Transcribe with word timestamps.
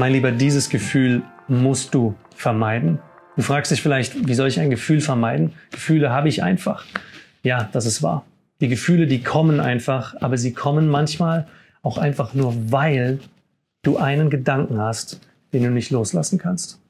Mein 0.00 0.14
Lieber, 0.14 0.32
dieses 0.32 0.70
Gefühl 0.70 1.20
musst 1.46 1.92
du 1.92 2.14
vermeiden. 2.34 3.00
Du 3.36 3.42
fragst 3.42 3.70
dich 3.70 3.82
vielleicht, 3.82 4.26
wie 4.26 4.32
soll 4.32 4.48
ich 4.48 4.58
ein 4.58 4.70
Gefühl 4.70 5.02
vermeiden? 5.02 5.52
Gefühle 5.72 6.08
habe 6.08 6.30
ich 6.30 6.42
einfach. 6.42 6.86
Ja, 7.42 7.68
das 7.72 7.84
ist 7.84 8.02
wahr. 8.02 8.24
Die 8.62 8.68
Gefühle, 8.68 9.06
die 9.06 9.22
kommen 9.22 9.60
einfach, 9.60 10.14
aber 10.22 10.38
sie 10.38 10.54
kommen 10.54 10.88
manchmal 10.88 11.48
auch 11.82 11.98
einfach 11.98 12.32
nur, 12.32 12.72
weil 12.72 13.18
du 13.82 13.98
einen 13.98 14.30
Gedanken 14.30 14.80
hast, 14.80 15.20
den 15.52 15.64
du 15.64 15.70
nicht 15.70 15.90
loslassen 15.90 16.38
kannst. 16.38 16.80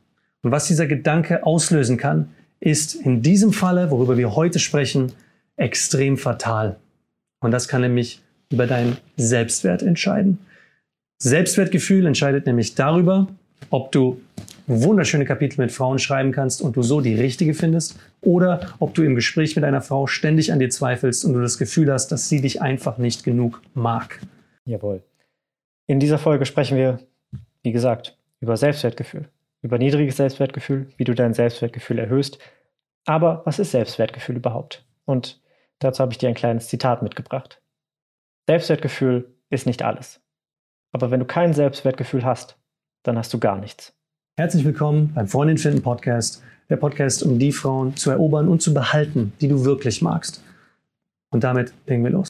Und 0.44 0.52
was 0.52 0.68
dieser 0.68 0.86
Gedanke 0.86 1.44
auslösen 1.44 1.96
kann, 1.96 2.28
ist 2.60 2.94
in 2.94 3.22
diesem 3.22 3.52
Falle, 3.52 3.90
worüber 3.90 4.18
wir 4.18 4.36
heute 4.36 4.60
sprechen, 4.60 5.10
extrem 5.56 6.16
fatal. 6.16 6.76
Und 7.40 7.50
das 7.50 7.66
kann 7.66 7.80
nämlich 7.80 8.22
über 8.52 8.68
deinen 8.68 8.98
Selbstwert 9.16 9.82
entscheiden. 9.82 10.38
Selbstwertgefühl 11.22 12.06
entscheidet 12.06 12.46
nämlich 12.46 12.74
darüber, 12.74 13.28
ob 13.68 13.92
du 13.92 14.22
wunderschöne 14.66 15.26
Kapitel 15.26 15.60
mit 15.60 15.70
Frauen 15.70 15.98
schreiben 15.98 16.32
kannst 16.32 16.62
und 16.62 16.76
du 16.76 16.82
so 16.82 17.02
die 17.02 17.14
richtige 17.14 17.52
findest 17.52 17.98
oder 18.22 18.74
ob 18.78 18.94
du 18.94 19.02
im 19.02 19.14
Gespräch 19.14 19.54
mit 19.54 19.64
einer 19.66 19.82
Frau 19.82 20.06
ständig 20.06 20.50
an 20.50 20.60
dir 20.60 20.70
zweifelst 20.70 21.26
und 21.26 21.34
du 21.34 21.40
das 21.42 21.58
Gefühl 21.58 21.92
hast, 21.92 22.08
dass 22.08 22.30
sie 22.30 22.40
dich 22.40 22.62
einfach 22.62 22.96
nicht 22.96 23.22
genug 23.22 23.60
mag. 23.74 24.20
Jawohl. 24.64 25.02
In 25.86 26.00
dieser 26.00 26.18
Folge 26.18 26.46
sprechen 26.46 26.78
wir, 26.78 27.00
wie 27.62 27.72
gesagt, 27.72 28.16
über 28.40 28.56
Selbstwertgefühl, 28.56 29.28
über 29.60 29.76
niedriges 29.76 30.16
Selbstwertgefühl, 30.16 30.86
wie 30.96 31.04
du 31.04 31.14
dein 31.14 31.34
Selbstwertgefühl 31.34 31.98
erhöhst. 31.98 32.38
Aber 33.04 33.42
was 33.44 33.58
ist 33.58 33.72
Selbstwertgefühl 33.72 34.36
überhaupt? 34.36 34.86
Und 35.04 35.38
dazu 35.80 36.00
habe 36.00 36.12
ich 36.12 36.18
dir 36.18 36.30
ein 36.30 36.34
kleines 36.34 36.68
Zitat 36.68 37.02
mitgebracht. 37.02 37.60
Selbstwertgefühl 38.46 39.34
ist 39.50 39.66
nicht 39.66 39.82
alles. 39.82 40.20
Aber 40.92 41.12
wenn 41.12 41.20
du 41.20 41.26
kein 41.26 41.54
Selbstwertgefühl 41.54 42.24
hast, 42.24 42.56
dann 43.04 43.16
hast 43.16 43.32
du 43.32 43.38
gar 43.38 43.58
nichts. 43.58 43.92
Herzlich 44.36 44.64
willkommen 44.64 45.12
beim 45.14 45.28
Freundin 45.28 45.56
finden 45.56 45.82
Podcast, 45.82 46.42
der 46.68 46.78
Podcast, 46.78 47.22
um 47.22 47.38
die 47.38 47.52
Frauen 47.52 47.94
zu 47.94 48.10
erobern 48.10 48.48
und 48.48 48.60
zu 48.60 48.74
behalten, 48.74 49.32
die 49.40 49.46
du 49.46 49.64
wirklich 49.64 50.02
magst. 50.02 50.42
Und 51.32 51.44
damit 51.44 51.72
legen 51.86 52.02
wir 52.02 52.10
los. 52.10 52.26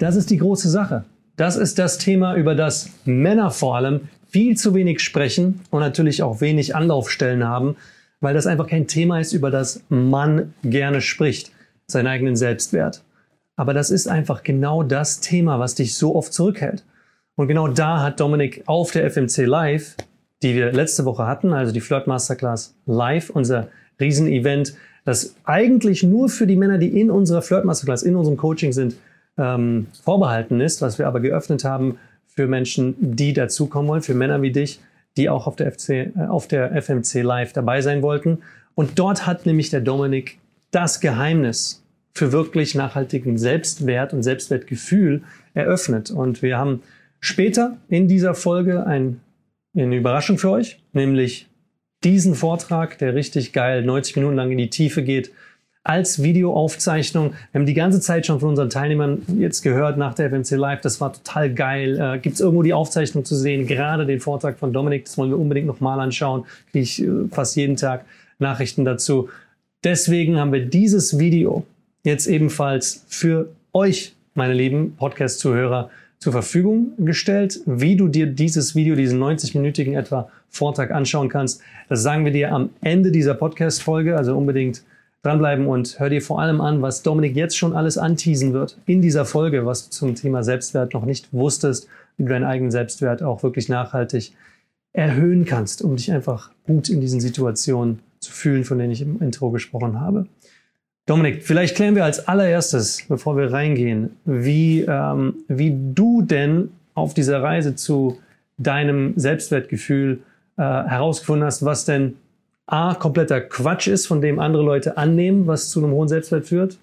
Das 0.00 0.16
ist 0.16 0.30
die 0.30 0.38
große 0.38 0.68
Sache. 0.68 1.04
Das 1.36 1.54
ist 1.56 1.78
das 1.78 1.98
Thema, 1.98 2.34
über 2.34 2.56
das 2.56 2.90
Männer 3.04 3.52
vor 3.52 3.76
allem 3.76 4.08
viel 4.26 4.56
zu 4.56 4.74
wenig 4.74 5.00
sprechen 5.00 5.60
und 5.70 5.80
natürlich 5.80 6.24
auch 6.24 6.40
wenig 6.40 6.74
Anlaufstellen 6.74 7.44
haben, 7.44 7.76
weil 8.20 8.34
das 8.34 8.48
einfach 8.48 8.66
kein 8.66 8.88
Thema 8.88 9.20
ist, 9.20 9.34
über 9.34 9.52
das 9.52 9.84
man 9.88 10.52
gerne 10.64 11.00
spricht, 11.00 11.52
seinen 11.86 12.08
eigenen 12.08 12.34
Selbstwert. 12.34 13.04
Aber 13.56 13.74
das 13.74 13.90
ist 13.90 14.08
einfach 14.08 14.42
genau 14.42 14.82
das 14.82 15.20
Thema, 15.20 15.58
was 15.58 15.74
dich 15.74 15.96
so 15.96 16.14
oft 16.16 16.32
zurückhält. 16.32 16.84
Und 17.36 17.48
genau 17.48 17.68
da 17.68 18.02
hat 18.02 18.20
Dominik 18.20 18.62
auf 18.66 18.90
der 18.90 19.10
FMC 19.10 19.46
Live, 19.46 19.96
die 20.42 20.54
wir 20.54 20.72
letzte 20.72 21.04
Woche 21.04 21.26
hatten, 21.26 21.52
also 21.52 21.72
die 21.72 21.80
Flirt 21.80 22.06
Masterclass 22.06 22.74
Live, 22.86 23.30
unser 23.30 23.68
Riesenevent, 24.00 24.74
das 25.04 25.34
eigentlich 25.44 26.02
nur 26.02 26.28
für 26.28 26.46
die 26.46 26.56
Männer, 26.56 26.78
die 26.78 27.00
in 27.00 27.10
unserer 27.10 27.42
Flirt 27.42 27.64
Masterclass, 27.64 28.02
in 28.02 28.16
unserem 28.16 28.36
Coaching 28.36 28.72
sind, 28.72 28.96
ähm, 29.36 29.86
vorbehalten 30.02 30.60
ist, 30.60 30.80
was 30.80 30.98
wir 30.98 31.06
aber 31.06 31.20
geöffnet 31.20 31.64
haben 31.64 31.98
für 32.26 32.46
Menschen, 32.46 32.94
die 32.98 33.32
dazukommen 33.32 33.88
wollen, 33.88 34.02
für 34.02 34.14
Männer 34.14 34.42
wie 34.42 34.52
dich, 34.52 34.80
die 35.16 35.28
auch 35.28 35.46
auf 35.46 35.56
der, 35.56 35.72
FC, 35.72 35.90
äh, 35.90 36.12
auf 36.28 36.48
der 36.48 36.72
FMC 36.72 37.22
Live 37.22 37.52
dabei 37.52 37.80
sein 37.80 38.02
wollten. 38.02 38.38
Und 38.74 38.98
dort 38.98 39.26
hat 39.26 39.46
nämlich 39.46 39.70
der 39.70 39.80
Dominik 39.80 40.38
das 40.70 41.00
Geheimnis 41.00 41.83
für 42.14 42.32
wirklich 42.32 42.74
nachhaltigen 42.74 43.38
Selbstwert 43.38 44.12
und 44.12 44.22
Selbstwertgefühl 44.22 45.22
eröffnet. 45.52 46.10
Und 46.10 46.42
wir 46.42 46.56
haben 46.56 46.82
später 47.20 47.76
in 47.88 48.06
dieser 48.06 48.34
Folge 48.34 48.86
ein, 48.86 49.20
eine 49.76 49.96
Überraschung 49.96 50.38
für 50.38 50.50
euch, 50.50 50.78
nämlich 50.92 51.48
diesen 52.04 52.34
Vortrag, 52.34 52.98
der 52.98 53.14
richtig 53.14 53.52
geil 53.52 53.82
90 53.82 54.16
Minuten 54.16 54.36
lang 54.36 54.50
in 54.52 54.58
die 54.58 54.70
Tiefe 54.70 55.02
geht, 55.02 55.32
als 55.82 56.22
Videoaufzeichnung. 56.22 57.34
Wir 57.52 57.58
haben 57.58 57.66
die 57.66 57.74
ganze 57.74 58.00
Zeit 58.00 58.24
schon 58.24 58.40
von 58.40 58.50
unseren 58.50 58.70
Teilnehmern 58.70 59.22
jetzt 59.38 59.62
gehört 59.62 59.98
nach 59.98 60.14
der 60.14 60.30
FMC 60.30 60.52
Live. 60.52 60.80
Das 60.80 61.00
war 61.00 61.12
total 61.12 61.52
geil. 61.52 61.98
Äh, 62.00 62.18
Gibt 62.20 62.36
es 62.36 62.40
irgendwo 62.40 62.62
die 62.62 62.72
Aufzeichnung 62.72 63.24
zu 63.24 63.34
sehen? 63.34 63.66
Gerade 63.66 64.06
den 64.06 64.20
Vortrag 64.20 64.58
von 64.58 64.72
Dominik, 64.72 65.04
das 65.04 65.18
wollen 65.18 65.30
wir 65.30 65.38
unbedingt 65.38 65.66
nochmal 65.66 66.00
anschauen. 66.00 66.44
Kriege 66.70 66.82
ich 66.82 67.02
äh, 67.02 67.28
fast 67.30 67.56
jeden 67.56 67.76
Tag 67.76 68.06
Nachrichten 68.38 68.86
dazu. 68.86 69.28
Deswegen 69.82 70.38
haben 70.38 70.52
wir 70.52 70.64
dieses 70.64 71.18
Video 71.18 71.66
jetzt 72.04 72.26
ebenfalls 72.26 73.04
für 73.08 73.48
euch, 73.72 74.14
meine 74.34 74.54
lieben 74.54 74.94
Podcast-Zuhörer, 74.96 75.90
zur 76.18 76.32
Verfügung 76.32 76.92
gestellt, 76.98 77.60
wie 77.66 77.96
du 77.96 78.08
dir 78.08 78.26
dieses 78.26 78.74
Video, 78.74 78.94
diesen 78.94 79.22
90-minütigen 79.22 79.98
etwa 79.98 80.30
Vortrag 80.48 80.90
anschauen 80.90 81.28
kannst. 81.28 81.60
Das 81.88 82.02
sagen 82.02 82.24
wir 82.24 82.32
dir 82.32 82.52
am 82.52 82.70
Ende 82.80 83.10
dieser 83.10 83.34
Podcast-Folge, 83.34 84.16
also 84.16 84.36
unbedingt 84.36 84.84
dranbleiben 85.22 85.66
und 85.66 85.98
hör 85.98 86.10
dir 86.10 86.22
vor 86.22 86.40
allem 86.40 86.60
an, 86.60 86.82
was 86.82 87.02
Dominik 87.02 87.34
jetzt 87.34 87.56
schon 87.56 87.74
alles 87.74 87.98
anteasen 87.98 88.52
wird 88.52 88.78
in 88.86 89.00
dieser 89.00 89.24
Folge, 89.24 89.66
was 89.66 89.88
du 89.88 89.90
zum 89.90 90.14
Thema 90.14 90.42
Selbstwert 90.42 90.92
noch 90.92 91.06
nicht 91.06 91.32
wusstest, 91.32 91.88
wie 92.16 92.24
du 92.24 92.28
deinen 92.28 92.44
eigenen 92.44 92.70
Selbstwert 92.70 93.22
auch 93.22 93.42
wirklich 93.42 93.68
nachhaltig 93.68 94.32
erhöhen 94.92 95.44
kannst, 95.44 95.82
um 95.82 95.96
dich 95.96 96.12
einfach 96.12 96.50
gut 96.66 96.88
in 96.88 97.00
diesen 97.00 97.20
Situationen 97.20 98.00
zu 98.20 98.30
fühlen, 98.32 98.64
von 98.64 98.78
denen 98.78 98.92
ich 98.92 99.02
im 99.02 99.20
Intro 99.20 99.50
gesprochen 99.50 100.00
habe. 100.00 100.26
Dominik, 101.06 101.42
vielleicht 101.42 101.76
klären 101.76 101.94
wir 101.94 102.04
als 102.04 102.26
allererstes, 102.26 103.04
bevor 103.08 103.36
wir 103.36 103.52
reingehen, 103.52 104.16
wie, 104.24 104.80
ähm, 104.82 105.44
wie 105.48 105.76
du 105.94 106.22
denn 106.22 106.70
auf 106.94 107.12
dieser 107.12 107.42
Reise 107.42 107.74
zu 107.74 108.18
deinem 108.56 109.12
Selbstwertgefühl 109.16 110.22
äh, 110.56 110.62
herausgefunden 110.62 111.44
hast, 111.44 111.64
was 111.64 111.84
denn 111.84 112.16
A, 112.66 112.94
kompletter 112.94 113.42
Quatsch 113.42 113.88
ist, 113.88 114.06
von 114.06 114.22
dem 114.22 114.38
andere 114.38 114.62
Leute 114.62 114.96
annehmen, 114.96 115.46
was 115.46 115.68
zu 115.68 115.84
einem 115.84 115.92
hohen 115.92 116.08
Selbstwert 116.08 116.46
führt 116.46 116.78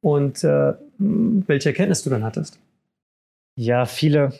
und 0.00 0.42
äh, 0.44 0.72
welche 0.98 1.68
Erkenntnis 1.68 2.02
du 2.02 2.10
dann 2.10 2.24
hattest. 2.24 2.58
Ja, 3.54 3.84
viele 3.84 4.32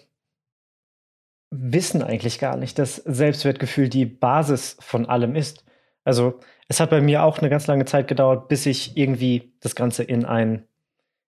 wissen 1.50 2.02
eigentlich 2.02 2.38
gar 2.38 2.56
nicht, 2.56 2.78
dass 2.78 2.96
Selbstwertgefühl 2.96 3.88
die 3.88 4.06
Basis 4.06 4.76
von 4.80 5.06
allem 5.06 5.34
ist. 5.34 5.64
Also 6.04 6.40
es 6.68 6.80
hat 6.80 6.90
bei 6.90 7.00
mir 7.00 7.24
auch 7.24 7.38
eine 7.38 7.48
ganz 7.48 7.66
lange 7.66 7.86
Zeit 7.86 8.08
gedauert, 8.08 8.48
bis 8.48 8.66
ich 8.66 8.96
irgendwie 8.96 9.52
das 9.60 9.74
Ganze 9.74 10.04
in, 10.04 10.24
ein, 10.24 10.64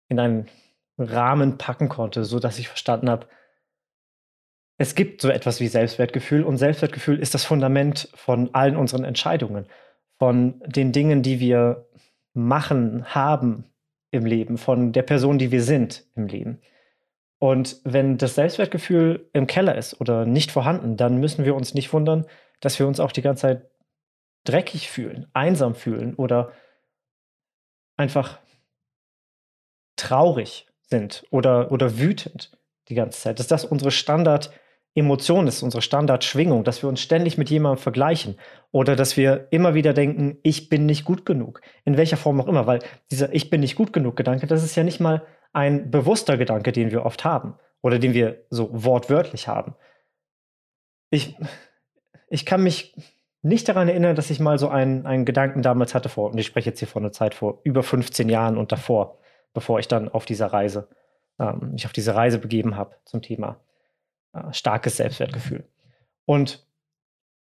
in 0.08 0.20
einen 0.20 0.48
Rahmen 0.98 1.56
packen 1.56 1.88
konnte, 1.88 2.24
so 2.24 2.38
dass 2.38 2.58
ich 2.58 2.68
verstanden 2.68 3.08
habe, 3.08 3.26
es 4.76 4.94
gibt 4.94 5.20
so 5.20 5.28
etwas 5.28 5.60
wie 5.60 5.68
Selbstwertgefühl 5.68 6.42
und 6.42 6.56
Selbstwertgefühl 6.56 7.18
ist 7.18 7.34
das 7.34 7.44
Fundament 7.44 8.08
von 8.14 8.54
allen 8.54 8.76
unseren 8.76 9.04
Entscheidungen, 9.04 9.66
von 10.18 10.62
den 10.66 10.92
Dingen, 10.92 11.22
die 11.22 11.40
wir 11.40 11.86
machen, 12.32 13.04
haben 13.06 13.64
im 14.10 14.24
Leben, 14.24 14.58
von 14.58 14.92
der 14.92 15.02
Person, 15.02 15.38
die 15.38 15.50
wir 15.50 15.62
sind 15.62 16.06
im 16.16 16.26
Leben. 16.26 16.60
Und 17.38 17.80
wenn 17.84 18.18
das 18.18 18.34
Selbstwertgefühl 18.34 19.28
im 19.32 19.46
Keller 19.46 19.76
ist 19.76 20.00
oder 20.00 20.26
nicht 20.26 20.50
vorhanden, 20.50 20.96
dann 20.96 21.18
müssen 21.18 21.44
wir 21.44 21.54
uns 21.54 21.74
nicht 21.74 21.92
wundern, 21.92 22.26
dass 22.60 22.78
wir 22.78 22.86
uns 22.86 23.00
auch 23.00 23.12
die 23.12 23.22
ganze 23.22 23.42
Zeit 23.42 23.69
dreckig 24.44 24.90
fühlen, 24.90 25.28
einsam 25.32 25.74
fühlen 25.74 26.14
oder 26.14 26.52
einfach 27.96 28.38
traurig 29.96 30.66
sind 30.82 31.24
oder, 31.30 31.70
oder 31.70 31.98
wütend 31.98 32.58
die 32.88 32.94
ganze 32.94 33.20
Zeit. 33.20 33.38
Dass 33.38 33.46
das 33.46 33.64
unsere 33.64 33.90
Standard 33.90 34.50
Emotion 34.94 35.46
ist, 35.46 35.62
unsere 35.62 35.82
Standardschwingung, 35.82 36.64
dass 36.64 36.82
wir 36.82 36.88
uns 36.88 37.00
ständig 37.00 37.38
mit 37.38 37.48
jemandem 37.48 37.80
vergleichen 37.80 38.36
oder 38.72 38.96
dass 38.96 39.16
wir 39.16 39.46
immer 39.50 39.74
wieder 39.74 39.92
denken, 39.92 40.38
ich 40.42 40.68
bin 40.68 40.84
nicht 40.84 41.04
gut 41.04 41.24
genug. 41.24 41.60
In 41.84 41.96
welcher 41.96 42.16
Form 42.16 42.40
auch 42.40 42.48
immer, 42.48 42.66
weil 42.66 42.80
dieser 43.10 43.32
Ich 43.32 43.50
bin 43.50 43.60
nicht 43.60 43.76
gut 43.76 43.92
genug 43.92 44.16
Gedanke, 44.16 44.48
das 44.48 44.64
ist 44.64 44.74
ja 44.74 44.82
nicht 44.82 44.98
mal 44.98 45.24
ein 45.52 45.90
bewusster 45.92 46.36
Gedanke, 46.36 46.72
den 46.72 46.90
wir 46.90 47.04
oft 47.04 47.24
haben 47.24 47.54
oder 47.82 48.00
den 48.00 48.14
wir 48.14 48.44
so 48.50 48.68
wortwörtlich 48.72 49.46
haben. 49.46 49.76
Ich, 51.10 51.36
ich 52.28 52.44
kann 52.44 52.62
mich 52.62 52.94
nicht 53.42 53.68
daran 53.68 53.88
erinnern, 53.88 54.16
dass 54.16 54.30
ich 54.30 54.40
mal 54.40 54.58
so 54.58 54.68
einen, 54.68 55.06
einen 55.06 55.24
Gedanken 55.24 55.62
damals 55.62 55.94
hatte 55.94 56.08
vor, 56.08 56.30
und 56.30 56.38
ich 56.38 56.46
spreche 56.46 56.70
jetzt 56.70 56.78
hier 56.78 56.88
von 56.88 57.02
einer 57.02 57.12
Zeit 57.12 57.34
vor 57.34 57.60
über 57.64 57.82
15 57.82 58.28
Jahren 58.28 58.58
und 58.58 58.72
davor, 58.72 59.18
bevor 59.54 59.78
ich 59.78 59.88
dann 59.88 60.08
auf 60.08 60.26
dieser 60.26 60.46
Reise, 60.46 60.88
ähm, 61.38 61.72
mich 61.72 61.86
auf 61.86 61.92
diese 61.92 62.14
Reise 62.14 62.38
begeben 62.38 62.76
habe 62.76 62.96
zum 63.04 63.22
Thema 63.22 63.60
äh, 64.32 64.52
starkes 64.52 64.98
Selbstwertgefühl. 64.98 65.64
Und 66.26 66.66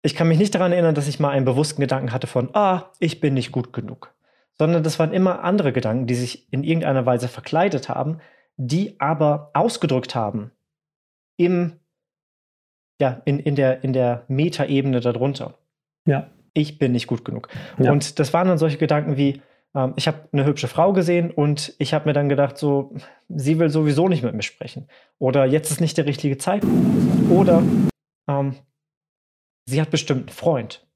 ich 0.02 0.14
kann 0.14 0.28
mich 0.28 0.38
nicht 0.38 0.54
daran 0.54 0.72
erinnern, 0.72 0.94
dass 0.94 1.08
ich 1.08 1.20
mal 1.20 1.30
einen 1.30 1.44
bewussten 1.44 1.80
Gedanken 1.80 2.12
hatte 2.12 2.26
von, 2.26 2.54
ah, 2.54 2.92
ich 3.00 3.20
bin 3.20 3.34
nicht 3.34 3.50
gut 3.52 3.72
genug. 3.72 4.14
Sondern 4.56 4.82
das 4.82 4.98
waren 4.98 5.12
immer 5.12 5.42
andere 5.42 5.72
Gedanken, 5.72 6.06
die 6.06 6.14
sich 6.14 6.52
in 6.52 6.64
irgendeiner 6.64 7.04
Weise 7.04 7.28
verkleidet 7.28 7.88
haben, 7.88 8.20
die 8.56 9.00
aber 9.00 9.50
ausgedrückt 9.54 10.14
haben 10.14 10.52
im, 11.36 11.78
ja, 13.00 13.20
in, 13.24 13.38
in 13.38 13.54
der, 13.54 13.84
in 13.84 13.92
der 13.92 14.24
Metaebene 14.28 15.00
darunter. 15.00 15.57
Ja. 16.08 16.30
Ich 16.54 16.78
bin 16.78 16.92
nicht 16.92 17.06
gut 17.06 17.24
genug. 17.24 17.48
Ja. 17.78 17.92
Und 17.92 18.18
das 18.18 18.32
waren 18.32 18.48
dann 18.48 18.58
solche 18.58 18.78
Gedanken 18.78 19.16
wie, 19.16 19.42
ähm, 19.74 19.92
ich 19.96 20.08
habe 20.08 20.28
eine 20.32 20.44
hübsche 20.44 20.68
Frau 20.68 20.92
gesehen 20.92 21.30
und 21.30 21.74
ich 21.78 21.94
habe 21.94 22.06
mir 22.06 22.12
dann 22.12 22.28
gedacht, 22.28 22.58
so, 22.58 22.94
sie 23.28 23.58
will 23.58 23.70
sowieso 23.70 24.08
nicht 24.08 24.22
mit 24.22 24.34
mir 24.34 24.42
sprechen. 24.42 24.88
Oder 25.18 25.44
jetzt 25.44 25.70
ist 25.70 25.80
nicht 25.80 25.96
der 25.98 26.06
richtige 26.06 26.38
Zeitpunkt. 26.38 27.30
Oder 27.30 27.62
ähm, 28.28 28.56
sie 29.66 29.80
hat 29.80 29.90
bestimmt 29.90 30.20
einen 30.20 30.28
Freund. 30.30 30.86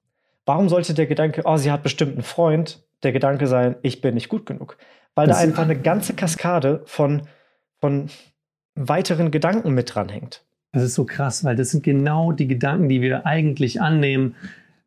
Warum 0.47 0.69
sollte 0.69 0.95
der 0.95 1.07
Gedanke, 1.07 1.43
oh, 1.45 1.57
sie 1.57 1.71
hat 1.71 1.83
bestimmt 1.83 2.15
einen 2.15 2.23
Freund, 2.23 2.83
der 3.03 3.13
Gedanke 3.13 3.47
sein, 3.47 3.77
ich 3.83 4.01
bin 4.01 4.15
nicht 4.15 4.29
gut 4.29 4.47
genug? 4.47 4.77
Weil 5.15 5.29
das 5.29 5.39
da 5.39 5.43
einfach 5.43 5.65
eine 5.65 5.79
ganze 5.79 6.15
Kaskade 6.15 6.83
von, 6.87 7.23
von 7.81 8.09
weiteren 8.75 9.31
Gedanken 9.31 9.73
mit 9.75 9.95
dranhängt. 9.95 10.43
Das 10.73 10.83
ist 10.83 10.95
so 10.95 11.05
krass, 11.05 11.45
weil 11.45 11.55
das 11.55 11.71
sind 11.71 11.85
genau 11.85 12.33
die 12.33 12.49
Gedanken, 12.49 12.89
die 12.89 13.03
wir 13.03 13.27
eigentlich 13.27 13.81
annehmen, 13.81 14.35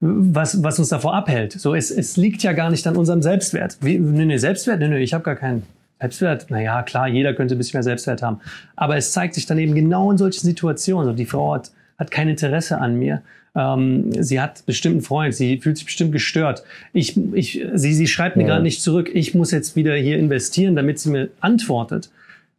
was, 0.06 0.64
was 0.64 0.80
uns 0.80 0.90
davor 0.90 1.14
abhält. 1.16 1.54
So, 1.54 1.74
es, 1.74 1.90
es 1.92 2.18
liegt 2.18 2.44
ja 2.44 2.54
gar 2.54 2.70
nicht 2.70 2.86
an 2.88 2.96
unserem 2.96 3.22
Selbstwert. 3.22 3.78
Wie, 3.82 3.98
nee, 3.98 4.26
nee, 4.26 4.38
Selbstwert? 4.38 4.80
Nee, 4.80 4.88
nee, 4.88 5.00
ich 5.00 5.14
habe 5.14 5.24
gar 5.24 5.36
keinen 5.36 5.64
Selbstwert. 6.00 6.50
Naja, 6.52 6.84
klar, 6.84 7.08
jeder 7.08 7.34
könnte 7.34 7.56
ein 7.56 7.58
bisschen 7.58 7.78
mehr 7.78 7.84
Selbstwert 7.84 8.22
haben. 8.22 8.40
Aber 8.76 8.98
es 8.98 9.12
zeigt 9.12 9.34
sich 9.34 9.46
dann 9.46 9.58
eben 9.58 9.74
genau 9.74 10.12
in 10.12 10.18
solchen 10.18 10.46
Situationen. 10.46 11.12
So, 11.12 11.14
die 11.14 11.26
Frau 11.26 11.56
hat, 11.56 11.72
hat 11.98 12.12
kein 12.12 12.30
Interesse 12.30 12.80
an 12.80 12.98
mir. 13.00 13.22
Ähm, 13.56 14.12
sie 14.22 14.40
hat 14.40 14.66
bestimmt 14.66 14.96
einen 14.96 15.02
Freund, 15.02 15.34
sie 15.34 15.58
fühlt 15.60 15.78
sich 15.78 15.86
bestimmt 15.86 16.12
gestört. 16.12 16.64
Ich, 16.94 17.18
ich, 17.34 17.66
sie, 17.74 17.94
sie 17.94 18.08
schreibt 18.08 18.36
mir 18.36 18.44
ja. 18.44 18.50
gerade 18.50 18.64
nicht 18.64 18.82
zurück. 18.82 19.10
Ich 19.14 19.34
muss 19.34 19.52
jetzt 19.52 19.76
wieder 19.76 19.96
hier 19.96 20.18
investieren, 20.18 20.76
damit 20.76 21.00
sie 21.00 21.10
mir 21.10 21.30
antwortet. 21.40 22.10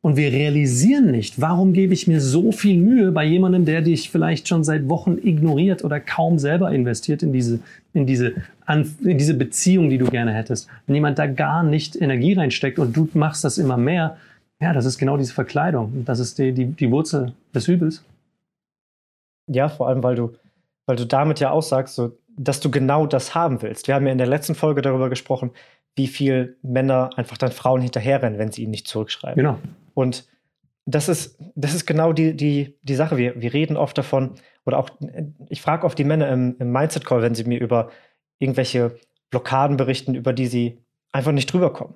Und 0.02 0.16
wir 0.16 0.30
realisieren 0.30 1.10
nicht, 1.10 1.40
warum 1.40 1.72
gebe 1.72 1.92
ich 1.92 2.06
mir 2.06 2.20
so 2.20 2.52
viel 2.52 2.78
Mühe 2.78 3.10
bei 3.10 3.24
jemandem, 3.24 3.64
der 3.64 3.82
dich 3.82 4.08
vielleicht 4.10 4.46
schon 4.46 4.62
seit 4.62 4.88
Wochen 4.88 5.18
ignoriert 5.20 5.82
oder 5.82 5.98
kaum 5.98 6.38
selber 6.38 6.70
investiert 6.70 7.24
in 7.24 7.32
diese, 7.32 7.58
in 7.92 8.06
diese, 8.06 8.34
in 8.68 9.18
diese 9.18 9.34
Beziehung, 9.34 9.90
die 9.90 9.98
du 9.98 10.06
gerne 10.06 10.32
hättest. 10.32 10.68
Wenn 10.86 10.94
jemand 10.94 11.18
da 11.18 11.26
gar 11.26 11.64
nicht 11.64 12.00
Energie 12.00 12.34
reinsteckt 12.34 12.78
und 12.78 12.96
du 12.96 13.08
machst 13.14 13.42
das 13.42 13.58
immer 13.58 13.76
mehr, 13.76 14.16
ja, 14.60 14.72
das 14.72 14.86
ist 14.86 14.98
genau 14.98 15.16
diese 15.16 15.34
Verkleidung. 15.34 16.04
Das 16.04 16.18
ist 16.18 16.38
die, 16.38 16.52
die, 16.52 16.66
die 16.66 16.90
Wurzel 16.90 17.32
des 17.54 17.68
Übels. 17.68 18.04
Ja, 19.48 19.68
vor 19.68 19.88
allem, 19.88 20.02
weil 20.02 20.14
du, 20.14 20.34
weil 20.86 20.96
du 20.96 21.04
damit 21.04 21.40
ja 21.40 21.50
aussagst, 21.50 21.94
so, 21.94 22.16
dass 22.36 22.60
du 22.60 22.70
genau 22.70 23.06
das 23.06 23.34
haben 23.34 23.62
willst. 23.62 23.88
Wir 23.88 23.94
haben 23.94 24.06
ja 24.06 24.12
in 24.12 24.18
der 24.18 24.26
letzten 24.26 24.54
Folge 24.54 24.82
darüber 24.82 25.08
gesprochen, 25.08 25.50
wie 25.96 26.06
viel 26.06 26.56
Männer 26.62 27.10
einfach 27.16 27.38
dann 27.38 27.52
Frauen 27.52 27.80
hinterherrennen, 27.80 28.38
wenn 28.38 28.52
sie 28.52 28.62
ihnen 28.62 28.70
nicht 28.70 28.86
zurückschreiben. 28.86 29.36
Genau. 29.36 29.58
Und 29.96 30.28
das 30.84 31.08
ist, 31.08 31.38
das 31.54 31.74
ist 31.74 31.86
genau 31.86 32.12
die, 32.12 32.36
die, 32.36 32.78
die 32.82 32.94
Sache. 32.94 33.16
Wir, 33.16 33.40
wir 33.40 33.52
reden 33.52 33.76
oft 33.76 33.96
davon, 33.96 34.34
oder 34.66 34.78
auch, 34.78 34.90
ich 35.48 35.62
frage 35.62 35.84
oft 35.84 35.98
die 35.98 36.04
Männer 36.04 36.28
im, 36.28 36.56
im 36.58 36.70
Mindset-Call, 36.70 37.22
wenn 37.22 37.34
sie 37.34 37.44
mir 37.44 37.60
über 37.60 37.90
irgendwelche 38.38 38.98
Blockaden 39.30 39.78
berichten, 39.78 40.14
über 40.14 40.34
die 40.34 40.46
sie 40.46 40.78
einfach 41.12 41.32
nicht 41.32 41.50
drüber 41.50 41.72
kommen. 41.72 41.94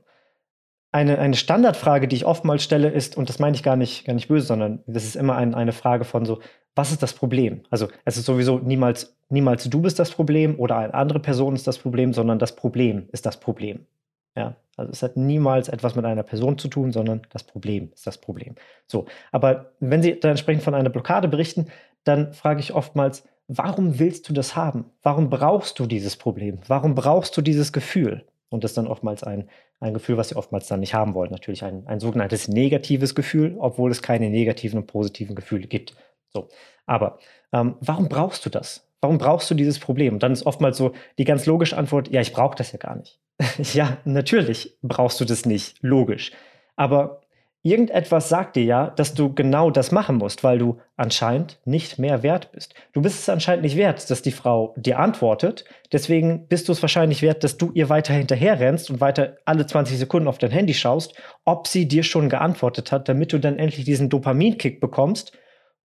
Eine, 0.93 1.19
eine 1.19 1.37
Standardfrage, 1.37 2.08
die 2.08 2.17
ich 2.17 2.26
oftmals 2.26 2.64
stelle, 2.64 2.88
ist, 2.88 3.17
und 3.17 3.29
das 3.29 3.38
meine 3.38 3.55
ich 3.55 3.62
gar 3.62 3.76
nicht, 3.76 4.06
gar 4.06 4.14
nicht 4.14 4.29
böse, 4.29 4.47
sondern 4.47 4.82
das 4.87 5.05
ist 5.05 5.14
immer 5.14 5.37
ein, 5.37 5.55
eine 5.55 5.73
Frage 5.73 6.05
von 6.05 6.25
so, 6.25 6.41
was 6.75 6.91
ist 6.91 7.02
das 7.02 7.12
Problem? 7.12 7.62
Also 7.69 7.88
es 8.06 8.17
ist 8.17 8.25
sowieso 8.25 8.58
niemals, 8.58 9.14
niemals 9.29 9.69
du 9.69 9.82
bist 9.82 9.99
das 9.99 10.11
Problem 10.11 10.58
oder 10.58 10.79
eine 10.79 10.94
andere 10.94 11.20
Person 11.20 11.55
ist 11.55 11.67
das 11.67 11.79
Problem, 11.79 12.14
sondern 12.14 12.38
das 12.38 12.56
Problem 12.56 13.08
ist 13.12 13.26
das 13.26 13.38
Problem. 13.38 13.87
Ja, 14.36 14.56
also 14.76 14.92
es 14.92 15.02
hat 15.02 15.16
niemals 15.16 15.68
etwas 15.68 15.94
mit 15.94 16.04
einer 16.04 16.22
Person 16.22 16.56
zu 16.56 16.68
tun, 16.68 16.92
sondern 16.92 17.22
das 17.30 17.42
Problem 17.42 17.90
ist 17.94 18.06
das 18.06 18.18
Problem. 18.18 18.54
So, 18.86 19.06
aber 19.32 19.72
wenn 19.80 20.02
Sie 20.02 20.18
dann 20.18 20.32
entsprechend 20.32 20.62
von 20.62 20.74
einer 20.74 20.90
Blockade 20.90 21.28
berichten, 21.28 21.66
dann 22.04 22.32
frage 22.32 22.60
ich 22.60 22.74
oftmals, 22.74 23.24
warum 23.48 23.98
willst 23.98 24.28
du 24.28 24.32
das 24.32 24.56
haben? 24.56 24.86
Warum 25.02 25.28
brauchst 25.28 25.78
du 25.78 25.86
dieses 25.86 26.16
Problem? 26.16 26.60
Warum 26.66 26.94
brauchst 26.94 27.36
du 27.36 27.42
dieses 27.42 27.72
Gefühl? 27.72 28.24
Und 28.48 28.64
das 28.64 28.72
ist 28.72 28.78
dann 28.78 28.86
oftmals 28.86 29.22
ein, 29.22 29.48
ein 29.80 29.94
Gefühl, 29.94 30.16
was 30.16 30.28
sie 30.30 30.36
oftmals 30.36 30.66
dann 30.66 30.80
nicht 30.80 30.94
haben 30.94 31.14
wollen. 31.14 31.30
Natürlich 31.30 31.64
ein, 31.64 31.86
ein 31.86 32.00
sogenanntes 32.00 32.48
negatives 32.48 33.14
Gefühl, 33.14 33.56
obwohl 33.58 33.90
es 33.90 34.02
keine 34.02 34.30
negativen 34.30 34.78
und 34.78 34.86
positiven 34.86 35.34
Gefühle 35.34 35.66
gibt. 35.66 35.94
So, 36.32 36.48
aber 36.86 37.18
ähm, 37.52 37.76
warum 37.80 38.08
brauchst 38.08 38.44
du 38.46 38.50
das? 38.50 38.89
Warum 39.00 39.19
brauchst 39.19 39.50
du 39.50 39.55
dieses 39.55 39.79
Problem? 39.79 40.14
Und 40.14 40.23
dann 40.23 40.32
ist 40.32 40.47
oftmals 40.47 40.76
so 40.76 40.93
die 41.19 41.25
ganz 41.25 41.47
logische 41.47 41.76
Antwort, 41.76 42.11
ja, 42.11 42.20
ich 42.20 42.32
brauche 42.32 42.56
das 42.56 42.73
ja 42.73 42.79
gar 42.79 42.97
nicht. 42.97 43.19
ja, 43.75 43.99
natürlich 44.05 44.76
brauchst 44.82 45.20
du 45.20 45.25
das 45.25 45.47
nicht, 45.47 45.76
logisch. 45.81 46.32
Aber 46.76 47.23
irgendetwas 47.62 48.29
sagt 48.29 48.56
dir 48.56 48.64
ja, 48.64 48.91
dass 48.91 49.14
du 49.14 49.35
genau 49.35 49.70
das 49.70 49.93
machen 49.93 50.17
musst, 50.17 50.44
weil 50.44 50.58
du 50.58 50.79
anscheinend 50.97 51.58
nicht 51.64 51.99
mehr 51.99 52.23
wert 52.23 52.52
bist. 52.52 52.75
Du 52.93 53.02
bist 53.02 53.20
es 53.20 53.29
anscheinend 53.29 53.64
nicht 53.64 53.76
wert, 53.76 54.11
dass 54.11 54.23
die 54.23 54.32
Frau 54.32 54.75
dir 54.76 54.99
antwortet. 54.99 55.64
Deswegen 55.93 56.47
bist 56.49 56.69
du 56.69 56.73
es 56.73 56.82
wahrscheinlich 56.82 57.23
wert, 57.23 57.44
dass 57.44 57.56
du 57.56 57.70
ihr 57.73 57.88
weiter 57.88 58.14
hinterher 58.14 58.61
rennst 58.61 58.91
und 58.91 59.00
weiter 59.00 59.37
alle 59.44 59.67
20 59.67 59.99
Sekunden 59.99 60.29
auf 60.29 60.38
dein 60.38 60.50
Handy 60.50 60.75
schaust, 60.75 61.14
ob 61.44 61.67
sie 61.67 61.88
dir 61.88 62.02
schon 62.02 62.29
geantwortet 62.29 62.93
hat, 62.93 63.08
damit 63.08 63.32
du 63.32 63.38
dann 63.38 63.58
endlich 63.58 63.85
diesen 63.85 64.11
Dopaminkick 64.11 64.81
bekommst 64.81 65.32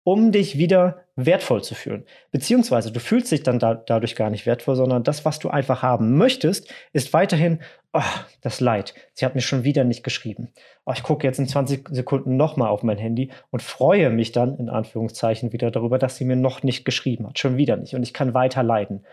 um 0.04 0.32
dich 0.32 0.58
wieder 0.58 1.04
wertvoll 1.16 1.62
zu 1.62 1.74
fühlen. 1.74 2.04
Beziehungsweise 2.30 2.92
du 2.92 3.00
fühlst 3.00 3.32
dich 3.32 3.42
dann 3.42 3.58
da, 3.58 3.74
dadurch 3.74 4.14
gar 4.14 4.30
nicht 4.30 4.46
wertvoll, 4.46 4.76
sondern 4.76 5.02
das, 5.02 5.24
was 5.24 5.38
du 5.38 5.48
einfach 5.48 5.82
haben 5.82 6.16
möchtest, 6.16 6.72
ist 6.92 7.12
weiterhin 7.12 7.60
oh, 7.92 8.02
das 8.42 8.60
Leid. 8.60 8.94
Sie 9.14 9.24
hat 9.24 9.34
mir 9.34 9.40
schon 9.40 9.64
wieder 9.64 9.84
nicht 9.84 10.04
geschrieben. 10.04 10.52
Oh, 10.84 10.92
ich 10.94 11.02
gucke 11.02 11.26
jetzt 11.26 11.38
in 11.38 11.48
20 11.48 11.88
Sekunden 11.90 12.36
nochmal 12.36 12.68
auf 12.68 12.82
mein 12.82 12.98
Handy 12.98 13.30
und 13.50 13.62
freue 13.62 14.10
mich 14.10 14.32
dann 14.32 14.58
in 14.58 14.68
Anführungszeichen 14.68 15.52
wieder 15.52 15.70
darüber, 15.70 15.98
dass 15.98 16.16
sie 16.16 16.24
mir 16.24 16.36
noch 16.36 16.62
nicht 16.62 16.84
geschrieben 16.84 17.26
hat. 17.26 17.38
Schon 17.38 17.56
wieder 17.56 17.76
nicht. 17.76 17.94
Und 17.94 18.02
ich 18.02 18.12
kann 18.12 18.34
weiter 18.34 18.62
leiden. 18.62 19.06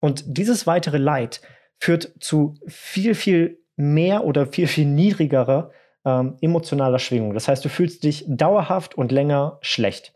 Und 0.00 0.24
dieses 0.26 0.66
weitere 0.66 0.98
Leid 0.98 1.42
führt 1.78 2.12
zu 2.20 2.54
viel, 2.66 3.14
viel 3.14 3.58
mehr 3.76 4.24
oder 4.24 4.46
viel, 4.46 4.66
viel 4.66 4.86
niedrigerer 4.86 5.70
ähm, 6.04 6.36
emotionaler 6.40 6.98
Schwingung. 6.98 7.34
Das 7.34 7.48
heißt, 7.48 7.64
du 7.64 7.68
fühlst 7.68 8.04
dich 8.04 8.24
dauerhaft 8.28 8.96
und 8.96 9.12
länger 9.12 9.58
schlecht. 9.60 10.14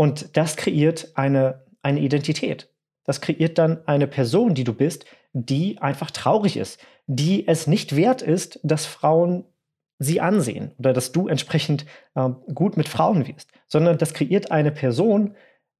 Und 0.00 0.34
das 0.38 0.56
kreiert 0.56 1.08
eine, 1.12 1.66
eine 1.82 2.00
Identität. 2.00 2.70
Das 3.04 3.20
kreiert 3.20 3.58
dann 3.58 3.86
eine 3.86 4.06
Person, 4.06 4.54
die 4.54 4.64
du 4.64 4.72
bist, 4.72 5.04
die 5.34 5.76
einfach 5.76 6.10
traurig 6.10 6.56
ist, 6.56 6.80
die 7.06 7.46
es 7.46 7.66
nicht 7.66 7.94
wert 7.94 8.22
ist, 8.22 8.60
dass 8.62 8.86
Frauen 8.86 9.44
sie 9.98 10.22
ansehen 10.22 10.72
oder 10.78 10.94
dass 10.94 11.12
du 11.12 11.28
entsprechend 11.28 11.84
äh, 12.14 12.30
gut 12.54 12.78
mit 12.78 12.88
Frauen 12.88 13.26
wirst, 13.26 13.50
sondern 13.66 13.98
das 13.98 14.14
kreiert 14.14 14.50
eine 14.50 14.70
Person, 14.70 15.34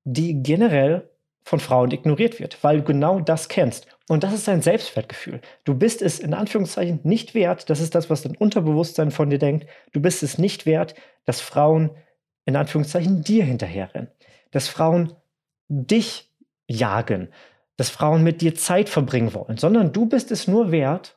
die 0.04 0.42
generell 0.42 1.08
von 1.42 1.58
Frauen 1.58 1.90
ignoriert 1.90 2.40
wird, 2.40 2.62
weil 2.62 2.80
du 2.80 2.82
genau 2.82 3.20
das 3.20 3.48
kennst. 3.48 3.86
Und 4.06 4.22
das 4.22 4.34
ist 4.34 4.46
dein 4.46 4.60
Selbstwertgefühl. 4.60 5.40
Du 5.64 5.72
bist 5.72 6.02
es 6.02 6.20
in 6.20 6.34
Anführungszeichen 6.34 7.00
nicht 7.04 7.32
wert, 7.32 7.70
das 7.70 7.80
ist 7.80 7.94
das, 7.94 8.10
was 8.10 8.20
dein 8.20 8.36
Unterbewusstsein 8.36 9.12
von 9.12 9.30
dir 9.30 9.38
denkt, 9.38 9.66
du 9.92 10.00
bist 10.02 10.22
es 10.22 10.36
nicht 10.36 10.66
wert, 10.66 10.94
dass 11.24 11.40
Frauen 11.40 11.92
in 12.50 12.56
Anführungszeichen 12.56 13.22
dir 13.22 13.44
hinterherrennen. 13.44 14.08
Dass 14.50 14.68
Frauen 14.68 15.14
dich 15.68 16.28
jagen, 16.68 17.28
dass 17.76 17.90
Frauen 17.90 18.22
mit 18.22 18.42
dir 18.42 18.54
Zeit 18.54 18.88
verbringen 18.88 19.32
wollen, 19.32 19.56
sondern 19.56 19.92
du 19.92 20.06
bist 20.06 20.30
es 20.30 20.46
nur 20.46 20.70
wert, 20.70 21.16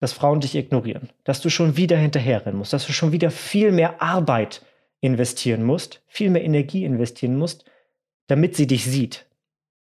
dass 0.00 0.12
Frauen 0.12 0.40
dich 0.40 0.54
ignorieren, 0.54 1.08
dass 1.22 1.40
du 1.40 1.48
schon 1.48 1.76
wieder 1.76 1.96
hinterherrennen 1.96 2.58
musst, 2.58 2.72
dass 2.72 2.86
du 2.86 2.92
schon 2.92 3.12
wieder 3.12 3.30
viel 3.30 3.72
mehr 3.72 4.02
Arbeit 4.02 4.62
investieren 5.00 5.62
musst, 5.62 6.02
viel 6.06 6.30
mehr 6.30 6.44
Energie 6.44 6.84
investieren 6.84 7.36
musst, 7.36 7.64
damit 8.26 8.56
sie 8.56 8.66
dich 8.66 8.84
sieht. 8.84 9.26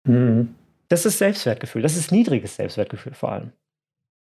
Mhm. 0.04 0.54
Das 0.88 1.06
ist 1.06 1.18
Selbstwertgefühl, 1.18 1.82
das 1.82 1.96
ist 1.96 2.10
niedriges 2.10 2.56
Selbstwertgefühl 2.56 3.14
vor 3.14 3.32
allem. 3.32 3.52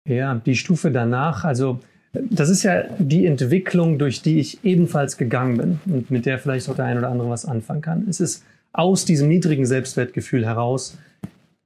Ja, 0.05 0.36
die 0.36 0.55
Stufe 0.55 0.91
danach, 0.91 1.43
also 1.43 1.79
das 2.13 2.49
ist 2.49 2.63
ja 2.63 2.83
die 2.99 3.25
Entwicklung, 3.25 3.99
durch 3.99 4.21
die 4.21 4.39
ich 4.39 4.63
ebenfalls 4.63 5.17
gegangen 5.17 5.57
bin 5.57 5.79
und 5.93 6.11
mit 6.11 6.25
der 6.25 6.39
vielleicht 6.39 6.69
auch 6.69 6.75
der 6.75 6.85
ein 6.85 6.97
oder 6.97 7.09
andere 7.09 7.29
was 7.29 7.45
anfangen 7.45 7.81
kann. 7.81 8.07
Es 8.09 8.19
ist 8.19 8.43
aus 8.73 9.05
diesem 9.05 9.27
niedrigen 9.27 9.65
Selbstwertgefühl 9.65 10.45
heraus, 10.45 10.97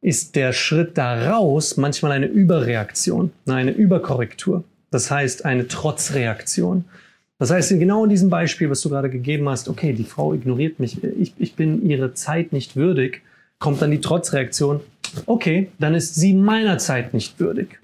ist 0.01 0.35
der 0.35 0.51
Schritt 0.51 0.97
daraus 0.97 1.77
manchmal 1.77 2.13
eine 2.13 2.25
Überreaktion, 2.25 3.31
eine 3.45 3.71
Überkorrektur. 3.71 4.63
Das 4.89 5.11
heißt, 5.11 5.45
eine 5.45 5.67
Trotzreaktion. 5.67 6.85
Das 7.37 7.51
heißt, 7.51 7.69
genau 7.71 8.03
in 8.03 8.09
diesem 8.09 8.29
Beispiel, 8.29 8.69
was 8.69 8.81
du 8.81 8.89
gerade 8.89 9.09
gegeben 9.09 9.47
hast, 9.49 9.69
okay, 9.69 9.93
die 9.93 10.03
Frau 10.03 10.33
ignoriert 10.33 10.79
mich, 10.79 11.03
ich, 11.03 11.33
ich 11.37 11.55
bin 11.55 11.87
ihre 11.87 12.13
Zeit 12.13 12.53
nicht 12.53 12.75
würdig, 12.75 13.21
kommt 13.59 13.81
dann 13.81 13.91
die 13.91 14.01
Trotzreaktion, 14.01 14.79
okay, 15.25 15.69
dann 15.79 15.93
ist 15.95 16.15
sie 16.15 16.33
meiner 16.33 16.77
Zeit 16.77 17.13
nicht 17.13 17.39
würdig. 17.39 17.80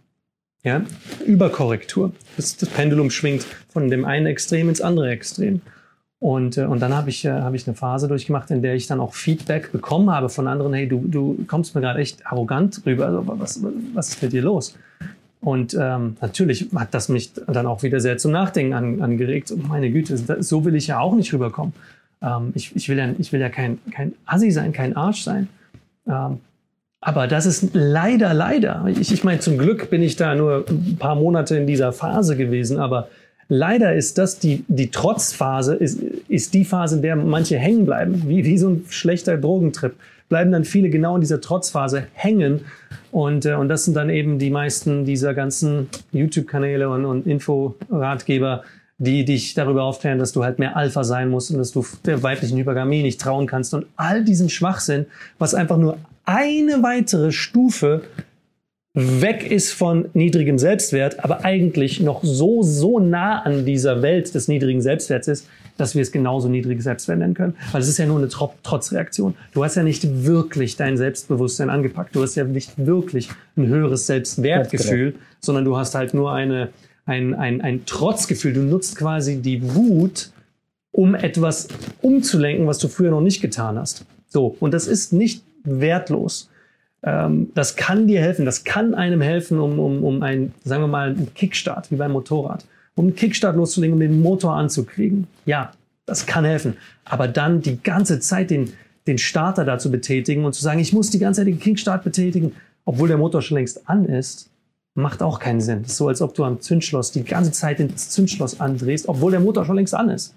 Ja? 0.63 0.83
Überkorrektur. 1.25 2.11
Das, 2.35 2.57
das 2.57 2.69
Pendulum 2.69 3.09
schwingt 3.09 3.45
von 3.69 3.89
dem 3.89 4.05
einen 4.05 4.25
Extrem 4.25 4.69
ins 4.69 4.81
andere 4.81 5.09
Extrem. 5.09 5.61
Und, 6.19 6.57
äh, 6.57 6.65
und 6.65 6.81
dann 6.81 6.95
habe 6.95 7.09
ich, 7.09 7.25
äh, 7.25 7.29
hab 7.29 7.53
ich 7.53 7.67
eine 7.67 7.75
Phase 7.75 8.07
durchgemacht, 8.07 8.49
in 8.49 8.61
der 8.61 8.75
ich 8.75 8.87
dann 8.87 8.99
auch 8.99 9.13
Feedback 9.13 9.71
bekommen 9.71 10.09
habe 10.09 10.29
von 10.29 10.47
anderen, 10.47 10.73
hey, 10.73 10.87
du, 10.87 11.03
du 11.07 11.45
kommst 11.47 11.75
mir 11.75 11.81
gerade 11.81 11.99
echt 11.99 12.25
arrogant 12.25 12.81
rüber, 12.85 13.05
also 13.05 13.23
was, 13.27 13.63
was 13.93 14.09
ist 14.09 14.23
mit 14.23 14.33
dir 14.33 14.41
los? 14.41 14.75
Und 15.41 15.77
ähm, 15.79 16.17
natürlich 16.19 16.67
hat 16.75 16.93
das 16.93 17.09
mich 17.09 17.33
dann 17.33 17.67
auch 17.67 17.83
wieder 17.83 17.99
sehr 17.99 18.17
zum 18.17 18.31
Nachdenken 18.31 18.73
an, 18.73 19.01
angeregt. 19.01 19.53
Oh, 19.53 19.67
meine 19.67 19.91
Güte, 19.91 20.17
so 20.41 20.65
will 20.65 20.75
ich 20.75 20.87
ja 20.87 20.99
auch 20.99 21.15
nicht 21.15 21.31
rüberkommen. 21.31 21.73
Ähm, 22.21 22.51
ich, 22.55 22.75
ich 22.75 22.89
will 22.89 22.97
ja, 22.97 23.13
ich 23.19 23.31
will 23.31 23.39
ja 23.39 23.49
kein, 23.49 23.77
kein 23.91 24.13
Assi 24.25 24.49
sein, 24.49 24.73
kein 24.73 24.95
Arsch 24.95 25.21
sein. 25.21 25.47
Ähm, 26.07 26.39
Aber 26.99 27.27
das 27.27 27.45
ist 27.45 27.69
leider, 27.73 28.33
leider, 28.33 28.85
ich, 28.87 29.11
ich 29.11 29.23
meine, 29.23 29.39
zum 29.39 29.57
Glück 29.57 29.89
bin 29.89 30.01
ich 30.01 30.15
da 30.15 30.33
nur 30.33 30.65
ein 30.67 30.97
paar 30.97 31.15
Monate 31.15 31.55
in 31.55 31.67
dieser 31.67 31.93
Phase 31.93 32.35
gewesen, 32.35 32.79
aber 32.79 33.07
leider 33.49 33.93
ist 33.93 34.17
das 34.17 34.39
die, 34.39 34.65
die 34.67 34.89
Trotzphase, 34.89 35.75
ist, 35.75 36.01
ist 36.27 36.53
die 36.53 36.65
Phase, 36.65 36.95
in 36.95 37.01
der 37.03 37.15
manche 37.15 37.57
hängen 37.57 37.85
bleiben, 37.85 38.23
wie, 38.27 38.43
wie 38.45 38.57
so 38.57 38.69
ein 38.69 38.85
schlechter 38.89 39.37
Drogentrip. 39.37 39.93
Bleiben 40.27 40.51
dann 40.51 40.65
viele 40.65 40.89
genau 40.89 41.15
in 41.15 41.21
dieser 41.21 41.39
Trotzphase 41.39 42.07
hängen. 42.13 42.65
Und, 43.11 43.45
äh, 43.45 43.53
und 43.53 43.69
das 43.69 43.85
sind 43.85 43.93
dann 43.95 44.09
eben 44.09 44.39
die 44.39 44.49
meisten 44.49 45.05
dieser 45.05 45.33
ganzen 45.33 45.87
YouTube-Kanäle 46.11 46.89
und, 46.89 47.05
und 47.05 47.25
Info-Ratgeber, 47.25 48.63
die 48.97 49.25
dich 49.25 49.53
darüber 49.53 49.83
aufklären, 49.83 50.17
dass 50.17 50.31
du 50.31 50.43
halt 50.43 50.59
mehr 50.59 50.75
Alpha 50.75 51.03
sein 51.03 51.29
musst 51.29 51.51
und 51.51 51.59
dass 51.59 51.71
du 51.71 51.85
der 52.05 52.23
weiblichen 52.23 52.57
Hypergamie 52.57 53.03
nicht 53.03 53.21
trauen 53.21 53.45
kannst 53.45 53.73
und 53.73 53.85
all 53.95 54.23
diesen 54.23 54.49
Schwachsinn, 54.49 55.05
was 55.37 55.53
einfach 55.53 55.77
nur 55.77 55.97
eine 56.25 56.81
weitere 56.83 57.31
Stufe 57.31 58.01
weg 58.93 59.49
ist 59.49 59.73
von 59.73 60.09
niedrigem 60.13 60.57
Selbstwert, 60.57 61.23
aber 61.23 61.45
eigentlich 61.45 61.99
noch 61.99 62.23
so, 62.23 62.63
so 62.63 62.97
nah 62.99 63.43
an 63.43 63.63
dieser 63.63 64.01
Welt 64.01 64.33
des 64.33 64.47
niedrigen 64.47 64.81
Selbstwerts 64.81 65.27
ist, 65.27 65.47
dass 65.77 65.93
wir 65.93 66.01
es 66.01 66.11
genauso 66.11 66.49
niedriges 66.49 66.85
Selbstwert 66.85 67.19
nennen 67.19 67.35
können. 67.35 67.55
Weil 67.71 67.81
es 67.81 67.87
ist 67.87 67.99
ja 67.99 68.07
nur 68.07 68.17
eine 68.17 68.27
Trotzreaktion. 68.27 69.35
Du 69.53 69.63
hast 69.63 69.75
ja 69.75 69.83
nicht 69.83 70.25
wirklich 70.25 70.75
dein 70.75 70.97
Selbstbewusstsein 70.97 71.69
angepackt. 71.69 72.15
Du 72.15 72.23
hast 72.23 72.33
ja 72.33 72.43
nicht 72.43 72.73
wirklich 72.83 73.29
ein 73.55 73.67
höheres 73.67 74.07
Selbstwertgefühl, 74.07 75.13
sondern 75.39 75.65
du 75.65 75.77
hast 75.77 75.93
halt 75.93 76.15
nur 76.15 76.33
eine, 76.33 76.69
ein, 77.07 77.33
ein, 77.33 77.61
ein 77.61 77.85
Trotzgefühl. 77.85 78.53
Du 78.53 78.61
nutzt 78.61 78.95
quasi 78.97 79.41
die 79.41 79.73
Wut, 79.73 80.31
um 80.91 81.15
etwas 81.15 81.67
umzulenken, 82.01 82.67
was 82.67 82.77
du 82.77 82.87
früher 82.87 83.11
noch 83.11 83.21
nicht 83.21 83.41
getan 83.41 83.79
hast. 83.79 84.05
So. 84.27 84.55
Und 84.59 84.73
das 84.73 84.87
ist 84.87 85.13
nicht 85.13 85.43
wertlos. 85.63 86.49
Ähm, 87.03 87.51
das 87.55 87.75
kann 87.75 88.07
dir 88.07 88.19
helfen, 88.19 88.45
das 88.45 88.63
kann 88.63 88.93
einem 88.93 89.21
helfen, 89.21 89.59
um, 89.59 89.79
um, 89.79 90.03
um 90.03 90.21
einen, 90.21 90.53
sagen 90.63 90.83
wir 90.83 90.87
mal, 90.87 91.09
einen 91.09 91.33
Kickstart, 91.33 91.91
wie 91.91 91.95
beim 91.95 92.11
Motorrad. 92.11 92.65
Um 92.95 93.05
einen 93.05 93.15
Kickstart 93.15 93.55
loszulegen, 93.55 93.93
um 93.93 93.99
den 93.99 94.21
Motor 94.21 94.55
anzukriegen. 94.55 95.27
Ja, 95.45 95.71
das 96.05 96.25
kann 96.25 96.45
helfen. 96.45 96.75
Aber 97.05 97.27
dann 97.27 97.61
die 97.61 97.81
ganze 97.81 98.19
Zeit 98.19 98.49
den, 98.49 98.73
den 99.05 99.17
Starter 99.17 99.65
da 99.65 99.77
zu 99.77 99.91
betätigen 99.91 100.45
und 100.45 100.53
zu 100.53 100.61
sagen, 100.61 100.79
ich 100.79 100.93
muss 100.93 101.09
die 101.09 101.19
ganze 101.19 101.41
Zeit 101.41 101.47
den 101.47 101.59
Kickstart 101.59 102.03
betätigen, 102.03 102.53
obwohl 102.85 103.07
der 103.07 103.17
Motor 103.17 103.41
schon 103.41 103.57
längst 103.57 103.87
an 103.87 104.05
ist, 104.05 104.49
macht 104.97 105.21
auch 105.21 105.39
keinen 105.39 105.61
Sinn. 105.61 105.83
Das 105.83 105.91
ist 105.91 105.97
so, 105.97 106.07
als 106.07 106.21
ob 106.21 106.33
du 106.33 106.43
am 106.43 106.59
Zündschloss 106.59 107.11
die 107.11 107.23
ganze 107.23 107.51
Zeit 107.51 107.77
den 107.77 107.95
Zündschloss 107.95 108.59
andrehst, 108.59 109.07
obwohl 109.07 109.31
der 109.31 109.39
Motor 109.39 109.63
schon 109.63 109.75
längst 109.75 109.93
an 109.93 110.09
ist. 110.09 110.33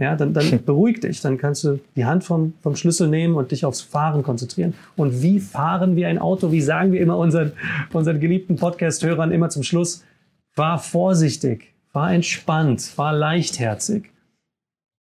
Ja, 0.00 0.16
dann, 0.16 0.34
dann 0.34 0.64
beruhig 0.66 1.00
dich. 1.00 1.20
Dann 1.20 1.38
kannst 1.38 1.62
du 1.62 1.78
die 1.94 2.04
Hand 2.04 2.24
vom, 2.24 2.54
vom 2.60 2.74
Schlüssel 2.74 3.06
nehmen 3.06 3.36
und 3.36 3.52
dich 3.52 3.64
aufs 3.64 3.82
Fahren 3.82 4.24
konzentrieren. 4.24 4.74
Und 4.96 5.22
wie 5.22 5.38
fahren 5.38 5.94
wir 5.94 6.08
ein 6.08 6.18
Auto? 6.18 6.50
Wie 6.50 6.60
sagen 6.60 6.92
wir 6.92 7.00
immer 7.00 7.18
unseren, 7.18 7.52
unseren 7.92 8.18
geliebten 8.18 8.56
Podcast-Hörern 8.56 9.30
immer 9.30 9.48
zum 9.48 9.62
Schluss? 9.62 10.02
Fahr 10.50 10.80
vorsichtig, 10.80 11.72
fahr 11.92 12.12
entspannt, 12.12 12.82
fahr 12.82 13.12
leichtherzig. 13.12 14.10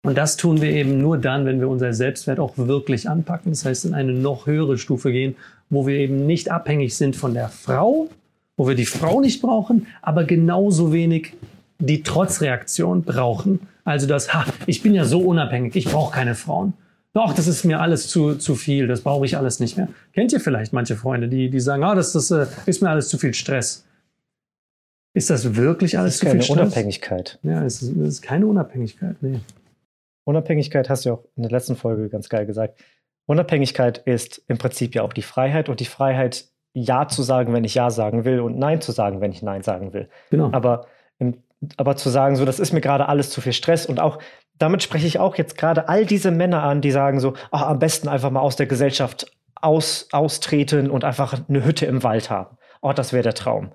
Und 0.02 0.18
das 0.18 0.36
tun 0.36 0.60
wir 0.60 0.70
eben 0.70 0.98
nur 0.98 1.18
dann, 1.18 1.44
wenn 1.44 1.60
wir 1.60 1.68
unser 1.68 1.92
Selbstwert 1.92 2.40
auch 2.40 2.56
wirklich 2.56 3.08
anpacken. 3.08 3.52
Das 3.52 3.64
heißt, 3.64 3.84
in 3.84 3.94
eine 3.94 4.12
noch 4.12 4.46
höhere 4.46 4.78
Stufe 4.78 5.12
gehen, 5.12 5.36
wo 5.68 5.86
wir 5.86 5.94
eben 5.96 6.26
nicht 6.26 6.50
abhängig 6.50 6.96
sind 6.96 7.14
von 7.14 7.34
der 7.34 7.50
Frau, 7.50 8.08
wo 8.60 8.68
wir 8.68 8.74
die 8.74 8.84
Frau 8.84 9.22
nicht 9.22 9.40
brauchen, 9.40 9.86
aber 10.02 10.24
genauso 10.24 10.92
wenig 10.92 11.32
die 11.78 12.02
Trotzreaktion 12.02 13.04
brauchen. 13.04 13.60
Also 13.84 14.06
das, 14.06 14.34
ha, 14.34 14.44
ich 14.66 14.82
bin 14.82 14.92
ja 14.92 15.06
so 15.06 15.20
unabhängig, 15.20 15.74
ich 15.76 15.86
brauche 15.86 16.12
keine 16.12 16.34
Frauen. 16.34 16.74
Doch, 17.14 17.32
das 17.32 17.46
ist 17.46 17.64
mir 17.64 17.80
alles 17.80 18.08
zu, 18.08 18.34
zu 18.34 18.56
viel, 18.56 18.86
das 18.86 19.00
brauche 19.00 19.24
ich 19.24 19.38
alles 19.38 19.60
nicht 19.60 19.78
mehr. 19.78 19.88
Kennt 20.12 20.34
ihr 20.34 20.40
vielleicht 20.40 20.74
manche 20.74 20.94
Freunde, 20.94 21.28
die, 21.28 21.48
die 21.48 21.58
sagen, 21.58 21.82
ah, 21.84 21.94
das, 21.94 22.12
das 22.12 22.30
äh, 22.30 22.48
ist 22.66 22.82
mir 22.82 22.90
alles 22.90 23.08
zu 23.08 23.16
viel 23.16 23.32
Stress. 23.32 23.86
Ist 25.14 25.30
das 25.30 25.56
wirklich 25.56 25.98
alles 25.98 26.18
das 26.18 26.28
ist 26.28 26.30
zu 26.32 26.46
viel 26.46 26.54
keine 26.54 26.60
Unabhängigkeit. 26.60 27.38
Ja, 27.42 27.64
es 27.64 27.80
ist, 27.80 27.96
es 27.96 28.08
ist 28.08 28.20
keine 28.20 28.46
Unabhängigkeit, 28.46 29.16
nee. 29.22 29.40
Unabhängigkeit 30.24 30.90
hast 30.90 31.06
du 31.06 31.08
ja 31.08 31.14
auch 31.14 31.24
in 31.34 31.44
der 31.44 31.50
letzten 31.50 31.76
Folge 31.76 32.10
ganz 32.10 32.28
geil 32.28 32.44
gesagt. 32.44 32.78
Unabhängigkeit 33.24 34.02
ist 34.04 34.42
im 34.48 34.58
Prinzip 34.58 34.94
ja 34.94 35.00
auch 35.00 35.14
die 35.14 35.22
Freiheit 35.22 35.70
und 35.70 35.80
die 35.80 35.86
Freiheit, 35.86 36.50
Ja 36.72 37.08
zu 37.08 37.22
sagen, 37.22 37.52
wenn 37.52 37.64
ich 37.64 37.74
Ja 37.74 37.90
sagen 37.90 38.24
will 38.24 38.40
und 38.40 38.58
Nein 38.58 38.80
zu 38.80 38.92
sagen, 38.92 39.20
wenn 39.20 39.32
ich 39.32 39.42
Nein 39.42 39.62
sagen 39.62 39.92
will. 39.92 40.08
Genau. 40.30 40.50
Aber 40.52 40.86
aber 41.76 41.96
zu 41.96 42.08
sagen, 42.08 42.36
so, 42.36 42.44
das 42.44 42.58
ist 42.58 42.72
mir 42.72 42.80
gerade 42.80 43.08
alles 43.08 43.30
zu 43.30 43.40
viel 43.40 43.52
Stress 43.52 43.86
und 43.86 44.00
auch 44.00 44.18
damit 44.58 44.82
spreche 44.82 45.06
ich 45.06 45.18
auch 45.18 45.36
jetzt 45.36 45.56
gerade 45.56 45.88
all 45.88 46.06
diese 46.06 46.30
Männer 46.30 46.62
an, 46.62 46.80
die 46.80 46.90
sagen 46.90 47.20
so, 47.20 47.34
ach, 47.50 47.62
am 47.62 47.78
besten 47.78 48.08
einfach 48.08 48.30
mal 48.30 48.40
aus 48.40 48.56
der 48.56 48.66
Gesellschaft 48.66 49.30
aus, 49.54 50.08
austreten 50.12 50.90
und 50.90 51.04
einfach 51.04 51.38
eine 51.48 51.64
Hütte 51.64 51.86
im 51.86 52.02
Wald 52.02 52.30
haben. 52.30 52.56
Oh, 52.82 52.92
das 52.92 53.12
wäre 53.12 53.22
der 53.22 53.34
Traum. 53.34 53.72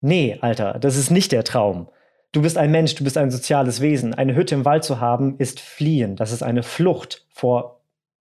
Nee, 0.00 0.38
Alter, 0.40 0.78
das 0.78 0.96
ist 0.96 1.10
nicht 1.10 1.32
der 1.32 1.44
Traum. 1.44 1.88
Du 2.32 2.42
bist 2.42 2.56
ein 2.56 2.70
Mensch, 2.70 2.94
du 2.94 3.04
bist 3.04 3.18
ein 3.18 3.30
soziales 3.30 3.80
Wesen. 3.80 4.14
Eine 4.14 4.34
Hütte 4.34 4.54
im 4.54 4.64
Wald 4.64 4.84
zu 4.84 5.00
haben, 5.00 5.36
ist 5.38 5.60
fliehen. 5.60 6.16
Das 6.16 6.32
ist 6.32 6.42
eine 6.42 6.62
Flucht 6.62 7.26
vor 7.30 7.79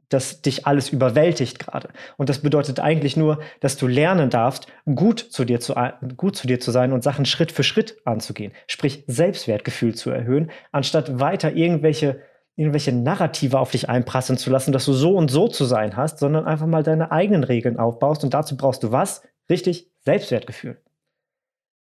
dass 0.09 0.41
dich 0.41 0.65
alles 0.65 0.89
überwältigt 0.89 1.59
gerade. 1.59 1.89
Und 2.17 2.29
das 2.29 2.39
bedeutet 2.39 2.79
eigentlich 2.79 3.15
nur, 3.15 3.39
dass 3.59 3.77
du 3.77 3.87
lernen 3.87 4.29
darfst, 4.29 4.67
gut 4.95 5.19
zu 5.19 5.45
dir 5.45 5.59
zu, 5.59 5.75
gut 6.17 6.35
zu 6.35 6.47
dir 6.47 6.59
zu 6.59 6.71
sein 6.71 6.91
und 6.91 7.03
Sachen 7.03 7.25
Schritt 7.25 7.51
für 7.51 7.63
Schritt 7.63 7.97
anzugehen. 8.05 8.51
Sprich, 8.67 9.03
Selbstwertgefühl 9.07 9.95
zu 9.95 10.09
erhöhen, 10.09 10.51
anstatt 10.71 11.19
weiter 11.19 11.53
irgendwelche, 11.53 12.21
irgendwelche 12.55 12.91
Narrative 12.91 13.59
auf 13.59 13.71
dich 13.71 13.87
einprasseln 13.87 14.37
zu 14.37 14.49
lassen, 14.49 14.71
dass 14.71 14.85
du 14.85 14.93
so 14.93 15.15
und 15.15 15.29
so 15.29 15.47
zu 15.47 15.65
sein 15.65 15.95
hast, 15.95 16.19
sondern 16.19 16.45
einfach 16.45 16.67
mal 16.67 16.83
deine 16.83 17.11
eigenen 17.11 17.43
Regeln 17.43 17.77
aufbaust. 17.77 18.23
Und 18.23 18.33
dazu 18.33 18.57
brauchst 18.57 18.83
du 18.83 18.91
was? 18.91 19.21
Richtig, 19.49 19.91
Selbstwertgefühl. 20.01 20.81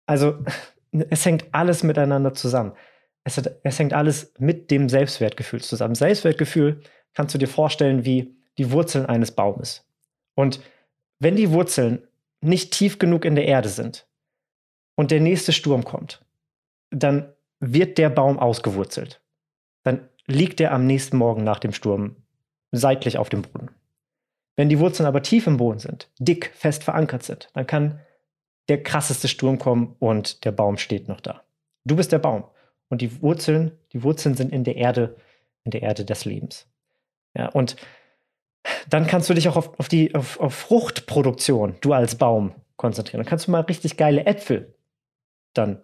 Also, 0.07 0.39
es 1.11 1.25
hängt 1.27 1.47
alles 1.53 1.83
miteinander 1.83 2.33
zusammen. 2.33 2.73
Es, 3.25 3.37
hat, 3.37 3.57
es 3.65 3.79
hängt 3.79 3.93
alles 3.93 4.33
mit 4.39 4.71
dem 4.71 4.89
Selbstwertgefühl 4.89 5.61
zusammen. 5.61 5.95
Selbstwertgefühl 5.95 6.81
kannst 7.17 7.35
du 7.35 7.39
dir 7.39 7.49
vorstellen 7.49 8.05
wie 8.05 8.37
die 8.59 8.71
Wurzeln 8.71 9.07
eines 9.07 9.33
Baumes. 9.33 9.85
Und 10.35 10.61
wenn 11.19 11.35
die 11.35 11.51
Wurzeln 11.51 12.07
nicht 12.41 12.73
tief 12.73 12.99
genug 12.99 13.25
in 13.25 13.35
der 13.35 13.47
Erde 13.47 13.71
sind 13.71 14.07
und 14.95 15.11
der 15.11 15.21
nächste 15.21 15.53
Sturm 15.53 15.83
kommt, 15.83 16.25
dann 16.91 17.33
wird 17.59 17.99
der 17.99 18.11
Baum 18.11 18.39
ausgewurzelt. 18.39 19.23
Dann 19.83 20.09
liegt 20.27 20.61
er 20.61 20.73
am 20.73 20.87
nächsten 20.87 21.17
Morgen 21.17 21.43
nach 21.43 21.59
dem 21.59 21.73
Sturm 21.73 22.17
seitlich 22.71 23.17
auf 23.17 23.31
dem 23.31 23.43
Boden. 23.43 23.71
Wenn 24.57 24.69
die 24.69 24.79
Wurzeln 24.79 25.07
aber 25.07 25.23
tief 25.23 25.47
im 25.47 25.57
Boden 25.57 25.79
sind, 25.79 26.11
dick, 26.19 26.53
fest 26.55 26.85
verankert 26.85 27.23
sind, 27.23 27.49
dann 27.55 27.67
kann 27.67 28.01
der 28.69 28.83
krasseste 28.83 29.29
Sturm 29.29 29.59
kommen 29.59 29.97
und 29.99 30.45
der 30.45 30.53
Baum 30.53 30.77
steht 30.77 31.09
noch 31.09 31.21
da. 31.21 31.43
Du 31.85 31.97
bist 31.97 32.13
der 32.13 32.19
Baum 32.19 32.45
und 32.89 33.01
die 33.01 33.23
Wurzeln, 33.23 33.73
die 33.93 34.03
Wurzeln 34.03 34.35
sind 34.35 34.53
in 34.53 34.65
der 34.65 34.77
Erde, 34.77 35.17
in 35.65 35.71
der 35.71 35.83
Erde 35.83 36.05
des 36.05 36.25
Lebens. 36.25 36.69
Ja, 37.37 37.49
und 37.49 37.77
dann 38.89 39.07
kannst 39.07 39.29
du 39.29 39.35
dich 39.35 39.49
auch 39.49 39.57
auf, 39.57 39.79
auf 39.79 39.89
die 39.89 40.15
auf, 40.15 40.41
auf 40.41 40.55
Fruchtproduktion, 40.55 41.77
du 41.81 41.93
als 41.93 42.17
Baum, 42.17 42.55
konzentrieren. 42.77 43.21
Dann 43.21 43.29
kannst 43.29 43.47
du 43.47 43.51
mal 43.51 43.61
richtig 43.61 43.97
geile 43.97 44.27
Äpfel 44.27 44.75
dann 45.55 45.83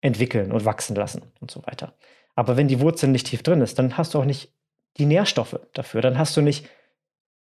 entwickeln 0.00 0.52
und 0.52 0.64
wachsen 0.64 0.94
lassen 0.94 1.22
und 1.40 1.50
so 1.50 1.62
weiter. 1.66 1.94
Aber 2.34 2.56
wenn 2.56 2.68
die 2.68 2.80
Wurzel 2.80 3.08
nicht 3.08 3.26
tief 3.26 3.42
drin 3.42 3.60
ist, 3.60 3.78
dann 3.78 3.96
hast 3.96 4.14
du 4.14 4.18
auch 4.18 4.24
nicht 4.24 4.52
die 4.98 5.06
Nährstoffe 5.06 5.58
dafür, 5.72 6.00
dann 6.00 6.18
hast 6.18 6.36
du 6.36 6.42
nicht 6.42 6.68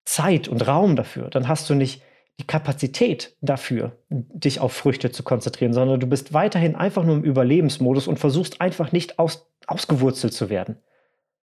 Zeit 0.05 0.47
und 0.47 0.67
Raum 0.67 0.95
dafür, 0.95 1.29
dann 1.29 1.47
hast 1.47 1.69
du 1.69 1.75
nicht 1.75 2.03
die 2.39 2.45
Kapazität 2.45 3.35
dafür, 3.41 3.97
dich 4.09 4.59
auf 4.59 4.73
Früchte 4.73 5.11
zu 5.11 5.23
konzentrieren, 5.23 5.73
sondern 5.73 5.99
du 5.99 6.07
bist 6.07 6.33
weiterhin 6.33 6.75
einfach 6.75 7.03
nur 7.03 7.15
im 7.15 7.23
Überlebensmodus 7.23 8.07
und 8.07 8.19
versuchst 8.19 8.61
einfach 8.61 8.91
nicht 8.91 9.17
aus, 9.17 9.49
ausgewurzelt 9.65 10.33
zu 10.33 10.49
werden 10.49 10.77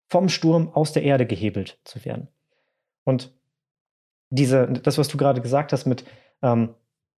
vom 0.09 0.29
Sturm 0.29 0.69
aus 0.73 0.93
der 0.93 1.03
Erde 1.03 1.27
gehebelt 1.27 1.79
zu 1.85 2.05
werden. 2.05 2.29
Und 3.05 3.33
diese, 4.31 4.67
das, 4.67 4.99
was 4.99 5.09
du 5.09 5.17
gerade 5.17 5.41
gesagt 5.41 5.73
hast, 5.73 5.87
mit 5.87 6.05
ähm, 6.43 6.75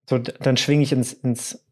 so, 0.10 0.18
dann 0.18 0.58
schwinge 0.58 0.84
ich 0.84 0.92
ins, 0.92 1.14
ins 1.14 1.66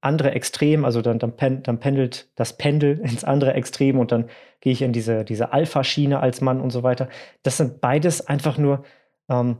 andere 0.00 0.30
Extrem, 0.32 0.84
also 0.84 1.02
dann, 1.02 1.18
dann, 1.18 1.36
pen, 1.36 1.62
dann, 1.62 1.78
pendelt 1.78 2.28
das 2.36 2.56
Pendel 2.56 2.98
ins 3.02 3.24
andere 3.24 3.54
Extrem 3.54 3.98
und 3.98 4.12
dann 4.12 4.28
gehe 4.60 4.72
ich 4.72 4.82
in 4.82 4.92
diese, 4.92 5.24
diese 5.24 5.52
Alpha-Schiene 5.52 6.20
als 6.20 6.40
Mann 6.40 6.60
und 6.60 6.70
so 6.70 6.82
weiter. 6.82 7.08
Das 7.42 7.56
sind 7.56 7.80
beides 7.80 8.26
einfach 8.26 8.58
nur, 8.58 8.84
ähm, 9.28 9.58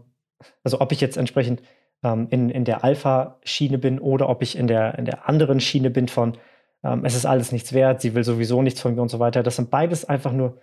also 0.62 0.80
ob 0.80 0.92
ich 0.92 1.00
jetzt 1.00 1.16
entsprechend 1.16 1.62
ähm, 2.02 2.28
in, 2.30 2.50
in 2.50 2.64
der 2.64 2.84
Alpha-Schiene 2.84 3.78
bin 3.78 3.98
oder 3.98 4.28
ob 4.28 4.42
ich 4.42 4.56
in 4.56 4.66
der, 4.66 4.98
in 4.98 5.04
der 5.04 5.28
anderen 5.28 5.60
Schiene 5.60 5.90
bin 5.90 6.08
von, 6.08 6.36
ähm, 6.84 7.04
es 7.04 7.14
ist 7.14 7.26
alles 7.26 7.52
nichts 7.52 7.72
wert, 7.72 8.00
sie 8.00 8.14
will 8.14 8.24
sowieso 8.24 8.62
nichts 8.62 8.80
von 8.80 8.94
mir 8.94 9.02
und 9.02 9.10
so 9.10 9.18
weiter. 9.18 9.42
Das 9.42 9.56
sind 9.56 9.70
beides 9.70 10.04
einfach 10.04 10.32
nur 10.32 10.58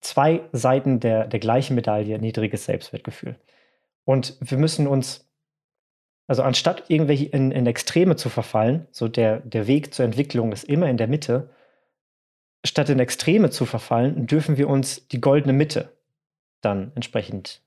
zwei 0.00 0.42
Seiten 0.52 1.00
der, 1.00 1.26
der 1.26 1.40
gleichen 1.40 1.74
Medaille, 1.74 2.18
niedriges 2.18 2.64
Selbstwertgefühl. 2.64 3.36
Und 4.04 4.36
wir 4.40 4.58
müssen 4.58 4.86
uns, 4.86 5.28
also 6.26 6.42
anstatt 6.42 6.88
irgendwelche 6.88 7.26
in, 7.26 7.50
in 7.50 7.66
Extreme 7.66 8.16
zu 8.16 8.28
verfallen, 8.28 8.86
so 8.90 9.08
der, 9.08 9.40
der 9.40 9.66
Weg 9.66 9.94
zur 9.94 10.04
Entwicklung 10.04 10.52
ist 10.52 10.64
immer 10.64 10.88
in 10.88 10.96
der 10.96 11.08
Mitte, 11.08 11.50
statt 12.64 12.88
in 12.88 13.00
Extreme 13.00 13.50
zu 13.50 13.64
verfallen, 13.64 14.26
dürfen 14.26 14.56
wir 14.56 14.68
uns 14.68 15.08
die 15.08 15.20
goldene 15.20 15.52
Mitte 15.52 15.92
dann 16.60 16.92
entsprechend 16.94 17.62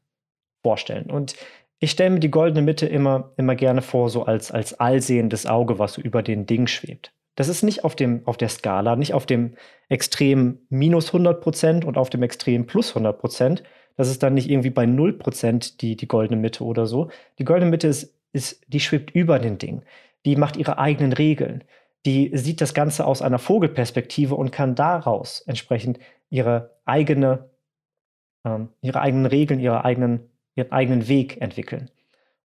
vorstellen. 0.61 1.09
Und 1.09 1.35
ich 1.79 1.91
stelle 1.91 2.09
mir 2.09 2.19
die 2.19 2.31
goldene 2.31 2.61
Mitte 2.61 2.85
immer, 2.85 3.31
immer 3.37 3.55
gerne 3.55 3.81
vor, 3.81 4.09
so 4.09 4.23
als, 4.23 4.51
als 4.51 4.73
allsehendes 4.73 5.45
Auge, 5.45 5.79
was 5.79 5.97
über 5.97 6.21
den 6.21 6.45
Ding 6.45 6.67
schwebt. 6.67 7.13
Das 7.39 7.47
ist 7.47 7.63
nicht 7.63 7.85
auf, 7.85 7.95
dem, 7.95 8.27
auf 8.27 8.35
der 8.35 8.49
Skala, 8.49 8.97
nicht 8.97 9.13
auf 9.13 9.25
dem 9.25 9.55
Extrem 9.87 10.59
minus 10.67 11.07
100 11.07 11.39
Prozent 11.39 11.85
und 11.85 11.97
auf 11.97 12.09
dem 12.09 12.21
Extrem 12.21 12.67
plus 12.67 12.89
100 12.89 13.17
Prozent. 13.17 13.63
Das 13.95 14.09
ist 14.09 14.21
dann 14.23 14.33
nicht 14.33 14.49
irgendwie 14.49 14.71
bei 14.71 14.85
0 14.85 15.13
Prozent 15.13 15.81
die, 15.81 15.95
die 15.95 16.09
goldene 16.09 16.37
Mitte 16.37 16.65
oder 16.65 16.85
so. 16.85 17.09
Die 17.37 17.45
goldene 17.45 17.71
Mitte 17.71 17.87
ist, 17.87 18.13
ist, 18.33 18.61
die 18.67 18.81
schwebt 18.81 19.11
über 19.11 19.39
den 19.39 19.57
Ding. 19.57 19.83
Die 20.25 20.35
macht 20.35 20.57
ihre 20.57 20.79
eigenen 20.79 21.13
Regeln. 21.13 21.63
Die 22.05 22.29
sieht 22.33 22.59
das 22.59 22.73
Ganze 22.73 23.05
aus 23.05 23.21
einer 23.21 23.39
Vogelperspektive 23.39 24.35
und 24.35 24.51
kann 24.51 24.75
daraus 24.75 25.39
entsprechend 25.47 25.97
ihre 26.29 26.75
eigene, 26.83 27.49
ähm, 28.43 28.67
ihre 28.81 28.99
eigenen 28.99 29.27
Regeln, 29.27 29.61
ihre 29.61 29.85
eigenen, 29.85 30.29
ihren 30.55 30.73
eigenen 30.73 31.07
Weg 31.07 31.39
entwickeln. 31.39 31.89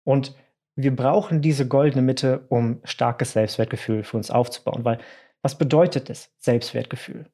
Und 0.04 0.36
wir 0.76 0.94
brauchen 0.94 1.40
diese 1.40 1.66
goldene 1.66 2.02
Mitte, 2.02 2.44
um 2.50 2.80
starkes 2.84 3.32
Selbstwertgefühl 3.32 4.04
für 4.04 4.18
uns 4.18 4.30
aufzubauen. 4.30 4.84
Weil 4.84 4.98
was 5.42 5.56
bedeutet 5.56 6.10
es, 6.10 6.30
Selbstwertgefühl? 6.38 7.26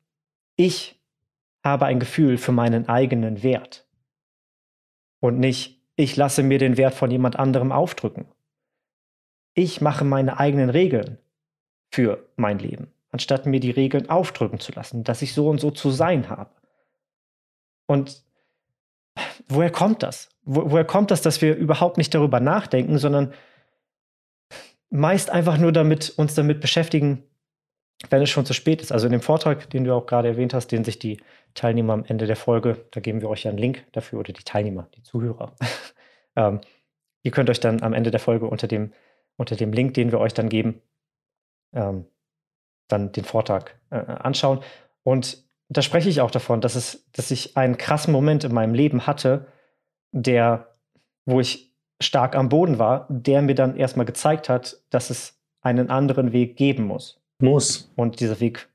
Ich 0.57 1.01
habe 1.65 1.87
ein 1.87 2.01
Gefühl 2.01 2.39
für 2.39 2.53
meinen 2.53 2.89
eigenen 2.89 3.43
Wert. 3.43 3.87
Und 5.21 5.39
nicht, 5.39 5.83
ich 5.97 6.17
lasse 6.17 6.43
mir 6.43 6.59
den 6.59 6.77
Wert 6.77 6.95
von 6.95 7.11
jemand 7.11 7.37
anderem 7.37 7.73
aufdrücken. 7.73 8.27
Ich 9.55 9.81
mache 9.81 10.05
meine 10.05 10.39
eigenen 10.39 10.71
Regeln 10.71 11.19
für 11.91 12.29
mein 12.37 12.59
Leben, 12.59 12.93
anstatt 13.11 13.47
mir 13.47 13.61
die 13.61 13.71
Regeln 13.71 14.09
aufdrücken 14.09 14.61
zu 14.61 14.73
lassen, 14.73 15.05
dass 15.05 15.23
ich 15.23 15.35
so 15.35 15.49
und 15.49 15.61
so 15.61 15.71
zu 15.71 15.91
sein 15.91 16.29
habe. 16.29 16.51
Und 17.87 18.25
woher 19.49 19.71
kommt 19.71 20.03
das? 20.03 20.29
Wo, 20.43 20.71
woher 20.71 20.85
kommt 20.85 21.11
das, 21.11 21.23
dass 21.23 21.43
wir 21.43 21.57
überhaupt 21.57 21.99
nicht 21.99 22.15
darüber 22.15 22.41
nachdenken, 22.41 22.99
sondern 22.99 23.33
meist 24.91 25.31
einfach 25.31 25.59
nur 25.59 25.73
damit 25.73 26.11
uns 26.11 26.35
damit 26.35 26.61
beschäftigen, 26.61 27.25
wenn 28.11 28.23
es 28.23 28.31
schon 28.31 28.45
zu 28.45 28.53
spät 28.53 28.83
ist. 28.83 28.93
Also 28.93 29.07
in 29.07 29.13
dem 29.13 29.21
Vortrag, 29.21 29.71
den 29.71 29.85
du 29.85 29.95
auch 29.95 30.07
gerade 30.07 30.29
erwähnt 30.29 30.55
hast, 30.55 30.69
den 30.69 30.85
sich 30.85 30.99
die 30.99 31.21
Teilnehmer 31.55 31.93
am 31.93 32.05
Ende 32.05 32.27
der 32.27 32.37
Folge, 32.37 32.85
da 32.91 33.01
geben 33.01 33.21
wir 33.21 33.29
euch 33.29 33.45
ja 33.45 33.51
einen 33.51 33.59
Link 33.59 33.85
dafür 33.93 34.21
oder 34.21 34.33
die 34.33 34.43
Teilnehmer, 34.43 34.89
die 34.97 35.03
Zuhörer. 35.03 35.55
ähm, 36.37 36.61
ihr 37.23 37.31
könnt 37.31 37.51
euch 37.51 37.61
dann 37.61 37.83
am 37.83 37.93
Ende 37.93 38.11
der 38.11 38.21
Folge 38.21 38.47
unter 38.47 38.67
dem, 38.67 38.93
unter 39.37 39.57
dem 39.57 39.73
Link, 39.73 39.95
den 39.95 40.13
wir 40.13 40.21
euch 40.21 40.35
dann 40.35 40.49
geben, 40.49 40.83
ähm, 41.73 42.07
dann 42.89 43.13
den 43.13 43.25
Vortrag 43.25 43.79
äh, 43.91 43.97
anschauen. 43.97 44.61
Und 45.05 45.45
da 45.73 45.83
spreche 45.83 46.09
ich 46.09 46.21
auch 46.21 46.31
davon, 46.31 46.61
dass, 46.61 46.75
es, 46.75 47.07
dass 47.13 47.31
ich 47.31 47.57
einen 47.57 47.79
krassen 47.79 48.13
Moment 48.13 48.45
in 48.45 48.53
meinem 48.53 48.75
Leben 48.75 49.07
hatte, 49.07 49.47
der, 50.13 50.69
wo 51.25 51.41
ich 51.41 51.73
stark 52.01 52.37
am 52.37 52.49
Boden 52.49 52.79
war, 52.79 53.07
der 53.09 53.43
mir 53.43 53.55
dann 53.55 53.77
erstmal 53.77 54.07
gezeigt 54.07 54.49
hat, 54.49 54.77
dass 54.91 55.11
es 55.11 55.41
einen 55.61 55.91
anderen 55.91 56.33
Weg 56.33 56.57
geben 56.57 56.85
muss. 56.85 57.21
Muss. 57.39 57.91
Und 57.97 58.21
dieser 58.21 58.41
Weg, 58.41 58.69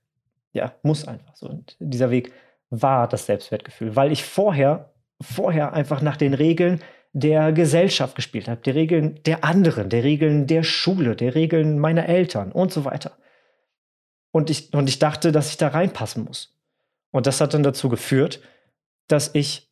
ja, 0.54 0.74
muss 0.82 1.08
einfach 1.08 1.36
so. 1.36 1.48
Und 1.48 1.76
dieser 1.80 2.10
Weg 2.10 2.32
war 2.70 3.08
das 3.08 3.26
Selbstwertgefühl, 3.26 3.96
weil 3.96 4.12
ich 4.12 4.24
vorher, 4.24 4.92
vorher 5.22 5.74
einfach 5.74 6.02
nach 6.02 6.18
den 6.18 6.34
Regeln 6.34 6.82
der 7.14 7.52
Gesellschaft 7.52 8.16
gespielt 8.16 8.48
habe, 8.48 8.62
der 8.62 8.76
Regeln 8.76 9.20
der 9.26 9.44
anderen, 9.44 9.90
der 9.90 10.04
Regeln 10.04 10.48
der 10.48 10.64
Schule, 10.64 11.16
der 11.16 11.36
Regeln 11.36 11.80
meiner 11.80 12.08
Eltern 12.08 12.52
und 12.52 12.72
so 12.72 12.86
weiter. 12.86 13.18
Und 14.32 14.50
ich, 14.50 14.74
und 14.74 14.88
ich 14.90 15.00
dachte, 15.00 15.32
dass 15.32 15.50
ich 15.50 15.58
da 15.58 15.70
reinpassen 15.70 16.24
muss. 16.26 16.57
Und 17.12 17.28
das 17.28 17.42
hat 17.42 17.54
dann 17.54 17.64
dazu 17.64 17.90
geführt, 17.90 18.42
dass 19.08 19.34
ich 19.34 19.72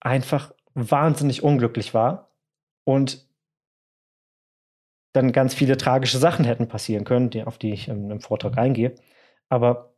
einfach 0.00 0.52
wahnsinnig 0.74 1.42
unglücklich 1.42 1.94
war 1.94 2.30
und 2.84 3.26
dann 5.12 5.32
ganz 5.32 5.54
viele 5.54 5.78
tragische 5.78 6.18
Sachen 6.18 6.44
hätten 6.44 6.68
passieren 6.68 7.04
können, 7.04 7.30
die, 7.30 7.42
auf 7.42 7.56
die 7.56 7.72
ich 7.72 7.88
im, 7.88 8.10
im 8.10 8.20
Vortrag 8.20 8.58
eingehe. 8.58 8.94
Aber 9.48 9.94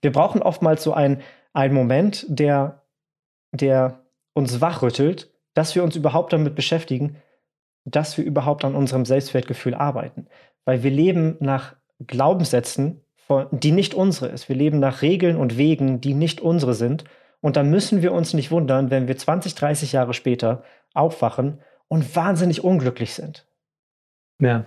wir 0.00 0.12
brauchen 0.12 0.42
oftmals 0.42 0.84
so 0.84 0.94
einen, 0.94 1.22
einen 1.52 1.74
Moment, 1.74 2.24
der, 2.28 2.84
der 3.52 4.04
uns 4.32 4.60
wachrüttelt, 4.60 5.32
dass 5.54 5.74
wir 5.74 5.82
uns 5.82 5.96
überhaupt 5.96 6.32
damit 6.32 6.54
beschäftigen, 6.54 7.16
dass 7.84 8.16
wir 8.16 8.24
überhaupt 8.24 8.64
an 8.64 8.74
unserem 8.74 9.04
Selbstwertgefühl 9.04 9.74
arbeiten. 9.74 10.26
Weil 10.64 10.82
wir 10.82 10.90
leben 10.90 11.36
nach 11.40 11.76
Glaubenssätzen, 12.06 13.03
die 13.50 13.72
nicht 13.72 13.94
unsere 13.94 14.28
ist. 14.28 14.48
Wir 14.48 14.56
leben 14.56 14.78
nach 14.78 15.02
Regeln 15.02 15.36
und 15.36 15.56
Wegen, 15.56 16.00
die 16.00 16.14
nicht 16.14 16.40
unsere 16.40 16.74
sind. 16.74 17.04
Und 17.40 17.56
da 17.56 17.62
müssen 17.62 18.02
wir 18.02 18.12
uns 18.12 18.34
nicht 18.34 18.50
wundern, 18.50 18.90
wenn 18.90 19.08
wir 19.08 19.16
20, 19.16 19.54
30 19.54 19.92
Jahre 19.92 20.14
später 20.14 20.64
aufwachen 20.94 21.58
und 21.88 22.16
wahnsinnig 22.16 22.64
unglücklich 22.64 23.14
sind. 23.14 23.46
Ja. 24.38 24.64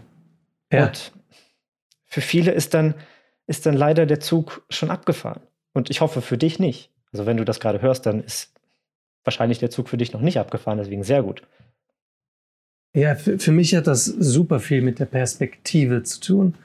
ja. 0.71 0.87
Und 0.87 1.11
für 2.05 2.21
viele 2.21 2.51
ist 2.51 2.73
dann, 2.73 2.95
ist 3.47 3.65
dann 3.65 3.75
leider 3.75 4.05
der 4.05 4.19
Zug 4.19 4.65
schon 4.69 4.91
abgefahren. 4.91 5.41
Und 5.73 5.89
ich 5.89 6.01
hoffe 6.01 6.21
für 6.21 6.37
dich 6.37 6.59
nicht. 6.59 6.91
Also 7.11 7.25
wenn 7.25 7.37
du 7.37 7.45
das 7.45 7.59
gerade 7.59 7.81
hörst, 7.81 8.05
dann 8.05 8.23
ist 8.23 8.53
wahrscheinlich 9.23 9.59
der 9.59 9.69
Zug 9.69 9.89
für 9.89 9.97
dich 9.97 10.13
noch 10.13 10.21
nicht 10.21 10.39
abgefahren, 10.39 10.77
deswegen 10.77 11.03
sehr 11.03 11.21
gut. 11.23 11.41
Ja, 12.93 13.15
für, 13.15 13.37
für 13.37 13.51
mich 13.51 13.75
hat 13.75 13.87
das 13.87 14.05
super 14.05 14.59
viel 14.59 14.81
mit 14.81 14.99
der 14.99 15.05
Perspektive 15.05 16.03
zu 16.03 16.19
tun. 16.19 16.55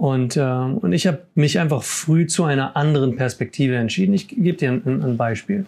Und, 0.00 0.38
äh, 0.38 0.42
und 0.42 0.94
ich 0.94 1.06
habe 1.06 1.18
mich 1.34 1.58
einfach 1.58 1.82
früh 1.82 2.26
zu 2.26 2.44
einer 2.44 2.74
anderen 2.74 3.16
Perspektive 3.16 3.76
entschieden. 3.76 4.14
Ich 4.14 4.28
gebe 4.28 4.56
dir 4.56 4.70
ein, 4.70 5.02
ein 5.02 5.18
Beispiel. 5.18 5.66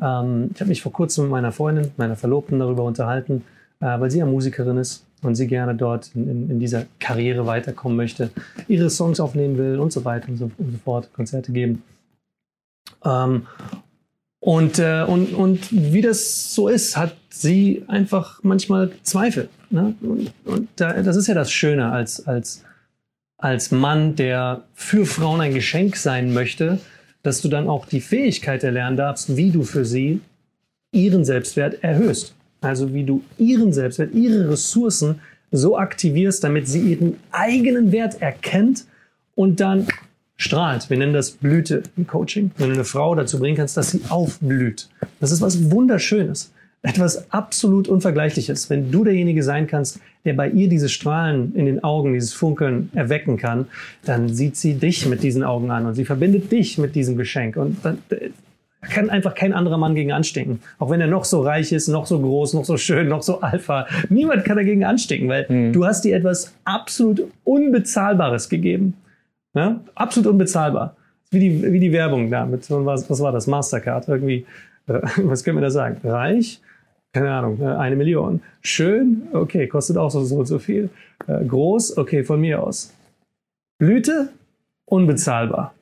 Ähm, 0.00 0.50
ich 0.54 0.60
habe 0.60 0.68
mich 0.68 0.80
vor 0.80 0.92
kurzem 0.92 1.24
mit 1.24 1.32
meiner 1.32 1.50
Freundin, 1.50 1.90
meiner 1.96 2.14
Verlobten 2.14 2.60
darüber 2.60 2.84
unterhalten, 2.84 3.42
äh, 3.80 3.98
weil 3.98 4.12
sie 4.12 4.20
ja 4.20 4.26
Musikerin 4.26 4.76
ist 4.76 5.04
und 5.22 5.34
sie 5.34 5.48
gerne 5.48 5.74
dort 5.74 6.12
in, 6.14 6.50
in, 6.50 6.60
dieser 6.60 6.84
Karriere 7.00 7.46
weiterkommen 7.46 7.96
möchte, 7.96 8.30
ihre 8.68 8.90
Songs 8.90 9.18
aufnehmen 9.18 9.58
will 9.58 9.80
und 9.80 9.92
so 9.92 10.04
weiter 10.04 10.28
und 10.28 10.36
so, 10.36 10.44
und 10.56 10.70
so 10.70 10.78
fort, 10.78 11.12
Konzerte 11.12 11.50
geben. 11.50 11.82
Ähm, 13.04 13.48
und, 14.38 14.78
äh, 14.78 15.04
und, 15.04 15.34
und 15.34 15.72
wie 15.72 16.00
das 16.00 16.54
so 16.54 16.68
ist, 16.68 16.96
hat 16.96 17.16
sie 17.28 17.82
einfach 17.88 18.38
manchmal 18.44 18.92
Zweifel. 19.02 19.48
Ne? 19.70 19.96
Und, 20.00 20.32
und 20.44 20.68
da, 20.76 20.92
das 21.02 21.16
ist 21.16 21.26
ja 21.26 21.34
das 21.34 21.50
Schöne 21.50 21.90
als, 21.90 22.24
als 22.28 22.62
als 23.44 23.70
Mann, 23.70 24.16
der 24.16 24.62
für 24.72 25.04
Frauen 25.04 25.42
ein 25.42 25.52
Geschenk 25.52 25.96
sein 25.96 26.32
möchte, 26.32 26.78
dass 27.22 27.42
du 27.42 27.48
dann 27.48 27.68
auch 27.68 27.84
die 27.84 28.00
Fähigkeit 28.00 28.64
erlernen 28.64 28.96
darfst, 28.96 29.36
wie 29.36 29.50
du 29.50 29.64
für 29.64 29.84
sie 29.84 30.22
ihren 30.92 31.26
Selbstwert 31.26 31.84
erhöhst. 31.84 32.34
Also 32.62 32.94
wie 32.94 33.04
du 33.04 33.22
ihren 33.36 33.74
Selbstwert, 33.74 34.14
ihre 34.14 34.48
Ressourcen 34.48 35.20
so 35.52 35.76
aktivierst, 35.76 36.42
damit 36.42 36.68
sie 36.68 36.92
ihren 36.92 37.18
eigenen 37.32 37.92
Wert 37.92 38.22
erkennt 38.22 38.86
und 39.34 39.60
dann 39.60 39.88
strahlt. 40.36 40.88
Wir 40.88 40.96
nennen 40.96 41.12
das 41.12 41.32
Blüte 41.32 41.82
im 41.98 42.06
Coaching. 42.06 42.50
Wenn 42.56 42.68
du 42.68 42.74
eine 42.76 42.84
Frau 42.84 43.14
dazu 43.14 43.38
bringen 43.38 43.58
kannst, 43.58 43.76
dass 43.76 43.90
sie 43.90 44.00
aufblüht. 44.08 44.88
Das 45.20 45.30
ist 45.30 45.42
was 45.42 45.70
Wunderschönes 45.70 46.50
etwas 46.84 47.30
absolut 47.32 47.88
Unvergleichliches. 47.88 48.68
Wenn 48.70 48.92
du 48.92 49.04
derjenige 49.04 49.42
sein 49.42 49.66
kannst, 49.66 50.00
der 50.24 50.34
bei 50.34 50.48
ihr 50.48 50.68
diese 50.68 50.88
Strahlen 50.88 51.54
in 51.54 51.66
den 51.66 51.84
Augen, 51.84 52.14
dieses 52.14 52.32
Funkeln 52.32 52.90
erwecken 52.94 53.36
kann, 53.36 53.66
dann 54.04 54.28
sieht 54.28 54.56
sie 54.56 54.74
dich 54.74 55.06
mit 55.06 55.22
diesen 55.22 55.42
Augen 55.42 55.70
an 55.70 55.86
und 55.86 55.94
sie 55.94 56.04
verbindet 56.04 56.50
dich 56.50 56.78
mit 56.78 56.94
diesem 56.94 57.16
Geschenk. 57.16 57.56
Und 57.56 57.84
dann 57.84 57.98
äh, 58.08 58.30
kann 58.80 59.10
einfach 59.10 59.34
kein 59.34 59.52
anderer 59.52 59.78
Mann 59.78 59.94
gegen 59.94 60.12
anstinken. 60.12 60.60
Auch 60.78 60.90
wenn 60.90 61.00
er 61.00 61.06
noch 61.06 61.24
so 61.24 61.42
reich 61.42 61.72
ist, 61.72 61.88
noch 61.88 62.06
so 62.06 62.20
groß, 62.20 62.54
noch 62.54 62.64
so 62.64 62.76
schön, 62.76 63.08
noch 63.08 63.22
so 63.22 63.40
alpha. 63.40 63.86
Niemand 64.08 64.44
kann 64.44 64.56
dagegen 64.56 64.84
anstinken, 64.84 65.28
weil 65.28 65.46
mhm. 65.48 65.72
du 65.72 65.84
hast 65.84 66.04
dir 66.04 66.16
etwas 66.16 66.54
absolut 66.64 67.24
Unbezahlbares 67.44 68.48
gegeben. 68.48 68.94
Ja? 69.54 69.80
Absolut 69.94 70.30
unbezahlbar. 70.30 70.96
Wie 71.30 71.40
die, 71.40 71.72
wie 71.72 71.80
die 71.80 71.92
Werbung 71.92 72.30
da 72.30 72.46
mit, 72.46 72.70
was, 72.70 73.08
was 73.10 73.20
war 73.20 73.32
das? 73.32 73.46
Mastercard. 73.46 74.08
Irgendwie, 74.08 74.46
äh, 74.86 75.00
was 75.24 75.44
können 75.44 75.58
wir 75.58 75.62
da 75.62 75.70
sagen? 75.70 75.96
Reich, 76.04 76.60
keine 77.14 77.30
Ahnung, 77.30 77.60
äh, 77.62 77.66
eine 77.66 77.96
Million. 77.96 78.42
Schön, 78.60 79.22
okay, 79.32 79.68
kostet 79.68 79.96
auch 79.96 80.10
so, 80.10 80.24
so, 80.24 80.44
so 80.44 80.58
viel. 80.58 80.90
Äh, 81.26 81.44
groß, 81.44 81.96
okay, 81.96 82.24
von 82.24 82.40
mir 82.40 82.62
aus. 82.62 82.92
Blüte, 83.78 84.30
unbezahlbar. 84.84 85.74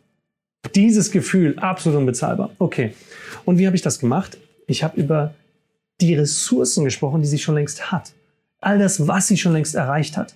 Dieses 0.75 1.11
Gefühl, 1.11 1.59
absolut 1.59 1.99
unbezahlbar. 1.99 2.51
Okay. 2.59 2.95
Und 3.45 3.59
wie 3.59 3.67
habe 3.67 3.75
ich 3.75 3.83
das 3.83 3.99
gemacht? 3.99 4.39
Ich 4.67 4.85
habe 4.85 5.01
über 5.01 5.35
die 6.01 6.15
Ressourcen 6.15 6.85
gesprochen, 6.85 7.23
die 7.23 7.29
sie 7.29 7.39
schon 7.39 7.55
längst 7.55 7.91
hat. 7.91 8.13
All 8.61 8.79
das, 8.79 9.09
was 9.09 9.27
sie 9.27 9.37
schon 9.37 9.53
längst 9.53 9.75
erreicht 9.75 10.17
hat. 10.17 10.35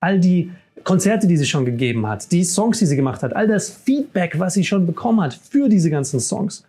All 0.00 0.18
die 0.18 0.50
Konzerte, 0.82 1.26
die 1.26 1.36
sie 1.36 1.46
schon 1.46 1.64
gegeben 1.64 2.06
hat, 2.06 2.32
die 2.32 2.44
Songs, 2.44 2.78
die 2.78 2.86
sie 2.86 2.96
gemacht 2.96 3.22
hat, 3.22 3.36
all 3.36 3.46
das 3.46 3.68
Feedback, 3.68 4.38
was 4.38 4.54
sie 4.54 4.64
schon 4.64 4.86
bekommen 4.86 5.20
hat 5.20 5.34
für 5.34 5.68
diese 5.68 5.90
ganzen 5.90 6.20
Songs 6.20 6.64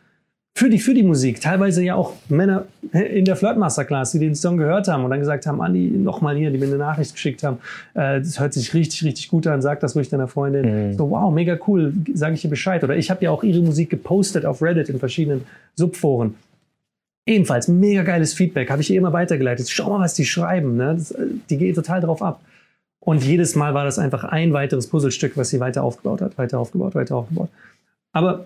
für 0.60 0.70
die, 0.70 0.80
für 0.80 0.94
die 0.94 1.04
Musik. 1.04 1.40
Teilweise 1.40 1.82
ja 1.82 1.96
auch 1.96 2.16
Männer 2.28 2.66
in 2.92 3.24
der 3.24 3.38
Flirt 3.38 3.58
Masterclass, 3.58 4.12
die 4.12 4.20
den 4.20 4.36
Song 4.36 4.58
gehört 4.58 4.90
haben 4.90 5.06
und 5.06 5.10
dann 5.10 5.22
gesagt 5.22 5.46
haben, 5.46 5.62
Andi, 5.62 5.90
nochmal 5.90 6.36
hier, 6.36 6.52
die 6.52 6.58
mir 6.58 6.66
eine 6.66 6.76
Nachricht 6.76 7.14
geschickt 7.14 7.44
haben. 7.44 7.60
Äh, 7.94 8.20
das 8.20 8.42
hört 8.42 8.54
sich 8.54 8.74
richtig, 8.74 9.06
richtig 9.06 9.30
gut 9.30 9.48
an, 9.48 9.62
sag 9.62 9.80
das 9.80 9.96
ruhig 9.96 10.10
deiner 10.10 10.28
Freundin. 10.28 10.90
Mhm. 10.90 10.98
So, 10.98 11.12
wow, 11.12 11.34
mega 11.34 11.58
cool, 11.66 11.94
sage 12.14 12.34
ich 12.34 12.44
ihr 12.44 12.50
Bescheid. 12.50 12.84
Oder 12.84 12.98
ich 12.98 13.10
habe 13.10 13.24
ja 13.24 13.32
auch 13.32 13.42
ihre 13.42 13.62
Musik 13.62 13.90
gepostet 13.90 14.46
auf 14.46 14.62
Reddit 14.62 14.90
in 14.90 15.00
verschiedenen 15.00 15.46
Subforen. 15.76 16.36
Ebenfalls 17.26 17.70
mega 17.70 18.04
geiles 18.04 18.34
Feedback, 18.34 18.70
habe 18.70 18.82
ich 18.82 18.92
ihr 18.92 18.98
immer 18.98 19.14
weitergeleitet. 19.14 19.70
Schau 19.70 19.92
mal, 19.92 20.04
was 20.04 20.14
die 20.14 20.26
schreiben. 20.26 20.76
Ne? 20.76 20.96
Das, 20.96 21.16
die 21.50 21.58
geht 21.58 21.76
total 21.76 22.02
drauf 22.02 22.22
ab. 22.22 22.42
Und 23.00 23.24
jedes 23.24 23.56
Mal 23.56 23.74
war 23.74 23.86
das 23.86 23.98
einfach 23.98 24.26
ein 24.26 24.52
weiteres 24.52 24.88
Puzzlestück, 24.88 25.38
was 25.38 25.52
sie 25.52 25.62
weiter 25.62 25.84
aufgebaut 25.84 26.20
hat, 26.20 26.38
weiter 26.38 26.60
aufgebaut, 26.60 26.96
weiter 26.96 27.16
aufgebaut. 27.16 27.50
Aber 28.12 28.44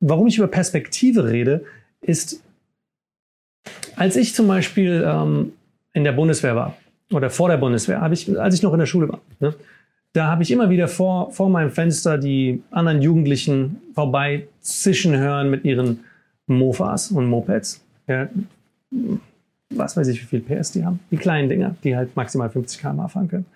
warum 0.00 0.26
ich 0.26 0.38
über 0.38 0.46
Perspektive 0.46 1.30
rede, 1.30 1.64
ist, 2.00 2.42
als 3.96 4.16
ich 4.16 4.34
zum 4.34 4.46
Beispiel 4.46 5.04
ähm, 5.06 5.52
in 5.92 6.04
der 6.04 6.12
Bundeswehr 6.12 6.56
war 6.56 6.76
oder 7.12 7.30
vor 7.30 7.48
der 7.48 7.56
Bundeswehr, 7.56 8.06
ich, 8.12 8.38
als 8.38 8.54
ich 8.54 8.62
noch 8.62 8.72
in 8.72 8.80
der 8.80 8.86
Schule 8.86 9.08
war, 9.08 9.20
ne, 9.40 9.54
da 10.12 10.28
habe 10.28 10.42
ich 10.44 10.50
immer 10.50 10.70
wieder 10.70 10.86
vor, 10.86 11.32
vor 11.32 11.50
meinem 11.50 11.70
Fenster 11.70 12.18
die 12.18 12.62
anderen 12.70 13.02
Jugendlichen 13.02 13.80
vorbei 13.94 14.46
zischen 14.60 15.16
hören 15.16 15.50
mit 15.50 15.64
ihren 15.64 16.04
Mofas 16.46 17.10
und 17.10 17.26
Mopeds. 17.26 17.82
Ja, 18.06 18.28
was 19.70 19.96
weiß 19.96 20.06
ich, 20.08 20.22
wie 20.22 20.26
viel 20.26 20.40
PS 20.40 20.70
die 20.70 20.84
haben. 20.84 21.00
Die 21.10 21.16
kleinen 21.16 21.48
Dinger, 21.48 21.74
die 21.82 21.96
halt 21.96 22.14
maximal 22.14 22.48
50 22.48 22.80
km/h 22.80 23.08
fahren 23.08 23.28
können. 23.28 23.46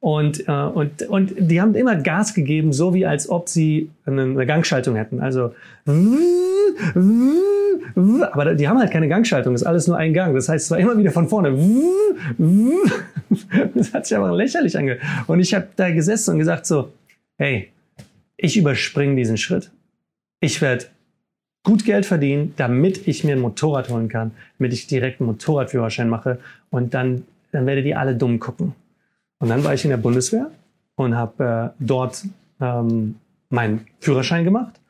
Und, 0.00 0.46
äh, 0.46 0.52
und, 0.52 1.02
und 1.02 1.34
die 1.38 1.60
haben 1.60 1.74
immer 1.74 1.96
Gas 1.96 2.34
gegeben, 2.34 2.72
so 2.72 2.94
wie 2.94 3.06
als 3.06 3.28
ob 3.28 3.48
sie 3.48 3.90
eine, 4.04 4.22
eine 4.22 4.46
Gangschaltung 4.46 4.94
hätten. 4.94 5.20
Also, 5.20 5.54
aber 8.32 8.54
die 8.54 8.68
haben 8.68 8.78
halt 8.78 8.90
keine 8.90 9.08
Gangschaltung, 9.08 9.54
das 9.54 9.62
ist 9.62 9.66
alles 9.66 9.86
nur 9.86 9.96
ein 9.96 10.12
Gang. 10.12 10.34
Das 10.34 10.48
heißt, 10.48 10.66
es 10.66 10.70
war 10.70 10.78
immer 10.78 10.96
wieder 10.98 11.10
von 11.10 11.28
vorne. 11.28 11.56
Das 13.74 13.92
hat 13.92 14.06
sich 14.06 14.16
aber 14.16 14.36
lächerlich 14.36 14.76
angehört. 14.76 15.02
Und 15.26 15.40
ich 15.40 15.54
habe 15.54 15.66
da 15.76 15.90
gesessen 15.90 16.32
und 16.32 16.38
gesagt 16.38 16.66
so, 16.66 16.92
hey, 17.38 17.70
ich 18.36 18.56
überspringe 18.56 19.16
diesen 19.16 19.36
Schritt. 19.36 19.70
Ich 20.40 20.60
werde 20.60 20.86
gut 21.64 21.84
Geld 21.84 22.06
verdienen, 22.06 22.54
damit 22.56 23.08
ich 23.08 23.24
mir 23.24 23.34
ein 23.34 23.40
Motorrad 23.40 23.88
holen 23.88 24.08
kann, 24.08 24.30
damit 24.58 24.72
ich 24.72 24.86
direkt 24.86 25.20
einen 25.20 25.28
Motorradführerschein 25.30 26.08
mache 26.08 26.38
und 26.70 26.94
dann, 26.94 27.24
dann 27.50 27.66
werdet 27.66 27.86
ihr 27.86 27.98
alle 27.98 28.14
dumm 28.14 28.38
gucken. 28.38 28.74
Und 29.38 29.48
dann 29.48 29.64
war 29.64 29.74
ich 29.74 29.84
in 29.84 29.90
der 29.90 29.96
Bundeswehr 29.98 30.50
und 30.96 31.16
habe 31.16 31.72
äh, 31.78 31.82
dort 31.84 32.24
ähm, 32.60 33.16
meinen 33.50 33.86
Führerschein 34.00 34.44
gemacht. 34.44 34.80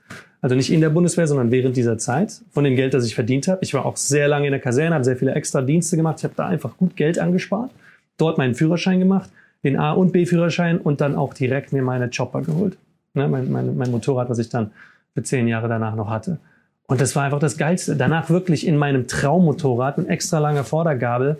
Also 0.40 0.54
nicht 0.54 0.72
in 0.72 0.80
der 0.80 0.90
Bundeswehr, 0.90 1.26
sondern 1.26 1.50
während 1.50 1.76
dieser 1.76 1.98
Zeit 1.98 2.40
von 2.52 2.62
dem 2.62 2.76
Geld, 2.76 2.94
das 2.94 3.04
ich 3.04 3.14
verdient 3.14 3.48
habe. 3.48 3.58
Ich 3.62 3.74
war 3.74 3.84
auch 3.84 3.96
sehr 3.96 4.28
lange 4.28 4.46
in 4.46 4.52
der 4.52 4.60
Kaserne, 4.60 4.94
habe 4.94 5.04
sehr 5.04 5.16
viele 5.16 5.34
extra 5.34 5.62
Dienste 5.62 5.96
gemacht. 5.96 6.16
Ich 6.18 6.24
habe 6.24 6.34
da 6.36 6.46
einfach 6.46 6.76
gut 6.76 6.94
Geld 6.94 7.18
angespart, 7.18 7.70
dort 8.16 8.38
meinen 8.38 8.54
Führerschein 8.54 9.00
gemacht, 9.00 9.30
den 9.64 9.76
A- 9.76 9.92
und 9.92 10.12
B-Führerschein 10.12 10.78
und 10.78 11.00
dann 11.00 11.16
auch 11.16 11.34
direkt 11.34 11.72
mir 11.72 11.82
meine 11.82 12.10
Chopper 12.10 12.42
geholt. 12.42 12.76
Ne, 13.14 13.26
mein, 13.28 13.50
mein, 13.50 13.76
mein 13.76 13.90
Motorrad, 13.90 14.28
was 14.28 14.38
ich 14.38 14.48
dann 14.48 14.70
für 15.14 15.22
zehn 15.22 15.48
Jahre 15.48 15.68
danach 15.68 15.96
noch 15.96 16.10
hatte. 16.10 16.38
Und 16.86 17.00
das 17.00 17.16
war 17.16 17.24
einfach 17.24 17.40
das 17.40 17.56
Geilste. 17.56 17.96
Danach 17.96 18.30
wirklich 18.30 18.66
in 18.66 18.76
meinem 18.76 19.08
Traummotorrad, 19.08 19.98
ein 19.98 20.08
extra 20.08 20.38
langer 20.38 20.62
Vordergabel, 20.62 21.38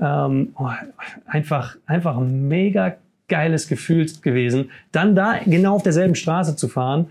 ähm, 0.00 0.54
oh, 0.58 0.68
einfach, 1.26 1.76
einfach 1.86 2.16
ein 2.16 2.48
mega 2.48 2.96
geiles 3.28 3.68
Gefühl 3.68 4.06
gewesen, 4.22 4.70
dann 4.92 5.14
da 5.14 5.38
genau 5.44 5.76
auf 5.76 5.82
derselben 5.82 6.14
Straße 6.14 6.56
zu 6.56 6.68
fahren, 6.68 7.08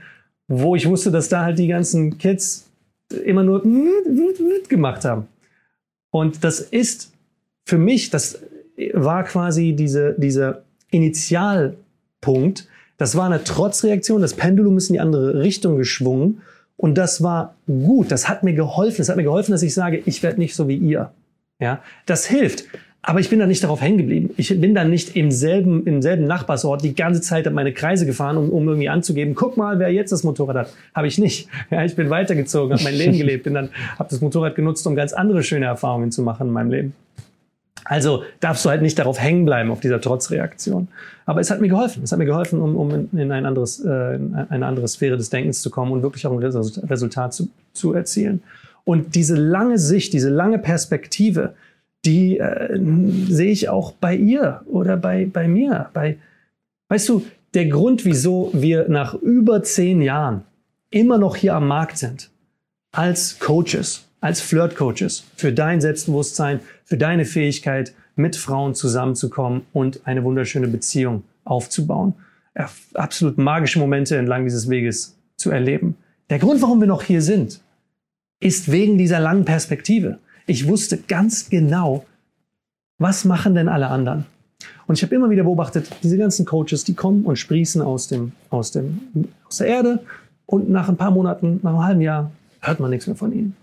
wo 0.47 0.75
ich 0.75 0.87
wusste, 0.87 1.11
dass 1.11 1.29
da 1.29 1.43
halt 1.43 1.59
die 1.59 1.67
ganzen 1.67 2.17
Kids 2.17 2.69
immer 3.25 3.43
nur 3.43 3.63
gemacht 4.67 5.05
haben. 5.05 5.27
Und 6.11 6.43
das 6.43 6.59
ist 6.59 7.13
für 7.65 7.77
mich, 7.77 8.09
das 8.09 8.41
war 8.93 9.23
quasi 9.23 9.73
diese, 9.73 10.15
dieser 10.17 10.63
Initialpunkt. 10.91 12.67
Das 12.97 13.15
war 13.15 13.25
eine 13.25 13.43
Trotzreaktion. 13.43 14.21
Das 14.21 14.33
Pendulum 14.33 14.77
ist 14.77 14.89
in 14.89 14.93
die 14.93 14.99
andere 14.99 15.41
Richtung 15.41 15.77
geschwungen. 15.77 16.41
Und 16.77 16.97
das 16.97 17.21
war 17.21 17.55
gut. 17.65 18.11
Das 18.11 18.29
hat 18.29 18.43
mir 18.43 18.53
geholfen. 18.53 18.97
Das 18.97 19.09
hat 19.09 19.17
mir 19.17 19.23
geholfen, 19.23 19.51
dass 19.51 19.63
ich 19.63 19.73
sage, 19.73 20.01
ich 20.05 20.23
werde 20.23 20.39
nicht 20.39 20.55
so 20.55 20.67
wie 20.67 20.77
ihr. 20.77 21.11
Ja, 21.59 21.81
das 22.05 22.25
hilft. 22.25 22.65
Aber 23.01 23.21
ich 23.21 23.29
bin 23.29 23.39
da 23.39 23.47
nicht 23.47 23.63
darauf 23.63 23.79
hängen 23.79 23.97
geblieben. 23.97 24.31
Ich 24.35 24.49
bin 24.59 24.75
dann 24.75 24.89
nicht 24.89 25.15
im 25.15 25.31
selben, 25.31 25.85
im 25.87 26.01
selben 26.01 26.25
Nachbarsort 26.25 26.83
die 26.83 26.93
ganze 26.93 27.21
Zeit 27.21 27.49
meine 27.53 27.71
Kreise 27.71 28.05
gefahren, 28.05 28.35
um, 28.35 28.49
um 28.49 28.67
irgendwie 28.67 28.89
anzugeben, 28.89 29.33
guck 29.33 29.55
mal, 29.55 29.79
wer 29.79 29.93
jetzt 29.93 30.11
das 30.11 30.23
Motorrad 30.23 30.57
hat. 30.57 30.73
Habe 30.93 31.07
ich 31.07 31.17
nicht. 31.17 31.47
Ja, 31.71 31.85
ich 31.85 31.95
bin 31.95 32.09
weitergezogen, 32.09 32.73
habe 32.73 32.83
mein 32.83 32.95
Leben 32.95 33.17
gelebt, 33.17 33.45
bin 33.45 33.53
dann, 33.53 33.69
habe 33.97 34.09
das 34.09 34.19
Motorrad 34.19 34.55
genutzt, 34.55 34.85
um 34.87 34.95
ganz 34.95 35.13
andere 35.13 35.41
schöne 35.41 35.65
Erfahrungen 35.65 36.11
zu 36.11 36.21
machen 36.21 36.47
in 36.47 36.53
meinem 36.53 36.71
Leben. 36.71 36.93
Also 37.85 38.23
darfst 38.41 38.65
du 38.65 38.69
halt 38.69 38.81
nicht 38.81 38.99
darauf 38.99 39.19
hängen 39.21 39.45
bleiben, 39.45 39.71
auf 39.71 39.79
dieser 39.79 40.01
Trotzreaktion. 40.01 40.89
Aber 41.25 41.39
es 41.39 41.49
hat 41.49 41.61
mir 41.61 41.69
geholfen. 41.69 42.03
Es 42.03 42.11
hat 42.11 42.19
mir 42.19 42.25
geholfen, 42.25 42.59
um, 42.59 42.75
um 42.75 43.07
in, 43.13 43.31
ein 43.31 43.45
anderes, 43.45 43.79
äh, 43.79 44.15
in 44.15 44.35
eine 44.49 44.65
andere 44.65 44.87
Sphäre 44.89 45.15
des 45.15 45.29
Denkens 45.29 45.61
zu 45.61 45.69
kommen 45.69 45.93
und 45.93 46.01
wirklich 46.01 46.27
auch 46.27 46.33
ein 46.33 46.39
Resultat 46.39 47.33
zu, 47.33 47.47
zu 47.71 47.93
erzielen. 47.93 48.43
Und 48.87 49.15
diese 49.15 49.35
lange 49.35 49.77
Sicht, 49.77 50.13
diese 50.13 50.29
lange 50.29 50.59
Perspektive, 50.59 51.55
die 52.05 52.37
äh, 52.37 52.79
sehe 53.27 53.51
ich 53.51 53.67
auch 53.67 53.91
bei 53.91 54.15
ihr 54.15 54.61
oder 54.65 54.95
bei, 54.95 55.25
bei 55.25 55.49
mir. 55.49 55.89
Bei, 55.93 56.15
weißt 56.87 57.09
du, 57.09 57.25
der 57.53 57.65
Grund, 57.65 58.05
wieso 58.05 58.49
wir 58.53 58.87
nach 58.87 59.13
über 59.13 59.61
zehn 59.61 60.01
Jahren 60.01 60.45
immer 60.89 61.17
noch 61.17 61.35
hier 61.35 61.55
am 61.55 61.67
Markt 61.67 61.97
sind, 61.97 62.29
als 62.93 63.39
Coaches, 63.39 64.05
als 64.21 64.39
Flirt-Coaches, 64.39 65.25
für 65.35 65.51
dein 65.51 65.81
Selbstbewusstsein, 65.81 66.61
für 66.85 66.95
deine 66.95 67.25
Fähigkeit, 67.25 67.93
mit 68.15 68.37
Frauen 68.37 68.73
zusammenzukommen 68.73 69.63
und 69.73 70.07
eine 70.07 70.23
wunderschöne 70.23 70.69
Beziehung 70.69 71.23
aufzubauen. 71.43 72.13
Absolut 72.93 73.37
magische 73.37 73.79
Momente 73.79 74.15
entlang 74.15 74.45
dieses 74.45 74.69
Weges 74.69 75.17
zu 75.35 75.51
erleben. 75.51 75.97
Der 76.29 76.39
Grund, 76.39 76.61
warum 76.61 76.79
wir 76.79 76.87
noch 76.87 77.03
hier 77.03 77.21
sind, 77.21 77.59
ist 78.39 78.71
wegen 78.71 78.97
dieser 78.97 79.19
langen 79.19 79.45
Perspektive. 79.45 80.19
Ich 80.45 80.67
wusste 80.67 80.97
ganz 80.97 81.49
genau, 81.49 82.05
was 82.99 83.25
machen 83.25 83.55
denn 83.55 83.69
alle 83.69 83.87
anderen? 83.87 84.25
Und 84.87 84.97
ich 84.97 85.03
habe 85.03 85.13
immer 85.13 85.29
wieder 85.29 85.43
beobachtet, 85.43 85.89
diese 86.01 86.17
ganzen 86.17 86.45
Coaches, 86.45 86.83
die 86.83 86.93
kommen 86.93 87.25
und 87.25 87.37
sprießen 87.37 87.81
aus, 87.81 88.07
dem, 88.07 88.31
aus, 88.49 88.71
dem, 88.71 89.01
aus 89.47 89.57
der 89.57 89.67
Erde 89.67 89.99
und 90.45 90.69
nach 90.69 90.89
ein 90.89 90.97
paar 90.97 91.11
Monaten, 91.11 91.59
nach 91.61 91.71
einem 91.71 91.83
halben 91.83 92.01
Jahr, 92.01 92.31
hört 92.61 92.79
man 92.79 92.89
nichts 92.89 93.07
mehr 93.07 93.15
von 93.15 93.31
ihnen. 93.31 93.55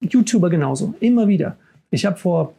YouTuber 0.00 0.50
genauso, 0.50 0.94
immer 1.00 1.28
wieder. 1.28 1.56
Ich 1.90 2.06
habe 2.06 2.16
vor 2.16 2.54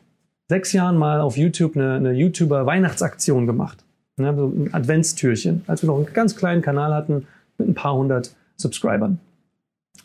sechs 0.49 0.71
Jahren 0.73 0.97
mal 0.97 1.19
auf 1.19 1.37
YouTube 1.37 1.75
eine, 1.75 1.95
eine 1.95 2.11
YouTuber-Weihnachtsaktion 2.13 3.47
gemacht. 3.47 3.83
Ne, 4.17 4.35
so 4.35 4.47
ein 4.47 4.73
Adventstürchen, 4.73 5.63
als 5.65 5.81
wir 5.81 5.87
noch 5.87 5.97
einen 5.97 6.13
ganz 6.13 6.35
kleinen 6.35 6.61
Kanal 6.61 6.93
hatten 6.93 7.25
mit 7.57 7.67
ein 7.67 7.73
paar 7.73 7.95
hundert 7.95 8.35
Subscribern. 8.57 9.19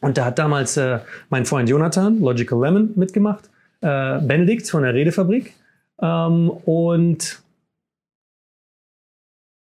Und 0.01 0.17
da 0.17 0.27
hat 0.27 0.39
damals 0.39 0.77
äh, 0.77 1.01
mein 1.29 1.45
Freund 1.45 1.69
Jonathan, 1.69 2.21
Logical 2.21 2.61
Lemon, 2.61 2.93
mitgemacht, 2.95 3.51
äh, 3.81 4.21
Benedikt 4.21 4.69
von 4.69 4.83
der 4.83 4.95
Redefabrik 4.95 5.55
ähm, 6.01 6.51
und 6.51 7.43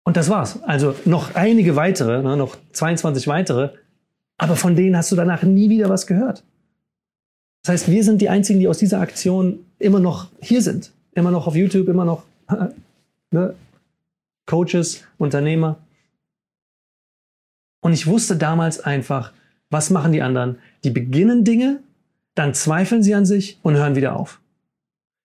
und 0.04 0.18
das 0.18 0.28
war's. 0.28 0.64
Also 0.64 0.96
noch 1.06 1.36
einige 1.36 1.76
weitere, 1.76 2.24
ne, 2.24 2.36
noch 2.36 2.58
22 2.74 3.28
weitere, 3.28 3.70
aber 4.38 4.56
von 4.56 4.76
denen 4.76 4.98
hast 4.98 5.12
du 5.12 5.16
danach 5.16 5.44
nie 5.44 5.70
wieder 5.70 5.88
was 5.90 6.08
gehört. 6.08 6.44
Das 7.64 7.74
heißt, 7.74 7.92
wir 7.92 8.04
sind 8.04 8.22
die 8.22 8.30
Einzigen, 8.30 8.60
die 8.60 8.68
aus 8.68 8.80
dieser 8.80 9.02
Aktion 9.02 9.66
immer 9.78 10.00
noch 10.00 10.30
hier 10.42 10.62
sind. 10.62 10.92
Immer 11.12 11.30
noch 11.30 11.46
auf 11.46 11.56
YouTube, 11.56 11.88
immer 11.90 12.06
noch 12.06 12.24
ne, 13.32 13.54
Coaches, 14.48 15.04
Unternehmer. 15.20 15.78
Und 17.82 17.94
ich 17.94 18.08
wusste 18.08 18.36
damals 18.36 18.80
einfach, 18.80 19.32
was 19.70 19.90
machen 19.90 20.12
die 20.12 20.22
anderen? 20.22 20.58
Die 20.84 20.90
beginnen 20.90 21.44
Dinge, 21.44 21.80
dann 22.36 22.54
zweifeln 22.54 23.04
sie 23.04 23.16
an 23.16 23.26
sich 23.26 23.60
und 23.64 23.76
hören 23.76 23.96
wieder 23.96 24.16
auf. 24.16 24.40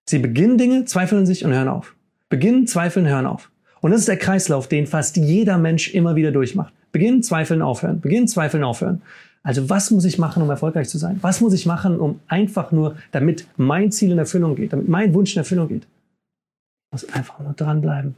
Sie 0.08 0.18
beginnen 0.18 0.58
Dinge, 0.58 0.84
zweifeln 0.84 1.20
an 1.20 1.26
sich 1.26 1.44
und 1.44 1.52
hören 1.52 1.68
auf. 1.68 1.94
Beginnen, 2.28 2.66
zweifeln, 2.66 3.06
hören 3.06 3.26
auf. 3.26 3.50
Und 3.80 3.90
das 3.90 4.00
ist 4.00 4.08
der 4.08 4.16
Kreislauf, 4.16 4.68
den 4.68 4.86
fast 4.86 5.16
jeder 5.16 5.58
Mensch 5.58 5.94
immer 5.94 6.16
wieder 6.16 6.32
durchmacht. 6.32 6.72
Beginnen, 6.92 7.22
zweifeln, 7.22 7.62
aufhören. 7.62 8.00
Beginnen, 8.00 8.28
zweifeln, 8.28 8.64
aufhören. 8.64 9.02
Also 9.42 9.68
was 9.68 9.90
muss 9.90 10.04
ich 10.06 10.18
machen, 10.18 10.42
um 10.42 10.48
erfolgreich 10.48 10.88
zu 10.88 10.96
sein? 10.96 11.18
Was 11.20 11.40
muss 11.42 11.52
ich 11.52 11.66
machen, 11.66 12.00
um 12.00 12.20
einfach 12.26 12.72
nur, 12.72 12.96
damit 13.12 13.46
mein 13.56 13.92
Ziel 13.92 14.10
in 14.10 14.18
Erfüllung 14.18 14.56
geht, 14.56 14.72
damit 14.72 14.88
mein 14.88 15.12
Wunsch 15.12 15.34
in 15.34 15.40
Erfüllung 15.40 15.68
geht? 15.68 15.82
Ich 15.82 16.92
muss 16.92 17.12
einfach 17.12 17.40
nur 17.40 17.52
dranbleiben. 17.52 18.14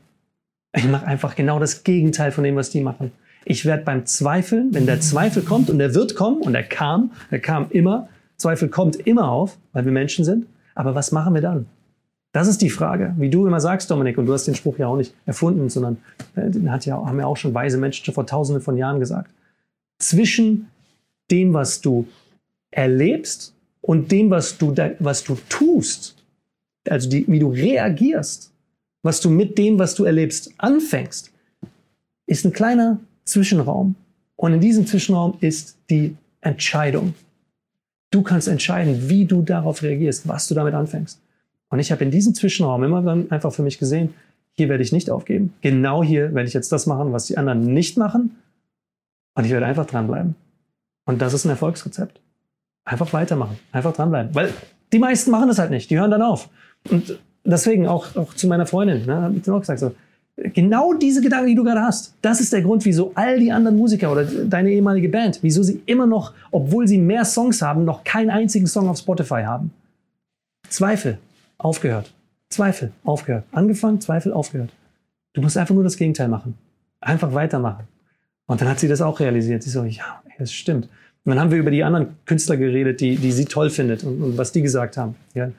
Ich 0.76 0.84
mache 0.84 1.06
einfach 1.06 1.34
genau 1.34 1.58
das 1.58 1.82
Gegenteil 1.82 2.30
von 2.30 2.44
dem, 2.44 2.54
was 2.54 2.70
die 2.70 2.80
machen. 2.80 3.10
Ich 3.48 3.64
werde 3.64 3.84
beim 3.84 4.06
Zweifeln, 4.06 4.74
wenn 4.74 4.86
der 4.86 5.00
Zweifel 5.00 5.40
kommt 5.40 5.70
und 5.70 5.78
der 5.78 5.94
wird 5.94 6.16
kommen 6.16 6.42
und 6.42 6.56
er 6.56 6.64
kam, 6.64 7.12
er 7.30 7.38
kam 7.38 7.66
immer, 7.70 8.08
Zweifel 8.36 8.68
kommt 8.68 8.96
immer 8.96 9.30
auf, 9.30 9.56
weil 9.72 9.84
wir 9.84 9.92
Menschen 9.92 10.24
sind. 10.24 10.46
Aber 10.74 10.96
was 10.96 11.12
machen 11.12 11.32
wir 11.32 11.40
dann? 11.40 11.66
Das 12.32 12.48
ist 12.48 12.60
die 12.60 12.70
Frage. 12.70 13.14
Wie 13.18 13.30
du 13.30 13.46
immer 13.46 13.60
sagst, 13.60 13.88
Dominik, 13.88 14.18
und 14.18 14.26
du 14.26 14.32
hast 14.32 14.46
den 14.46 14.56
Spruch 14.56 14.78
ja 14.78 14.88
auch 14.88 14.96
nicht 14.96 15.14
erfunden, 15.26 15.70
sondern 15.70 15.98
äh, 16.34 16.50
den 16.50 16.72
hat 16.72 16.86
ja, 16.86 16.96
haben 16.96 17.20
ja 17.20 17.26
auch 17.26 17.36
schon 17.36 17.54
weise 17.54 17.78
Menschen 17.78 18.04
schon 18.04 18.14
vor 18.14 18.26
tausenden 18.26 18.62
von 18.62 18.76
Jahren 18.76 18.98
gesagt. 18.98 19.30
Zwischen 20.00 20.66
dem, 21.30 21.54
was 21.54 21.80
du 21.80 22.08
erlebst 22.72 23.54
und 23.80 24.10
dem, 24.10 24.28
was 24.28 24.58
du, 24.58 24.74
was 24.98 25.22
du 25.22 25.38
tust, 25.48 26.16
also 26.90 27.08
die, 27.08 27.24
wie 27.28 27.38
du 27.38 27.50
reagierst, 27.50 28.50
was 29.04 29.20
du 29.20 29.30
mit 29.30 29.56
dem, 29.56 29.78
was 29.78 29.94
du 29.94 30.02
erlebst, 30.02 30.52
anfängst, 30.58 31.30
ist 32.26 32.44
ein 32.44 32.52
kleiner 32.52 32.98
Zwischenraum. 33.26 33.94
Und 34.36 34.54
in 34.54 34.60
diesem 34.60 34.86
Zwischenraum 34.86 35.36
ist 35.40 35.76
die 35.90 36.16
Entscheidung. 36.40 37.14
Du 38.10 38.22
kannst 38.22 38.48
entscheiden, 38.48 39.08
wie 39.08 39.26
du 39.26 39.42
darauf 39.42 39.82
reagierst, 39.82 40.26
was 40.26 40.48
du 40.48 40.54
damit 40.54 40.74
anfängst. 40.74 41.20
Und 41.68 41.80
ich 41.80 41.90
habe 41.92 42.04
in 42.04 42.10
diesem 42.10 42.34
Zwischenraum 42.34 42.84
immer 42.84 43.02
dann 43.02 43.30
einfach 43.30 43.52
für 43.52 43.62
mich 43.62 43.78
gesehen, 43.78 44.14
hier 44.52 44.68
werde 44.68 44.82
ich 44.82 44.92
nicht 44.92 45.10
aufgeben. 45.10 45.52
Genau 45.60 46.02
hier 46.02 46.34
werde 46.34 46.48
ich 46.48 46.54
jetzt 46.54 46.72
das 46.72 46.86
machen, 46.86 47.12
was 47.12 47.26
die 47.26 47.36
anderen 47.36 47.60
nicht 47.74 47.98
machen. 47.98 48.36
Und 49.34 49.44
ich 49.44 49.50
werde 49.50 49.66
einfach 49.66 49.86
dranbleiben. 49.86 50.34
Und 51.04 51.20
das 51.20 51.34
ist 51.34 51.44
ein 51.44 51.50
Erfolgsrezept. 51.50 52.20
Einfach 52.84 53.12
weitermachen, 53.12 53.58
einfach 53.72 53.92
dranbleiben. 53.92 54.34
Weil 54.34 54.52
die 54.92 54.98
meisten 54.98 55.30
machen 55.30 55.48
das 55.48 55.58
halt 55.58 55.70
nicht, 55.70 55.90
die 55.90 55.98
hören 55.98 56.10
dann 56.10 56.22
auf. 56.22 56.48
Und 56.88 57.18
deswegen 57.44 57.86
auch, 57.86 58.16
auch 58.16 58.32
zu 58.32 58.46
meiner 58.46 58.66
Freundin, 58.66 59.04
ne, 59.04 59.22
habe 59.22 59.36
ich 59.36 59.50
auch 59.50 59.60
gesagt, 59.60 59.80
so, 59.80 59.92
genau 60.36 60.92
diese 60.94 61.20
Gedanken, 61.20 61.48
die 61.48 61.54
du 61.54 61.64
gerade 61.64 61.80
hast, 61.80 62.14
das 62.22 62.40
ist 62.40 62.52
der 62.52 62.62
Grund, 62.62 62.84
wieso 62.84 63.12
all 63.14 63.38
die 63.38 63.50
anderen 63.50 63.76
Musiker 63.76 64.12
oder 64.12 64.24
deine 64.24 64.70
ehemalige 64.70 65.08
Band, 65.08 65.38
wieso 65.42 65.62
sie 65.62 65.80
immer 65.86 66.06
noch, 66.06 66.32
obwohl 66.50 66.86
sie 66.86 66.98
mehr 66.98 67.24
Songs 67.24 67.62
haben, 67.62 67.84
noch 67.84 68.04
keinen 68.04 68.30
einzigen 68.30 68.66
Song 68.66 68.88
auf 68.88 68.98
Spotify 68.98 69.42
haben. 69.44 69.72
Zweifel, 70.68 71.18
aufgehört. 71.58 72.12
Zweifel, 72.50 72.92
aufgehört. 73.04 73.44
Angefangen, 73.52 74.00
Zweifel, 74.00 74.32
aufgehört. 74.32 74.70
Du 75.32 75.40
musst 75.40 75.56
einfach 75.56 75.74
nur 75.74 75.84
das 75.84 75.96
Gegenteil 75.96 76.28
machen. 76.28 76.54
Einfach 77.00 77.34
weitermachen. 77.34 77.84
Und 78.46 78.60
dann 78.60 78.68
hat 78.68 78.78
sie 78.78 78.88
das 78.88 79.00
auch 79.00 79.20
realisiert. 79.20 79.62
Sie 79.62 79.70
so, 79.70 79.84
ja, 79.84 80.22
das 80.38 80.52
stimmt. 80.52 80.88
Und 81.24 81.30
dann 81.30 81.40
haben 81.40 81.50
wir 81.50 81.58
über 81.58 81.70
die 81.70 81.82
anderen 81.82 82.16
Künstler 82.24 82.56
geredet, 82.56 83.00
die, 83.00 83.16
die 83.16 83.32
sie 83.32 83.46
toll 83.46 83.70
findet 83.70 84.04
und, 84.04 84.22
und 84.22 84.38
was 84.38 84.52
die 84.52 84.62
gesagt 84.62 84.96
haben. 84.96 85.16
Ja. 85.34 85.50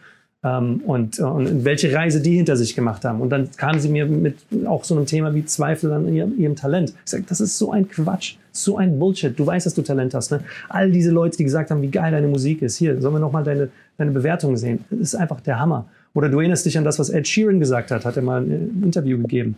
Ähm, 0.43 0.81
und, 0.85 1.19
und 1.19 1.65
welche 1.65 1.91
Reise 1.91 2.21
die 2.21 2.35
hinter 2.35 2.55
sich 2.55 2.75
gemacht 2.75 3.03
haben. 3.05 3.21
Und 3.21 3.29
dann 3.29 3.49
kam 3.57 3.79
sie 3.79 3.89
mir 3.89 4.05
mit 4.05 4.37
auch 4.65 4.83
so 4.83 4.95
einem 4.95 5.05
Thema 5.05 5.33
wie 5.33 5.45
Zweifel 5.45 5.91
an 5.91 6.13
ihrem, 6.13 6.39
ihrem 6.39 6.55
Talent. 6.55 6.93
Ich 7.05 7.11
sage, 7.11 7.23
das 7.27 7.41
ist 7.41 7.57
so 7.57 7.71
ein 7.71 7.89
Quatsch, 7.89 8.35
so 8.51 8.77
ein 8.77 8.99
Bullshit. 8.99 9.37
Du 9.37 9.45
weißt, 9.45 9.65
dass 9.65 9.73
du 9.73 9.81
Talent 9.81 10.13
hast. 10.13 10.31
Ne? 10.31 10.41
All 10.69 10.91
diese 10.91 11.11
Leute, 11.11 11.37
die 11.37 11.43
gesagt 11.43 11.71
haben, 11.71 11.81
wie 11.81 11.89
geil 11.89 12.11
deine 12.11 12.27
Musik 12.27 12.61
ist. 12.61 12.77
Hier, 12.77 13.01
sollen 13.01 13.15
wir 13.15 13.19
nochmal 13.19 13.43
deine, 13.43 13.69
deine 13.97 14.11
Bewertung 14.11 14.57
sehen? 14.57 14.85
Das 14.91 14.99
ist 14.99 15.15
einfach 15.15 15.41
der 15.41 15.59
Hammer. 15.59 15.87
Oder 16.13 16.29
du 16.29 16.39
erinnerst 16.39 16.65
dich 16.65 16.77
an 16.77 16.83
das, 16.83 16.99
was 16.99 17.09
Ed 17.09 17.27
Sheeran 17.27 17.59
gesagt 17.59 17.91
hat, 17.91 18.05
hat 18.05 18.15
er 18.15 18.23
mal 18.23 18.41
ein 18.41 18.81
Interview 18.83 19.17
gegeben 19.17 19.55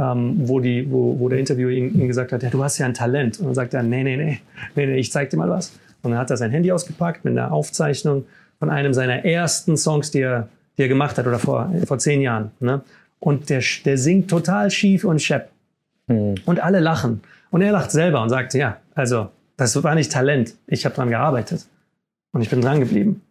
ähm, 0.00 0.36
wo, 0.48 0.60
die, 0.60 0.90
wo, 0.90 1.18
wo 1.18 1.28
der 1.28 1.38
Interviewer 1.38 1.70
ihm, 1.70 1.94
ihm, 2.00 2.08
gesagt 2.08 2.32
hat, 2.32 2.42
ja, 2.42 2.50
du 2.50 2.62
hast 2.62 2.78
ja 2.78 2.86
ein 2.86 2.94
Talent. 2.94 3.38
Und 3.38 3.46
dann 3.46 3.54
sagt 3.54 3.74
er, 3.74 3.82
nee, 3.82 4.02
nee, 4.02 4.16
nee, 4.16 4.40
nee, 4.74 4.86
nee 4.86 4.96
ich 4.96 5.12
zeig 5.12 5.30
dir 5.30 5.36
mal 5.36 5.50
was. 5.50 5.78
Und 6.02 6.12
dann 6.12 6.20
hat 6.20 6.30
er 6.30 6.36
sein 6.36 6.50
Handy 6.50 6.72
ausgepackt 6.72 7.24
mit 7.24 7.36
einer 7.36 7.52
Aufzeichnung 7.52 8.24
von 8.60 8.70
einem 8.70 8.94
seiner 8.94 9.24
ersten 9.24 9.76
Songs, 9.76 10.12
die 10.12 10.20
er, 10.20 10.48
die 10.78 10.82
er 10.82 10.88
gemacht 10.88 11.18
hat, 11.18 11.26
oder 11.26 11.40
vor, 11.40 11.72
vor 11.86 11.98
zehn 11.98 12.20
Jahren. 12.20 12.52
Ne? 12.60 12.82
Und 13.18 13.50
der, 13.50 13.62
der 13.84 13.98
singt 13.98 14.30
total 14.30 14.70
schief 14.70 15.04
und 15.04 15.20
schepp. 15.20 15.50
Mhm. 16.06 16.36
Und 16.44 16.60
alle 16.60 16.78
lachen. 16.78 17.22
Und 17.50 17.62
er 17.62 17.72
lacht 17.72 17.90
selber 17.90 18.22
und 18.22 18.28
sagt, 18.28 18.54
ja, 18.54 18.76
also, 18.94 19.30
das 19.56 19.82
war 19.82 19.94
nicht 19.94 20.12
Talent. 20.12 20.54
Ich 20.66 20.84
habe 20.84 20.94
dran 20.94 21.08
gearbeitet. 21.08 21.66
Und 22.32 22.42
ich 22.42 22.50
bin 22.50 22.60
dran 22.60 22.80
geblieben. 22.80 23.22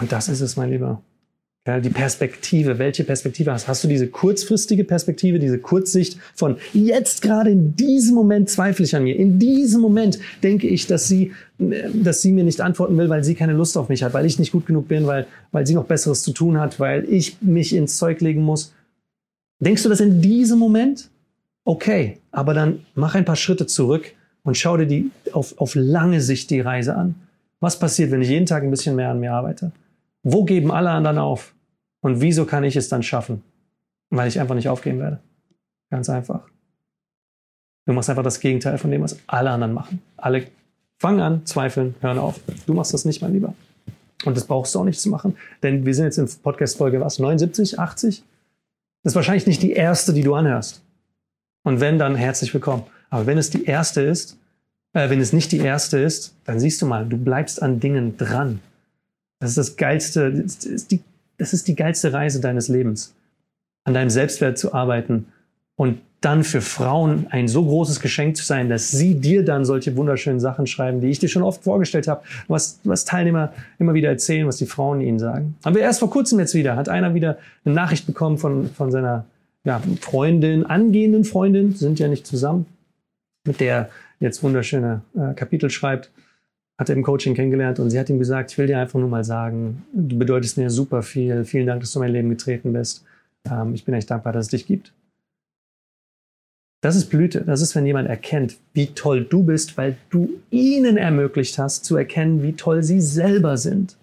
Und 0.00 0.10
das 0.10 0.28
ist 0.28 0.40
es, 0.40 0.56
mein 0.56 0.70
Lieber. 0.70 1.02
Ja, 1.68 1.80
die 1.80 1.90
Perspektive, 1.90 2.78
welche 2.78 3.04
Perspektive 3.04 3.52
hast? 3.52 3.68
Hast 3.68 3.84
du 3.84 3.88
diese 3.88 4.06
kurzfristige 4.06 4.84
Perspektive, 4.84 5.38
diese 5.38 5.58
Kurzsicht 5.58 6.18
von 6.34 6.56
jetzt 6.72 7.20
gerade 7.20 7.50
in 7.50 7.76
diesem 7.76 8.14
Moment 8.14 8.48
zweifle 8.48 8.86
ich 8.86 8.96
an 8.96 9.04
mir. 9.04 9.14
In 9.14 9.38
diesem 9.38 9.82
Moment 9.82 10.18
denke 10.42 10.66
ich, 10.66 10.86
dass 10.86 11.08
sie, 11.08 11.32
dass 11.58 12.22
sie 12.22 12.32
mir 12.32 12.44
nicht 12.44 12.62
antworten 12.62 12.96
will, 12.96 13.10
weil 13.10 13.22
sie 13.22 13.34
keine 13.34 13.52
Lust 13.52 13.76
auf 13.76 13.90
mich 13.90 14.02
hat, 14.02 14.14
weil 14.14 14.24
ich 14.24 14.38
nicht 14.38 14.50
gut 14.50 14.64
genug 14.64 14.88
bin, 14.88 15.06
weil, 15.06 15.26
weil 15.52 15.66
sie 15.66 15.74
noch 15.74 15.84
Besseres 15.84 16.22
zu 16.22 16.32
tun 16.32 16.58
hat, 16.58 16.80
weil 16.80 17.04
ich 17.04 17.36
mich 17.42 17.74
ins 17.74 17.98
Zeug 17.98 18.22
legen 18.22 18.40
muss. 18.40 18.72
Denkst 19.60 19.82
du 19.82 19.90
das 19.90 20.00
in 20.00 20.22
diesem 20.22 20.58
Moment? 20.58 21.10
Okay, 21.66 22.16
aber 22.30 22.54
dann 22.54 22.86
mach 22.94 23.14
ein 23.14 23.26
paar 23.26 23.36
Schritte 23.36 23.66
zurück 23.66 24.14
und 24.42 24.56
schau 24.56 24.78
dir 24.78 24.86
die 24.86 25.10
auf, 25.32 25.58
auf 25.58 25.74
lange 25.74 26.22
Sicht 26.22 26.48
die 26.48 26.60
Reise 26.60 26.96
an. 26.96 27.14
Was 27.60 27.78
passiert, 27.78 28.10
wenn 28.10 28.22
ich 28.22 28.30
jeden 28.30 28.46
Tag 28.46 28.62
ein 28.62 28.70
bisschen 28.70 28.96
mehr 28.96 29.10
an 29.10 29.20
mir 29.20 29.34
arbeite? 29.34 29.70
Wo 30.22 30.44
geben 30.44 30.70
alle 30.70 30.88
anderen 30.88 31.18
auf? 31.18 31.54
Und 32.00 32.20
wieso 32.20 32.44
kann 32.44 32.64
ich 32.64 32.76
es 32.76 32.88
dann 32.88 33.02
schaffen? 33.02 33.42
Weil 34.10 34.28
ich 34.28 34.40
einfach 34.40 34.54
nicht 34.54 34.68
aufgeben 34.68 35.00
werde. 35.00 35.20
Ganz 35.90 36.08
einfach. 36.08 36.48
Du 37.86 37.92
machst 37.92 38.10
einfach 38.10 38.22
das 38.22 38.40
Gegenteil 38.40 38.78
von 38.78 38.90
dem, 38.90 39.02
was 39.02 39.18
alle 39.26 39.50
anderen 39.50 39.72
machen. 39.72 40.02
Alle 40.16 40.46
fangen 40.98 41.20
an, 41.20 41.46
zweifeln, 41.46 41.94
hören 42.00 42.18
auf. 42.18 42.40
Du 42.66 42.74
machst 42.74 42.92
das 42.92 43.04
nicht, 43.04 43.22
mein 43.22 43.32
Lieber. 43.32 43.54
Und 44.24 44.36
das 44.36 44.46
brauchst 44.46 44.74
du 44.74 44.80
auch 44.80 44.84
nicht 44.84 45.00
zu 45.00 45.08
machen. 45.08 45.36
Denn 45.62 45.86
wir 45.86 45.94
sind 45.94 46.04
jetzt 46.04 46.18
in 46.18 46.28
Podcast-Folge 46.42 47.00
was? 47.00 47.18
79, 47.18 47.78
80? 47.78 48.24
Das 49.02 49.12
ist 49.12 49.16
wahrscheinlich 49.16 49.46
nicht 49.46 49.62
die 49.62 49.72
erste, 49.72 50.12
die 50.12 50.22
du 50.22 50.34
anhörst. 50.34 50.82
Und 51.62 51.80
wenn, 51.80 51.98
dann 51.98 52.14
herzlich 52.16 52.52
willkommen. 52.52 52.84
Aber 53.10 53.26
wenn 53.26 53.38
es 53.38 53.50
die 53.50 53.64
erste 53.64 54.02
ist, 54.02 54.36
äh, 54.92 55.08
wenn 55.08 55.20
es 55.20 55.32
nicht 55.32 55.52
die 55.52 55.58
erste 55.58 55.98
ist, 55.98 56.34
dann 56.44 56.60
siehst 56.60 56.82
du 56.82 56.86
mal, 56.86 57.06
du 57.06 57.16
bleibst 57.16 57.62
an 57.62 57.80
Dingen 57.80 58.16
dran. 58.16 58.60
Das 59.38 59.50
ist 59.50 59.58
das 59.58 59.76
geilste, 59.76 60.32
das 60.32 60.64
ist 60.64 60.90
die 60.90 61.00
das 61.38 61.52
ist 61.52 61.68
die 61.68 61.76
geilste 61.76 62.12
Reise 62.12 62.40
deines 62.40 62.68
Lebens, 62.68 63.14
an 63.84 63.94
deinem 63.94 64.10
Selbstwert 64.10 64.58
zu 64.58 64.74
arbeiten 64.74 65.26
und 65.76 66.00
dann 66.20 66.42
für 66.42 66.60
Frauen 66.60 67.28
ein 67.30 67.46
so 67.46 67.64
großes 67.64 68.00
Geschenk 68.00 68.36
zu 68.36 68.44
sein, 68.44 68.68
dass 68.68 68.90
sie 68.90 69.14
dir 69.14 69.44
dann 69.44 69.64
solche 69.64 69.96
wunderschönen 69.96 70.40
Sachen 70.40 70.66
schreiben, 70.66 71.00
die 71.00 71.08
ich 71.08 71.20
dir 71.20 71.28
schon 71.28 71.44
oft 71.44 71.62
vorgestellt 71.62 72.08
habe, 72.08 72.22
was, 72.48 72.80
was 72.82 73.04
Teilnehmer 73.04 73.52
immer 73.78 73.94
wieder 73.94 74.08
erzählen, 74.08 74.46
was 74.48 74.56
die 74.56 74.66
Frauen 74.66 75.00
ihnen 75.00 75.20
sagen. 75.20 75.54
Haben 75.64 75.76
wir 75.76 75.82
erst 75.82 76.00
vor 76.00 76.10
kurzem 76.10 76.40
jetzt 76.40 76.54
wieder, 76.54 76.74
hat 76.74 76.88
einer 76.88 77.14
wieder 77.14 77.38
eine 77.64 77.74
Nachricht 77.74 78.06
bekommen 78.06 78.36
von, 78.36 78.68
von 78.70 78.90
seiner 78.90 79.26
ja, 79.62 79.80
Freundin, 80.00 80.66
angehenden 80.66 81.24
Freundin, 81.24 81.74
sind 81.74 82.00
ja 82.00 82.08
nicht 82.08 82.26
zusammen, 82.26 82.66
mit 83.46 83.60
der 83.60 83.88
jetzt 84.18 84.42
wunderschöne 84.42 85.02
äh, 85.14 85.34
Kapitel 85.34 85.70
schreibt 85.70 86.10
hat 86.78 86.88
er 86.88 86.96
im 86.96 87.02
Coaching 87.02 87.34
kennengelernt 87.34 87.80
und 87.80 87.90
sie 87.90 87.98
hat 87.98 88.08
ihm 88.08 88.20
gesagt, 88.20 88.52
ich 88.52 88.58
will 88.58 88.68
dir 88.68 88.78
einfach 88.78 88.98
nur 88.98 89.08
mal 89.08 89.24
sagen, 89.24 89.84
du 89.92 90.16
bedeutest 90.16 90.56
mir 90.56 90.70
super 90.70 91.02
viel. 91.02 91.44
Vielen 91.44 91.66
Dank, 91.66 91.80
dass 91.80 91.92
du 91.92 91.98
in 91.98 92.04
mein 92.04 92.12
Leben 92.12 92.30
getreten 92.30 92.72
bist. 92.72 93.04
Ähm, 93.50 93.74
ich 93.74 93.84
bin 93.84 93.94
echt 93.94 94.10
dankbar, 94.10 94.32
dass 94.32 94.46
es 94.46 94.50
dich 94.50 94.66
gibt. 94.66 94.92
Das 96.80 96.94
ist 96.94 97.06
Blüte. 97.06 97.40
Das 97.40 97.60
ist, 97.60 97.74
wenn 97.74 97.84
jemand 97.84 98.08
erkennt, 98.08 98.56
wie 98.72 98.86
toll 98.86 99.24
du 99.24 99.42
bist, 99.42 99.76
weil 99.76 99.96
du 100.10 100.40
ihnen 100.50 100.96
ermöglicht 100.96 101.58
hast, 101.58 101.84
zu 101.84 101.96
erkennen, 101.96 102.44
wie 102.44 102.52
toll 102.52 102.84
sie 102.84 103.00
selber 103.00 103.56
sind. 103.56 103.96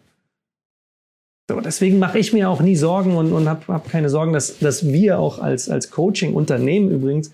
So, 1.49 1.61
deswegen 1.61 1.99
mache 1.99 2.19
ich 2.19 2.33
mir 2.33 2.49
auch 2.49 2.59
nie 2.59 2.75
Sorgen 2.75 3.15
und, 3.15 3.31
und 3.31 3.47
habe 3.47 3.61
hab 3.67 3.89
keine 3.89 4.09
Sorgen, 4.09 4.33
dass, 4.33 4.59
dass 4.59 4.85
wir 4.87 5.19
auch 5.19 5.39
als, 5.39 5.69
als 5.69 5.91
Coaching-Unternehmen 5.91 6.89
übrigens, 6.89 7.31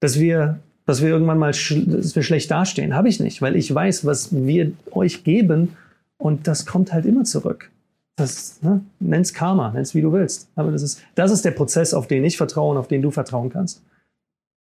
dass 0.00 0.18
wir 0.18 0.60
dass 0.88 1.02
wir 1.02 1.10
irgendwann 1.10 1.36
mal 1.36 1.52
sch 1.52 1.74
dass 1.86 2.16
wir 2.16 2.22
schlecht 2.22 2.50
dastehen. 2.50 2.94
Habe 2.94 3.10
ich 3.10 3.20
nicht, 3.20 3.42
weil 3.42 3.56
ich 3.56 3.72
weiß, 3.72 4.06
was 4.06 4.34
wir 4.34 4.72
euch 4.90 5.22
geben 5.22 5.76
und 6.16 6.46
das 6.46 6.64
kommt 6.64 6.94
halt 6.94 7.04
immer 7.04 7.24
zurück. 7.24 7.70
Das 8.16 8.62
ne, 8.62 8.80
nenn's 8.98 9.34
Karma, 9.34 9.70
nenn's 9.70 9.94
wie 9.94 10.00
du 10.00 10.12
willst. 10.12 10.48
Aber 10.56 10.72
das 10.72 10.80
ist, 10.80 11.02
das 11.14 11.30
ist 11.30 11.44
der 11.44 11.50
Prozess, 11.50 11.92
auf 11.92 12.06
den 12.06 12.24
ich 12.24 12.38
vertraue 12.38 12.70
und 12.70 12.78
auf 12.78 12.88
den 12.88 13.02
du 13.02 13.10
vertrauen 13.10 13.50
kannst. 13.50 13.82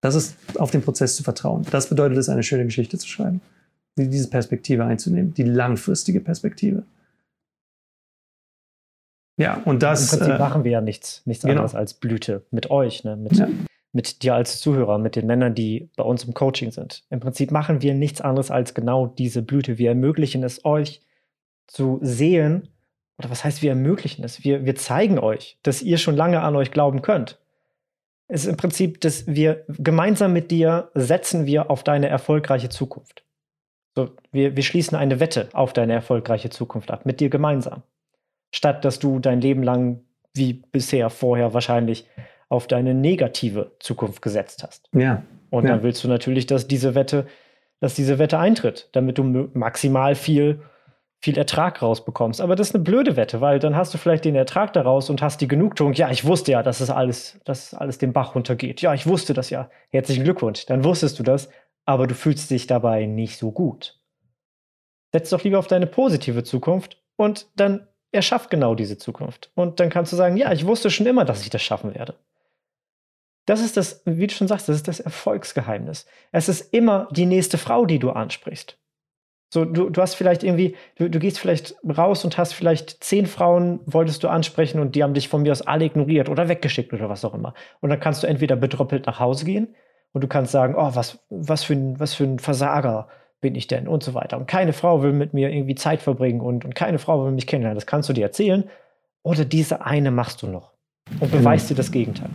Das 0.01 0.15
ist 0.15 0.35
auf 0.57 0.71
den 0.71 0.81
Prozess 0.81 1.15
zu 1.15 1.21
vertrauen. 1.21 1.63
Das 1.69 1.89
bedeutet 1.89 2.17
es, 2.17 2.27
eine 2.27 2.41
schöne 2.41 2.65
Geschichte 2.65 2.97
zu 2.97 3.07
schreiben. 3.07 3.39
Diese 3.95 4.27
Perspektive 4.27 4.83
einzunehmen, 4.83 5.35
die 5.35 5.43
langfristige 5.43 6.21
Perspektive. 6.21 6.85
Ja, 9.39 9.61
und 9.63 9.83
das. 9.83 10.11
Im 10.11 10.17
Prinzip 10.17 10.35
äh, 10.35 10.39
machen 10.39 10.63
wir 10.63 10.71
ja 10.71 10.81
nichts, 10.81 11.21
nichts 11.25 11.43
genau. 11.43 11.53
anderes 11.53 11.75
als 11.75 11.93
Blüte 11.93 12.41
mit 12.49 12.71
euch, 12.71 13.03
ne? 13.03 13.15
mit, 13.15 13.33
ja 13.33 13.47
mit 13.95 14.23
dir 14.23 14.36
als 14.36 14.60
Zuhörer, 14.60 14.97
mit 14.97 15.15
den 15.15 15.25
Männern, 15.25 15.55
die 15.55 15.89
bei 15.95 16.03
uns 16.03 16.25
im 16.25 16.34
Coaching 16.34 16.69
sind. 16.71 17.05
Im 17.10 17.21
Prinzip 17.21 17.49
machen 17.49 17.81
wir 17.81 17.93
nichts 17.93 18.19
anderes 18.19 18.51
als 18.51 18.73
genau 18.73 19.08
diese 19.08 19.41
Blüte. 19.41 19.77
Wir 19.77 19.89
ermöglichen 19.89 20.43
es 20.43 20.65
euch 20.65 21.01
zu 21.65 21.99
sehen, 22.01 22.67
oder 23.17 23.29
was 23.29 23.45
heißt, 23.45 23.62
wir 23.62 23.69
ermöglichen 23.69 24.25
es? 24.25 24.43
Wir, 24.43 24.65
wir 24.65 24.75
zeigen 24.75 25.17
euch, 25.17 25.58
dass 25.63 25.81
ihr 25.81 25.97
schon 25.97 26.17
lange 26.17 26.41
an 26.41 26.58
euch 26.58 26.71
glauben 26.71 27.01
könnt. 27.01 27.39
Es 28.27 28.43
ist 28.43 28.49
im 28.49 28.58
Prinzip, 28.58 28.99
dass 28.99 29.27
wir 29.27 29.63
gemeinsam 29.69 30.34
mit 30.34 30.51
dir 30.51 30.91
setzen 30.93 31.45
wir 31.45 31.71
auf 31.71 31.81
deine 31.84 32.10
erfolgreiche 32.10 32.67
Zukunft. 32.67 33.23
So, 33.95 34.10
wir, 34.34 34.58
wir 34.58 34.63
schließen 34.63 34.97
eine 34.97 35.21
Wette 35.21 35.47
auf 35.53 35.71
deine 35.71 35.93
erfolgreiche 35.93 36.49
Zukunft 36.49 36.91
ab, 36.91 37.05
mit 37.05 37.21
dir 37.21 37.29
gemeinsam. 37.29 37.84
Statt 38.51 38.84
dass 38.84 38.99
du 38.99 39.19
dein 39.19 39.39
Leben 39.39 39.63
lang, 39.63 40.01
wie 40.34 40.51
bisher 40.53 41.10
vorher 41.10 41.53
wahrscheinlich, 41.53 42.05
auf 42.49 42.67
deine 42.67 42.93
negative 42.93 43.71
Zukunft 43.79 44.21
gesetzt 44.21 44.63
hast. 44.63 44.89
Ja. 44.93 45.23
Und 45.49 45.65
ja. 45.65 45.71
dann 45.71 45.84
willst 45.84 46.03
du 46.03 46.08
natürlich, 46.08 46.45
dass 46.45 46.67
diese 46.67 46.95
Wette, 46.95 47.25
dass 47.79 47.95
diese 47.95 48.19
Wette 48.19 48.38
eintritt, 48.39 48.89
damit 48.91 49.17
du 49.17 49.23
maximal 49.53 50.15
viel, 50.15 50.62
viel 51.21 51.38
Ertrag 51.38 51.81
rausbekommst. 51.81 52.41
Aber 52.41 52.55
das 52.55 52.69
ist 52.69 52.75
eine 52.75 52.84
blöde 52.84 53.15
Wette, 53.15 53.41
weil 53.41 53.60
dann 53.60 53.75
hast 53.75 53.93
du 53.93 53.97
vielleicht 53.97 54.25
den 54.25 54.36
Ertrag 54.36 54.73
daraus 54.73 55.10
und 55.10 55.21
hast 55.21 55.41
die 55.41 55.47
Genugtuung. 55.47 55.93
Ja, 55.93 56.12
ich 56.12 56.25
wusste 56.25 56.51
ja, 56.51 56.62
dass 56.62 56.81
es 56.81 56.89
alles, 56.89 57.39
dass 57.45 57.73
alles 57.73 57.97
den 57.97 58.13
Bach 58.13 58.36
runtergeht. 58.36 58.81
Ja, 58.81 58.93
ich 58.93 59.08
wusste 59.08 59.34
das 59.34 59.49
ja. 59.49 59.69
Herzlichen 59.89 60.23
Glückwunsch. 60.23 60.65
Dann 60.65 60.84
wusstest 60.84 61.17
du 61.17 61.23
das, 61.23 61.49
aber 61.86 62.05
du 62.08 62.13
fühlst 62.13 62.51
dich 62.51 62.67
dabei 62.67 63.05
nicht 63.05 63.38
so 63.38 63.51
gut. 63.51 63.99
Setz 65.13 65.29
doch 65.29 65.43
lieber 65.43 65.60
auf 65.60 65.67
deine 65.67 65.88
positive 65.88 66.43
Zukunft 66.43 67.01
und 67.15 67.47
dann 67.55 67.88
erschaff 68.12 68.49
genau 68.49 68.75
diese 68.75 68.97
Zukunft. 68.97 69.51
Und 69.55 69.79
dann 69.79 69.89
kannst 69.89 70.12
du 70.12 70.17
sagen, 70.17 70.38
ja, 70.38 70.51
ich 70.51 70.65
wusste 70.65 70.89
schon 70.89 71.05
immer, 71.05 71.25
dass 71.25 71.41
ich 71.41 71.49
das 71.49 71.62
schaffen 71.62 71.95
werde. 71.95 72.15
Das 73.45 73.62
ist 73.62 73.77
das, 73.77 74.01
wie 74.05 74.27
du 74.27 74.34
schon 74.34 74.47
sagst, 74.47 74.67
das 74.69 74.77
ist 74.77 74.88
das 74.88 74.99
Erfolgsgeheimnis. 74.99 76.05
Es 76.31 76.49
ist 76.49 76.73
immer 76.73 77.08
die 77.12 77.25
nächste 77.25 77.58
Frau, 77.58 77.86
die 77.86 77.99
du 77.99 78.10
ansprichst. 78.10 78.77
So, 79.53 79.63
du, 79.63 79.89
du 79.89 80.01
hast 80.01 80.15
vielleicht 80.15 80.43
irgendwie, 80.43 80.75
du, 80.97 81.10
du 81.10 81.19
gehst 81.19 81.39
vielleicht 81.39 81.75
raus 81.86 82.25
und 82.25 82.38
hast 82.38 82.53
vielleicht 82.53 83.03
zehn 83.03 83.25
Frauen, 83.27 83.79
wolltest 83.86 84.23
du 84.23 84.27
ansprechen 84.27 84.79
und 84.79 84.95
die 84.95 85.03
haben 85.03 85.13
dich 85.13 85.29
von 85.29 85.43
mir 85.43 85.51
aus 85.51 85.62
alle 85.62 85.86
ignoriert 85.86 86.29
oder 86.29 86.49
weggeschickt 86.49 86.91
oder 86.93 87.10
was 87.10 87.23
auch 87.23 87.34
immer. 87.34 87.53
Und 87.79 87.89
dann 87.89 87.99
kannst 87.99 88.23
du 88.23 88.27
entweder 88.27 88.55
bedröppelt 88.55 89.05
nach 89.05 89.19
Hause 89.19 89.45
gehen 89.45 89.75
und 90.12 90.23
du 90.23 90.27
kannst 90.27 90.51
sagen, 90.51 90.75
oh, 90.75 90.95
was, 90.95 91.19
was, 91.29 91.63
für 91.63 91.73
ein, 91.73 91.99
was 91.99 92.15
für 92.15 92.23
ein 92.23 92.39
Versager 92.39 93.08
bin 93.39 93.55
ich 93.55 93.67
denn 93.67 93.88
und 93.88 94.03
so 94.03 94.13
weiter. 94.13 94.38
Und 94.38 94.47
keine 94.47 94.73
Frau 94.73 95.03
will 95.03 95.13
mit 95.13 95.34
mir 95.34 95.51
irgendwie 95.51 95.75
Zeit 95.75 96.01
verbringen 96.01 96.41
und, 96.41 96.65
und 96.65 96.73
keine 96.73 96.99
Frau 96.99 97.23
will 97.23 97.31
mich 97.31 97.47
kennenlernen. 97.47 97.77
Das 97.77 97.86
kannst 97.86 98.10
du 98.10 98.13
dir 98.13 98.23
erzählen. 98.23 98.69
Oder 99.23 99.45
diese 99.45 99.86
eine 99.86 100.12
machst 100.12 100.41
du 100.41 100.47
noch 100.47 100.71
und 101.19 101.31
beweist 101.31 101.69
dir 101.69 101.75
das 101.75 101.91
Gegenteil. 101.91 102.29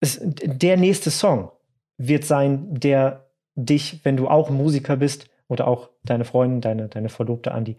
Es, 0.00 0.20
der 0.22 0.76
nächste 0.76 1.10
Song 1.10 1.50
wird 1.96 2.24
sein, 2.24 2.66
der 2.74 3.26
dich, 3.54 4.04
wenn 4.04 4.16
du 4.16 4.28
auch 4.28 4.50
Musiker 4.50 4.96
bist, 4.96 5.28
oder 5.48 5.68
auch 5.68 5.90
deine 6.04 6.24
Freundin, 6.24 6.60
deine, 6.60 6.88
deine 6.88 7.08
Verlobte 7.08 7.52
Andi, 7.52 7.76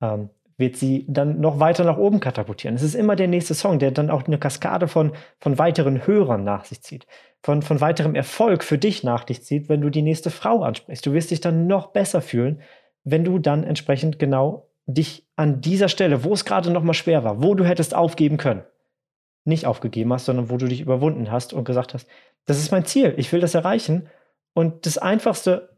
ähm, 0.00 0.30
wird 0.56 0.76
sie 0.76 1.04
dann 1.08 1.40
noch 1.40 1.60
weiter 1.60 1.84
nach 1.84 1.98
oben 1.98 2.18
katapultieren. 2.18 2.74
Es 2.74 2.82
ist 2.82 2.94
immer 2.94 3.14
der 3.14 3.28
nächste 3.28 3.54
Song, 3.54 3.78
der 3.78 3.92
dann 3.92 4.10
auch 4.10 4.24
eine 4.24 4.38
Kaskade 4.38 4.88
von, 4.88 5.12
von 5.38 5.56
weiteren 5.58 6.06
Hörern 6.06 6.42
nach 6.42 6.64
sich 6.64 6.82
zieht, 6.82 7.06
von, 7.42 7.62
von 7.62 7.80
weiterem 7.80 8.16
Erfolg 8.16 8.64
für 8.64 8.76
dich 8.76 9.04
nach 9.04 9.22
dich 9.22 9.44
zieht, 9.44 9.68
wenn 9.68 9.80
du 9.80 9.90
die 9.90 10.02
nächste 10.02 10.30
Frau 10.30 10.62
ansprichst. 10.62 11.06
Du 11.06 11.12
wirst 11.12 11.30
dich 11.30 11.40
dann 11.40 11.68
noch 11.68 11.88
besser 11.88 12.20
fühlen, 12.20 12.60
wenn 13.04 13.24
du 13.24 13.38
dann 13.38 13.62
entsprechend 13.62 14.18
genau 14.18 14.66
dich 14.86 15.26
an 15.36 15.60
dieser 15.60 15.88
Stelle, 15.88 16.24
wo 16.24 16.32
es 16.32 16.44
gerade 16.44 16.72
noch 16.72 16.82
mal 16.82 16.94
schwer 16.94 17.22
war, 17.22 17.40
wo 17.42 17.54
du 17.54 17.64
hättest 17.64 17.94
aufgeben 17.94 18.36
können, 18.36 18.62
nicht 19.48 19.66
aufgegeben 19.66 20.12
hast, 20.12 20.26
sondern 20.26 20.50
wo 20.50 20.56
du 20.56 20.66
dich 20.66 20.80
überwunden 20.80 21.30
hast 21.30 21.52
und 21.52 21.64
gesagt 21.64 21.94
hast, 21.94 22.06
das 22.46 22.58
ist 22.58 22.70
mein 22.70 22.84
Ziel, 22.84 23.14
ich 23.16 23.32
will 23.32 23.40
das 23.40 23.54
erreichen. 23.54 24.08
Und 24.54 24.86
das 24.86 24.98
Einfachste, 24.98 25.70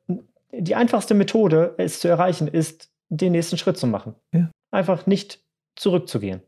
die 0.53 0.75
einfachste 0.75 1.15
Methode, 1.15 1.75
es 1.79 2.01
zu 2.01 2.09
erreichen, 2.09 2.49
ist, 2.49 2.91
den 3.09 3.33
nächsten 3.33 3.59
Schritt 3.59 3.77
zu 3.77 3.87
machen. 3.87 4.15
Ja. 4.33 4.51
Einfach 4.71 5.07
nicht 5.07 5.41
zurückzugehen. 5.77 6.41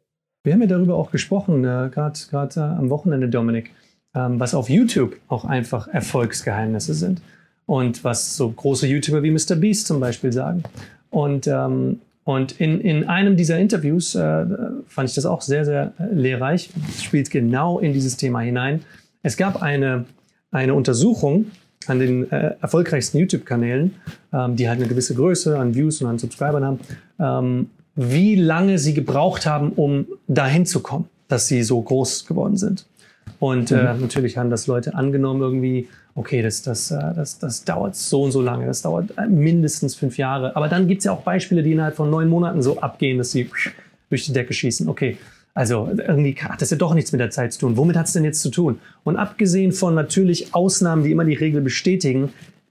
Wir 0.45 0.53
haben 0.53 0.61
ja 0.61 0.69
darüber 0.69 0.97
auch 0.97 1.11
gesprochen, 1.11 1.65
äh, 1.65 1.91
gerade 1.91 2.21
äh, 2.33 2.61
am 2.61 2.91
Wochenende, 2.91 3.29
Dominik, 3.29 3.73
ähm, 4.15 4.39
was 4.39 4.55
auf 4.55 4.69
YouTube 4.69 5.17
auch 5.29 5.45
einfach 5.45 5.89
Erfolgsgeheimnisse 5.89 6.95
sind. 6.95 7.23
Und 7.67 8.05
was 8.05 8.37
so 8.37 8.51
große 8.51 8.87
YouTuber 8.87 9.23
wie 9.23 9.31
Mr. 9.31 9.57
Beast 9.57 9.87
zum 9.87 10.01
Beispiel 10.01 10.33
sagen. 10.33 10.63
Und, 11.11 11.47
ähm, 11.47 12.01
und 12.25 12.61
in, 12.61 12.81
in 12.81 13.09
einem 13.09 13.37
dieser 13.37 13.59
Interviews 13.59 14.15
äh, 14.15 14.47
fand 14.87 15.09
ich 15.09 15.15
das 15.15 15.27
auch 15.27 15.43
sehr, 15.43 15.65
sehr 15.65 15.93
äh, 15.99 16.15
lehrreich. 16.15 16.71
Spielt 17.01 17.31
genau 17.31 17.81
in 17.81 17.93
dieses 17.93 18.17
Thema 18.17 18.41
hinein. 18.41 18.81
Es 19.23 19.37
gab 19.37 19.61
eine, 19.61 20.05
eine 20.51 20.75
Untersuchung, 20.75 21.47
an 21.89 21.99
den 21.99 22.31
äh, 22.31 22.55
erfolgreichsten 22.61 23.19
YouTube-Kanälen, 23.19 23.95
ähm, 24.33 24.55
die 24.55 24.69
halt 24.69 24.79
eine 24.79 24.89
gewisse 24.89 25.15
Größe 25.15 25.59
an 25.59 25.75
Views 25.75 26.01
und 26.01 26.09
an 26.09 26.19
Subscribern 26.19 26.65
haben, 26.65 26.81
ähm, 27.19 27.71
wie 27.97 28.37
lange 28.37 28.79
sie 28.79 28.95
gebraucht 28.95 29.47
haben, 29.47 29.73
um 29.73 30.07
dahin 30.29 30.65
zu 30.65 30.81
kommen, 30.81 31.09
dass 31.27 31.49
sie 31.49 31.65
so 31.65 31.81
groß 31.83 32.27
geworden 32.27 32.57
sind. 32.57 32.87
Und 33.41 33.73
äh, 33.73 33.95
mhm. 33.95 34.01
natürlich 34.01 34.39
haben 34.39 34.51
das 34.51 34.67
Leute 34.69 34.95
angenommen 34.95 35.41
irgendwie, 35.41 35.89
okay, 36.15 36.43
das, 36.43 36.63
das, 36.63 36.91
äh, 36.91 37.15
das, 37.15 37.39
das 37.39 37.65
dauert 37.65 37.97
so 37.97 38.23
und 38.23 38.33
so 38.33 38.41
lange, 38.41 38.67
das 38.67 38.83
dauert 38.83 39.17
äh, 39.17 39.27
mindestens 39.27 39.95
fünf 39.95 40.19
Jahre. 40.19 40.57
Aber 40.57 40.69
dann 40.69 40.89
gibt 40.89 41.01
es 41.01 41.05
ja 41.05 41.13
auch 41.13 41.23
Beispiele, 41.23 41.63
die 41.63 41.73
innerhalb 41.73 41.97
von 41.97 42.11
neun 42.11 42.29
Monaten 42.29 42.63
so 42.63 42.81
abgehen, 42.81 43.19
dass 43.19 43.33
sie 43.33 43.49
durch 44.09 44.27
die 44.27 44.33
Decke 44.33 44.53
schießen. 44.53 44.89
Okay, 44.89 45.17
also 45.55 45.89
irgendwie 45.89 46.35
hat 46.35 46.63
das 46.63 46.71
ja 46.71 46.77
doch 46.77 46.95
nichts 46.95 47.13
mit 47.13 47.21
der 47.21 47.31
Zeit 47.31 47.53
zu 47.53 47.61
tun. 47.61 47.77
Womit 47.77 47.97
hat 47.97 48.07
es 48.07 48.13
denn 48.13 48.25
jetzt 48.25 48.41
zu 48.41 48.51
tun? 48.51 48.79
Und 49.05 49.17
abgesehen 49.17 49.73
von 49.73 49.95
natürlich 49.95 50.55
Ausnahmen, 50.55 51.05
die 51.05 51.11
immer 51.11 51.25
die 51.25 51.35
Regel 51.35 51.61
bestätigen, 51.61 52.31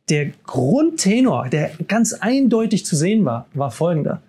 der 0.09 0.31
Grundtenor, 0.45 1.49
der 1.49 1.71
ganz 1.87 2.13
eindeutig 2.13 2.85
zu 2.85 2.95
sehen 2.95 3.23
war, 3.23 3.47
war 3.53 3.71
folgender. 3.71 4.21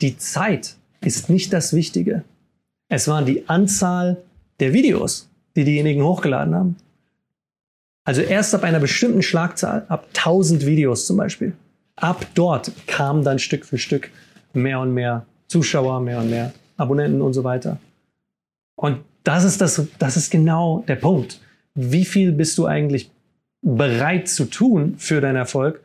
Die 0.00 0.16
Zeit 0.18 0.76
ist 1.00 1.30
nicht 1.30 1.52
das 1.52 1.72
Wichtige. 1.72 2.24
Es 2.88 3.08
waren 3.08 3.24
die 3.24 3.48
Anzahl 3.48 4.18
der 4.60 4.72
Videos, 4.72 5.28
die 5.56 5.64
diejenigen 5.64 6.04
hochgeladen 6.04 6.54
haben. 6.54 6.76
Also 8.04 8.20
erst 8.20 8.54
ab 8.54 8.62
einer 8.64 8.80
bestimmten 8.80 9.22
Schlagzahl, 9.22 9.86
ab 9.88 10.06
1000 10.14 10.66
Videos 10.66 11.06
zum 11.06 11.16
Beispiel, 11.16 11.54
ab 11.96 12.26
dort 12.34 12.70
kamen 12.86 13.24
dann 13.24 13.38
Stück 13.38 13.64
für 13.64 13.78
Stück 13.78 14.10
mehr 14.52 14.80
und 14.80 14.92
mehr 14.92 15.26
Zuschauer, 15.48 16.00
mehr 16.00 16.18
und 16.18 16.30
mehr 16.30 16.52
Abonnenten 16.76 17.22
und 17.22 17.32
so 17.32 17.44
weiter. 17.44 17.78
Und 18.76 18.98
das 19.22 19.44
ist, 19.44 19.60
das, 19.60 19.86
das 19.98 20.16
ist 20.16 20.30
genau 20.30 20.84
der 20.86 20.96
Punkt. 20.96 21.40
Wie 21.74 22.04
viel 22.04 22.32
bist 22.32 22.58
du 22.58 22.66
eigentlich 22.66 23.10
bereit 23.62 24.28
zu 24.28 24.44
tun 24.44 24.96
für 24.98 25.20
deinen 25.20 25.36
Erfolg? 25.36 25.80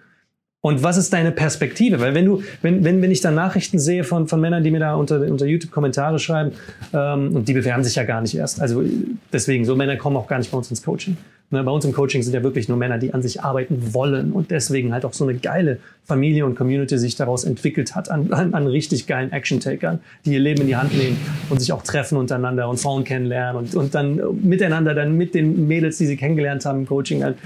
Und 0.61 0.83
was 0.83 0.97
ist 0.97 1.13
deine 1.13 1.31
Perspektive? 1.31 2.01
Weil 2.01 2.13
wenn 2.15 2.25
du, 2.25 2.43
wenn, 2.61 2.83
wenn, 2.83 3.01
wenn 3.01 3.11
ich 3.11 3.21
dann 3.21 3.33
Nachrichten 3.33 3.79
sehe 3.79 4.03
von, 4.03 4.27
von 4.27 4.41
Männern, 4.41 4.61
die 4.61 4.71
mir 4.71 4.79
da 4.79 4.95
unter, 4.95 5.21
unter 5.21 5.45
YouTube 5.45 5.71
Kommentare 5.71 6.19
schreiben, 6.19 6.51
ähm, 6.91 7.33
und 7.33 7.47
die 7.47 7.53
bewerben 7.53 7.83
sich 7.85 7.95
ja 7.95 8.03
gar 8.03 8.19
nicht 8.19 8.35
erst. 8.35 8.59
Also 8.59 8.83
deswegen, 9.31 9.63
so 9.63 9.77
Männer 9.77 9.95
kommen 9.95 10.17
auch 10.17 10.27
gar 10.27 10.37
nicht 10.37 10.51
bei 10.51 10.57
uns 10.57 10.69
ins 10.69 10.83
Coaching. 10.83 11.15
Ne, 11.51 11.63
bei 11.63 11.71
uns 11.71 11.83
im 11.83 11.93
Coaching 11.93 12.21
sind 12.21 12.33
ja 12.33 12.43
wirklich 12.43 12.69
nur 12.69 12.77
Männer, 12.77 12.99
die 12.99 13.11
an 13.11 13.23
sich 13.23 13.41
arbeiten 13.41 13.95
wollen 13.95 14.33
und 14.33 14.51
deswegen 14.51 14.93
halt 14.93 15.03
auch 15.03 15.13
so 15.13 15.23
eine 15.27 15.33
geile 15.33 15.79
Familie 16.05 16.45
und 16.45 16.55
Community 16.55 16.95
sich 16.99 17.15
daraus 17.15 17.43
entwickelt 17.43 17.95
hat 17.95 18.11
an, 18.11 18.31
an, 18.31 18.53
an 18.53 18.67
richtig 18.67 19.07
geilen 19.07 19.31
Action-Takern, 19.31 19.99
die 20.25 20.33
ihr 20.33 20.39
Leben 20.39 20.61
in 20.61 20.67
die 20.67 20.75
Hand 20.75 20.95
nehmen 20.95 21.17
und 21.49 21.59
sich 21.59 21.73
auch 21.73 21.81
treffen 21.81 22.19
untereinander 22.19 22.69
und 22.69 22.79
Frauen 22.79 23.03
kennenlernen 23.03 23.55
und, 23.55 23.73
und 23.73 23.95
dann 23.95 24.21
miteinander 24.43 24.93
dann 24.93 25.17
mit 25.17 25.33
den 25.33 25.67
Mädels, 25.67 25.97
die 25.97 26.05
sie 26.05 26.17
kennengelernt 26.17 26.65
haben 26.65 26.81
im 26.81 26.85
Coaching, 26.85 27.23
halt 27.23 27.37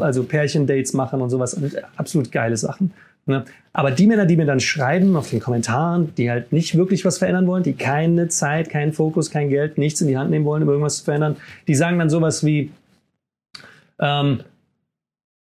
also 0.00 0.24
Pärchen-Dates 0.24 0.92
machen 0.92 1.20
und 1.20 1.30
sowas. 1.30 1.54
Und 1.54 1.76
absolut 1.96 2.32
geile 2.32 2.56
Sachen. 2.56 2.92
Ne? 3.26 3.44
Aber 3.72 3.92
die 3.92 4.08
Männer, 4.08 4.26
die 4.26 4.36
mir 4.36 4.46
dann 4.46 4.60
schreiben 4.60 5.14
auf 5.16 5.30
den 5.30 5.40
Kommentaren, 5.40 6.12
die 6.16 6.28
halt 6.28 6.52
nicht 6.52 6.76
wirklich 6.76 7.04
was 7.04 7.18
verändern 7.18 7.46
wollen, 7.46 7.62
die 7.62 7.74
keine 7.74 8.28
Zeit, 8.28 8.68
keinen 8.68 8.92
Fokus, 8.92 9.30
kein 9.30 9.48
Geld, 9.48 9.78
nichts 9.78 10.00
in 10.00 10.08
die 10.08 10.18
Hand 10.18 10.30
nehmen 10.30 10.44
wollen, 10.44 10.64
um 10.64 10.68
irgendwas 10.68 10.98
zu 10.98 11.04
verändern, 11.04 11.36
die 11.68 11.74
sagen 11.74 12.00
dann 12.00 12.10
sowas 12.10 12.44
wie, 12.44 12.70
ähm, 13.98 14.40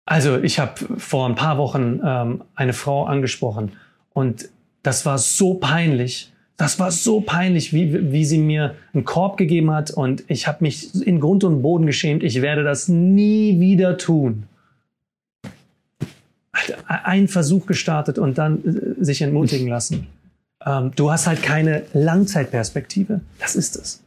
also 0.06 0.38
ich 0.38 0.60
habe 0.60 0.74
vor 0.98 1.28
ein 1.28 1.36
paar 1.36 1.58
Wochen 1.58 2.02
ähm, 2.04 2.44
eine 2.56 2.74
Frau 2.74 3.06
angesprochen 3.06 3.72
und 4.13 4.50
das 4.84 5.06
war 5.06 5.18
so 5.18 5.56
peinlich. 5.56 6.32
Das 6.58 6.78
war 6.78 6.92
so 6.92 7.22
peinlich, 7.22 7.74
wie, 7.74 8.12
wie 8.12 8.26
sie 8.26 8.38
mir 8.38 8.76
einen 8.94 9.06
Korb 9.06 9.38
gegeben 9.38 9.72
hat 9.72 9.92
und 9.92 10.24
ich 10.28 10.48
habe 10.48 10.60
mich 10.62 10.94
in 11.06 11.20
Grund 11.20 11.44
und 11.44 11.62
Boden 11.62 11.86
geschämt. 11.86 12.22
Ich 12.22 12.42
werde 12.42 12.63
das 12.63 12.88
nie 12.89 13.60
wieder 13.60 13.98
tun. 13.98 14.44
Einen 16.86 17.28
Versuch 17.28 17.66
gestartet 17.66 18.20
und 18.20 18.38
dann 18.38 18.63
äh, 18.63 19.04
sich 19.04 19.22
entmutigen 19.22 19.68
lassen. 19.68 20.08
Ähm, 20.66 20.92
du 20.96 21.12
hast 21.12 21.28
halt 21.28 21.42
keine 21.42 21.84
Langzeitperspektive. 21.94 23.22
Das 23.39 23.56
ist 23.56 23.76
es. 23.76 24.03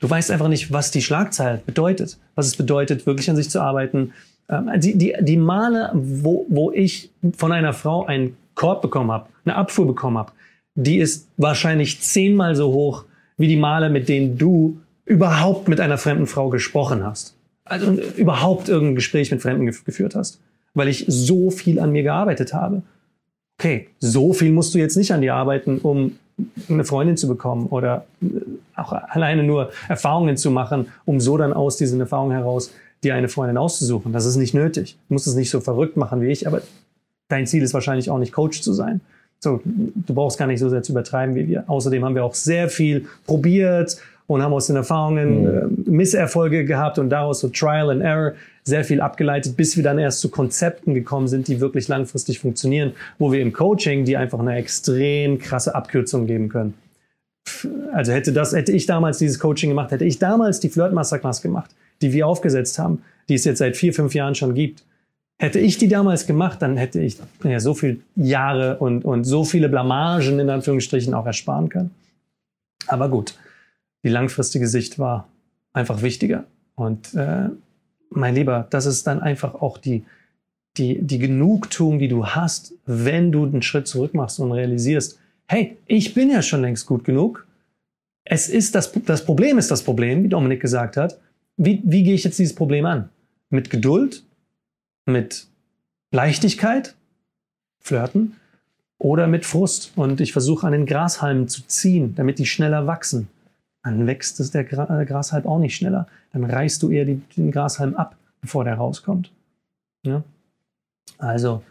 Du 0.00 0.08
weißt 0.08 0.30
einfach 0.30 0.48
nicht, 0.48 0.72
was 0.72 0.90
die 0.90 1.02
Schlagzeile 1.02 1.60
bedeutet, 1.64 2.18
was 2.34 2.46
es 2.46 2.56
bedeutet, 2.56 3.06
wirklich 3.06 3.28
an 3.30 3.36
sich 3.36 3.50
zu 3.50 3.60
arbeiten. 3.60 4.12
Ähm, 4.48 4.70
die, 4.76 4.96
die, 4.96 5.14
die 5.20 5.36
Male, 5.36 5.90
wo, 5.94 6.46
wo 6.48 6.70
ich 6.70 7.10
von 7.36 7.52
einer 7.52 7.72
Frau 7.72 8.06
einen 8.06 8.36
Korb 8.54 8.82
bekommen 8.82 9.10
habe, 9.10 9.28
eine 9.44 9.56
Abfuhr 9.56 9.86
bekommen 9.86 10.18
habe, 10.18 10.32
die 10.74 10.98
ist 10.98 11.28
wahrscheinlich 11.36 12.00
zehnmal 12.00 12.54
so 12.54 12.72
hoch 12.72 13.04
wie 13.36 13.48
die 13.48 13.56
Male, 13.56 13.90
mit 13.90 14.08
denen 14.08 14.38
du 14.38 14.80
überhaupt 15.04 15.68
mit 15.68 15.80
einer 15.80 15.98
fremden 15.98 16.26
Frau 16.26 16.48
gesprochen 16.50 17.04
hast. 17.04 17.34
Also 17.64 17.92
überhaupt 17.92 18.68
irgendein 18.68 18.94
Gespräch 18.94 19.30
mit 19.30 19.42
Fremden 19.42 19.66
geführt 19.66 20.14
hast. 20.14 20.40
Weil 20.74 20.88
ich 20.88 21.04
so 21.08 21.50
viel 21.50 21.80
an 21.80 21.92
mir 21.92 22.02
gearbeitet 22.02 22.54
habe. 22.54 22.82
Okay, 23.58 23.88
so 23.98 24.32
viel 24.32 24.52
musst 24.52 24.74
du 24.74 24.78
jetzt 24.78 24.96
nicht 24.96 25.12
an 25.12 25.20
dir 25.20 25.34
arbeiten, 25.34 25.78
um 25.78 26.18
eine 26.68 26.84
Freundin 26.84 27.16
zu 27.16 27.28
bekommen 27.28 27.66
oder 27.66 28.06
äh, 28.22 28.26
auch 28.76 28.92
alleine 28.92 29.42
nur 29.42 29.70
Erfahrungen 29.88 30.36
zu 30.36 30.50
machen, 30.50 30.88
um 31.04 31.20
so 31.20 31.36
dann 31.36 31.52
aus 31.52 31.76
diesen 31.76 32.00
Erfahrungen 32.00 32.32
heraus 32.32 32.72
dir 33.02 33.14
eine 33.14 33.28
Freundin 33.28 33.56
auszusuchen. 33.56 34.12
Das 34.12 34.26
ist 34.26 34.36
nicht 34.36 34.54
nötig. 34.54 34.98
Du 35.08 35.14
musst 35.14 35.26
es 35.26 35.34
nicht 35.34 35.50
so 35.50 35.60
verrückt 35.60 35.96
machen 35.96 36.20
wie 36.20 36.28
ich, 36.28 36.46
aber 36.46 36.62
dein 37.28 37.46
Ziel 37.46 37.62
ist 37.62 37.74
wahrscheinlich 37.74 38.10
auch 38.10 38.18
nicht 38.18 38.32
Coach 38.32 38.60
zu 38.60 38.72
sein. 38.72 39.00
So, 39.40 39.60
du 39.64 40.14
brauchst 40.14 40.38
gar 40.38 40.46
nicht 40.46 40.58
so 40.58 40.68
sehr 40.68 40.82
zu 40.82 40.92
übertreiben 40.92 41.34
wie 41.36 41.46
wir. 41.46 41.64
Außerdem 41.68 42.04
haben 42.04 42.14
wir 42.14 42.24
auch 42.24 42.34
sehr 42.34 42.68
viel 42.68 43.06
probiert 43.24 43.96
und 44.26 44.42
haben 44.42 44.52
aus 44.52 44.66
den 44.66 44.76
Erfahrungen 44.76 45.42
mhm. 45.42 45.84
äh, 45.86 45.90
Misserfolge 45.90 46.64
gehabt 46.64 46.98
und 46.98 47.10
daraus 47.10 47.40
so 47.40 47.48
Trial 47.48 47.90
and 47.90 48.02
Error 48.02 48.32
sehr 48.68 48.84
viel 48.84 49.00
abgeleitet, 49.00 49.56
bis 49.56 49.76
wir 49.76 49.82
dann 49.82 49.98
erst 49.98 50.20
zu 50.20 50.30
Konzepten 50.30 50.94
gekommen 50.94 51.26
sind, 51.26 51.48
die 51.48 51.60
wirklich 51.60 51.88
langfristig 51.88 52.38
funktionieren, 52.38 52.92
wo 53.18 53.32
wir 53.32 53.40
im 53.40 53.52
Coaching 53.52 54.04
die 54.04 54.16
einfach 54.16 54.38
eine 54.38 54.54
extrem 54.54 55.38
krasse 55.38 55.74
Abkürzung 55.74 56.26
geben 56.26 56.48
können. 56.48 56.74
Also 57.92 58.12
hätte 58.12 58.32
das, 58.32 58.52
hätte 58.52 58.72
ich 58.72 58.86
damals 58.86 59.18
dieses 59.18 59.38
Coaching 59.38 59.70
gemacht, 59.70 59.90
hätte 59.90 60.04
ich 60.04 60.18
damals 60.18 60.60
die 60.60 60.68
Flirt 60.68 60.92
Masterclass 60.92 61.42
gemacht, 61.42 61.70
die 62.02 62.12
wir 62.12 62.26
aufgesetzt 62.26 62.78
haben, 62.78 63.02
die 63.28 63.34
es 63.34 63.44
jetzt 63.44 63.58
seit 63.58 63.76
vier, 63.76 63.92
fünf 63.92 64.14
Jahren 64.14 64.34
schon 64.34 64.54
gibt. 64.54 64.84
Hätte 65.40 65.58
ich 65.58 65.78
die 65.78 65.88
damals 65.88 66.26
gemacht, 66.26 66.62
dann 66.62 66.76
hätte 66.76 67.00
ich 67.00 67.16
ja, 67.44 67.60
so 67.60 67.74
viele 67.74 67.98
Jahre 68.16 68.78
und, 68.78 69.04
und 69.04 69.24
so 69.24 69.44
viele 69.44 69.68
Blamagen 69.68 70.38
in 70.40 70.50
Anführungsstrichen 70.50 71.14
auch 71.14 71.26
ersparen 71.26 71.68
können. 71.68 71.90
Aber 72.86 73.08
gut, 73.08 73.34
die 74.02 74.08
langfristige 74.08 74.66
Sicht 74.66 74.98
war 74.98 75.28
einfach 75.72 76.02
wichtiger. 76.02 76.44
Und 76.74 77.14
äh, 77.14 77.48
mein 78.10 78.34
Lieber, 78.34 78.66
das 78.70 78.86
ist 78.86 79.06
dann 79.06 79.20
einfach 79.20 79.54
auch 79.54 79.78
die, 79.78 80.04
die, 80.76 81.00
die 81.00 81.18
Genugtuung, 81.18 81.98
die 81.98 82.08
du 82.08 82.26
hast, 82.26 82.74
wenn 82.86 83.32
du 83.32 83.44
einen 83.44 83.62
Schritt 83.62 83.86
zurück 83.86 84.14
machst 84.14 84.38
und 84.40 84.52
realisierst, 84.52 85.18
hey, 85.46 85.76
ich 85.86 86.14
bin 86.14 86.30
ja 86.30 86.42
schon 86.42 86.62
längst 86.62 86.86
gut 86.86 87.04
genug. 87.04 87.46
Es 88.24 88.48
ist 88.48 88.74
das, 88.74 88.92
das 88.92 89.24
Problem 89.24 89.58
ist 89.58 89.70
das 89.70 89.82
Problem, 89.82 90.22
wie 90.22 90.28
Dominik 90.28 90.60
gesagt 90.60 90.96
hat. 90.96 91.18
Wie, 91.56 91.80
wie 91.84 92.04
gehe 92.04 92.14
ich 92.14 92.24
jetzt 92.24 92.38
dieses 92.38 92.54
Problem 92.54 92.84
an? 92.84 93.08
Mit 93.50 93.70
Geduld? 93.70 94.22
Mit 95.06 95.46
Leichtigkeit? 96.12 96.94
Flirten? 97.80 98.36
Oder 98.98 99.26
mit 99.26 99.46
Frust? 99.46 99.92
Und 99.96 100.20
ich 100.20 100.32
versuche 100.32 100.66
an 100.66 100.72
den 100.72 100.86
Grashalmen 100.86 101.48
zu 101.48 101.62
ziehen, 101.66 102.14
damit 102.14 102.38
die 102.38 102.46
schneller 102.46 102.86
wachsen. 102.86 103.28
Dann 103.88 104.06
wächst 104.06 104.38
es 104.38 104.50
der 104.50 104.70
äh, 104.70 105.06
Grashalm 105.06 105.46
auch 105.46 105.58
nicht 105.58 105.74
schneller. 105.74 106.06
Dann 106.32 106.44
reißt 106.44 106.82
du 106.82 106.90
eher 106.90 107.06
die, 107.06 107.22
den 107.36 107.50
Grashalm 107.50 107.94
ab, 107.96 108.16
bevor 108.42 108.64
der 108.64 108.74
rauskommt. 108.74 109.32
Ja? 110.04 110.22
Also 111.16 111.62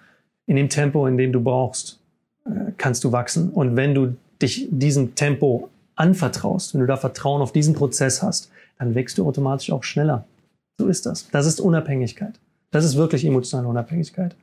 in 0.47 0.55
dem 0.55 0.67
Tempo, 0.67 1.05
in 1.05 1.17
dem 1.17 1.31
du 1.31 1.41
brauchst, 1.41 1.99
äh, 2.45 2.71
kannst 2.77 3.03
du 3.03 3.11
wachsen. 3.11 3.51
Und 3.51 3.75
wenn 3.75 3.93
du 3.93 4.15
dich 4.41 4.67
diesem 4.71 5.13
Tempo 5.13 5.69
anvertraust, 5.95 6.73
wenn 6.73 6.81
du 6.81 6.87
da 6.87 6.97
Vertrauen 6.97 7.41
auf 7.41 7.51
diesen 7.51 7.75
Prozess 7.75 8.23
hast, 8.23 8.49
dann 8.79 8.95
wächst 8.95 9.19
du 9.19 9.27
automatisch 9.27 9.71
auch 9.71 9.83
schneller. 9.83 10.25
So 10.79 10.87
ist 10.87 11.05
das. 11.05 11.29
Das 11.29 11.45
ist 11.45 11.61
Unabhängigkeit. 11.61 12.39
Das 12.71 12.83
ist 12.83 12.95
wirklich 12.95 13.25
emotionale 13.25 13.67
Unabhängigkeit. 13.67 14.35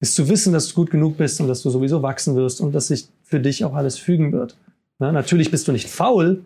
Ist 0.00 0.14
zu 0.14 0.28
wissen, 0.28 0.54
dass 0.54 0.68
du 0.68 0.74
gut 0.74 0.90
genug 0.90 1.18
bist 1.18 1.38
und 1.40 1.48
dass 1.48 1.62
du 1.62 1.68
sowieso 1.68 2.02
wachsen 2.02 2.34
wirst 2.34 2.62
und 2.62 2.74
dass 2.74 2.88
sich 2.88 3.08
für 3.22 3.40
dich 3.40 3.64
auch 3.64 3.74
alles 3.74 3.98
fügen 3.98 4.32
wird. 4.32 4.56
Ja, 5.00 5.12
natürlich 5.12 5.50
bist 5.50 5.68
du 5.68 5.72
nicht 5.72 5.88
faul, 5.88 6.44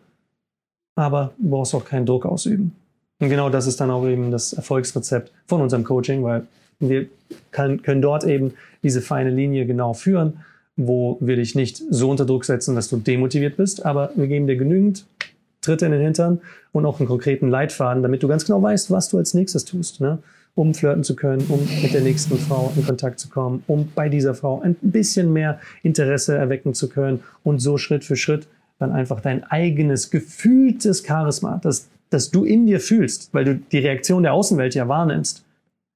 aber 0.98 1.30
du 1.38 1.50
brauchst 1.50 1.76
auch 1.76 1.84
keinen 1.84 2.06
Druck 2.06 2.26
ausüben. 2.26 2.72
Und 3.20 3.28
genau 3.28 3.50
das 3.50 3.68
ist 3.68 3.80
dann 3.80 3.90
auch 3.90 4.04
eben 4.04 4.32
das 4.32 4.52
Erfolgsrezept 4.52 5.30
von 5.46 5.62
unserem 5.62 5.84
Coaching, 5.84 6.24
weil 6.24 6.46
wir 6.80 7.06
kann, 7.52 7.82
können 7.82 8.02
dort 8.02 8.24
eben 8.24 8.54
diese 8.82 9.00
feine 9.00 9.30
Linie 9.30 9.64
genau 9.64 9.94
führen, 9.94 10.40
wo 10.76 11.16
wir 11.20 11.36
dich 11.36 11.54
nicht 11.54 11.80
so 11.88 12.10
unter 12.10 12.26
Druck 12.26 12.44
setzen, 12.44 12.74
dass 12.74 12.88
du 12.88 12.96
demotiviert 12.96 13.56
bist, 13.56 13.86
aber 13.86 14.10
wir 14.16 14.26
geben 14.26 14.48
dir 14.48 14.56
genügend 14.56 15.06
Tritte 15.60 15.86
in 15.86 15.92
den 15.92 16.00
Hintern 16.00 16.40
und 16.72 16.84
auch 16.84 16.98
einen 16.98 17.08
konkreten 17.08 17.48
Leitfaden, 17.48 18.02
damit 18.02 18.24
du 18.24 18.28
ganz 18.28 18.44
genau 18.44 18.60
weißt, 18.60 18.90
was 18.90 19.08
du 19.08 19.18
als 19.18 19.34
nächstes 19.34 19.64
tust, 19.64 20.00
ne? 20.00 20.18
um 20.56 20.74
flirten 20.74 21.04
zu 21.04 21.14
können, 21.14 21.46
um 21.48 21.60
mit 21.80 21.94
der 21.94 22.00
nächsten 22.00 22.36
Frau 22.38 22.72
in 22.74 22.84
Kontakt 22.84 23.20
zu 23.20 23.28
kommen, 23.28 23.62
um 23.68 23.88
bei 23.94 24.08
dieser 24.08 24.34
Frau 24.34 24.60
ein 24.62 24.74
bisschen 24.80 25.32
mehr 25.32 25.60
Interesse 25.84 26.36
erwecken 26.36 26.74
zu 26.74 26.88
können 26.88 27.20
und 27.44 27.60
so 27.60 27.78
Schritt 27.78 28.04
für 28.04 28.16
Schritt 28.16 28.48
dann 28.78 28.92
einfach 28.92 29.20
dein 29.20 29.44
eigenes 29.44 30.10
gefühltes 30.10 31.04
Charisma, 31.06 31.58
das, 31.62 31.88
das 32.10 32.30
du 32.30 32.44
in 32.44 32.66
dir 32.66 32.80
fühlst, 32.80 33.34
weil 33.34 33.44
du 33.44 33.54
die 33.56 33.78
Reaktion 33.78 34.22
der 34.22 34.32
Außenwelt 34.32 34.74
ja 34.74 34.88
wahrnimmst, 34.88 35.44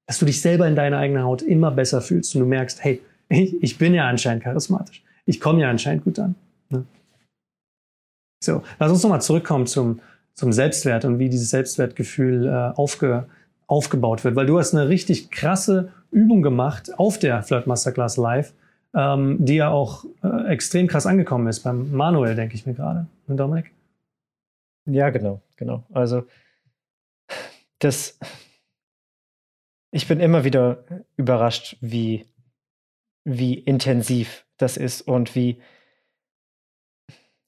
dass 0.06 0.18
du 0.18 0.26
dich 0.26 0.40
selber 0.40 0.66
in 0.66 0.76
deiner 0.76 0.98
eigenen 0.98 1.22
Haut 1.22 1.42
immer 1.42 1.70
besser 1.70 2.00
fühlst 2.02 2.34
und 2.34 2.40
du 2.40 2.46
merkst, 2.46 2.82
hey, 2.82 3.00
ich, 3.28 3.78
bin 3.78 3.94
ja 3.94 4.08
anscheinend 4.08 4.42
charismatisch. 4.42 5.02
Ich 5.24 5.40
komme 5.40 5.62
ja 5.62 5.70
anscheinend 5.70 6.04
gut 6.04 6.18
an. 6.18 6.34
Ne? 6.68 6.84
So, 8.44 8.62
lass 8.78 8.90
uns 8.90 9.02
nochmal 9.02 9.22
zurückkommen 9.22 9.66
zum, 9.66 10.00
zum 10.34 10.52
Selbstwert 10.52 11.04
und 11.04 11.18
wie 11.18 11.28
dieses 11.28 11.50
Selbstwertgefühl 11.50 12.46
äh, 12.46 12.76
aufge, 12.76 13.26
aufgebaut 13.66 14.24
wird, 14.24 14.36
weil 14.36 14.46
du 14.46 14.58
hast 14.58 14.74
eine 14.74 14.88
richtig 14.88 15.30
krasse 15.30 15.92
Übung 16.10 16.42
gemacht 16.42 16.98
auf 16.98 17.18
der 17.18 17.42
Flirt 17.42 17.66
Masterclass 17.66 18.16
Live, 18.16 18.52
ähm, 18.95 19.45
die 19.45 19.57
ja 19.57 19.70
auch 19.70 20.05
äh, 20.22 20.53
extrem 20.53 20.86
krass 20.86 21.07
angekommen 21.07 21.47
ist 21.47 21.61
beim 21.61 21.93
Manuel, 21.93 22.34
denke 22.34 22.55
ich 22.55 22.66
mir 22.66 22.74
gerade. 22.74 23.07
Und 23.26 23.36
Dominik? 23.36 23.72
Ja, 24.86 25.11
genau, 25.11 25.40
genau. 25.57 25.84
Also 25.93 26.24
das, 27.78 28.18
ich 29.90 30.09
bin 30.09 30.20
immer 30.20 30.45
wieder 30.45 30.84
überrascht, 31.16 31.76
wie, 31.80 32.26
wie 33.24 33.55
intensiv 33.55 34.45
das 34.57 34.76
ist 34.76 35.03
und 35.03 35.34
wie, 35.34 35.61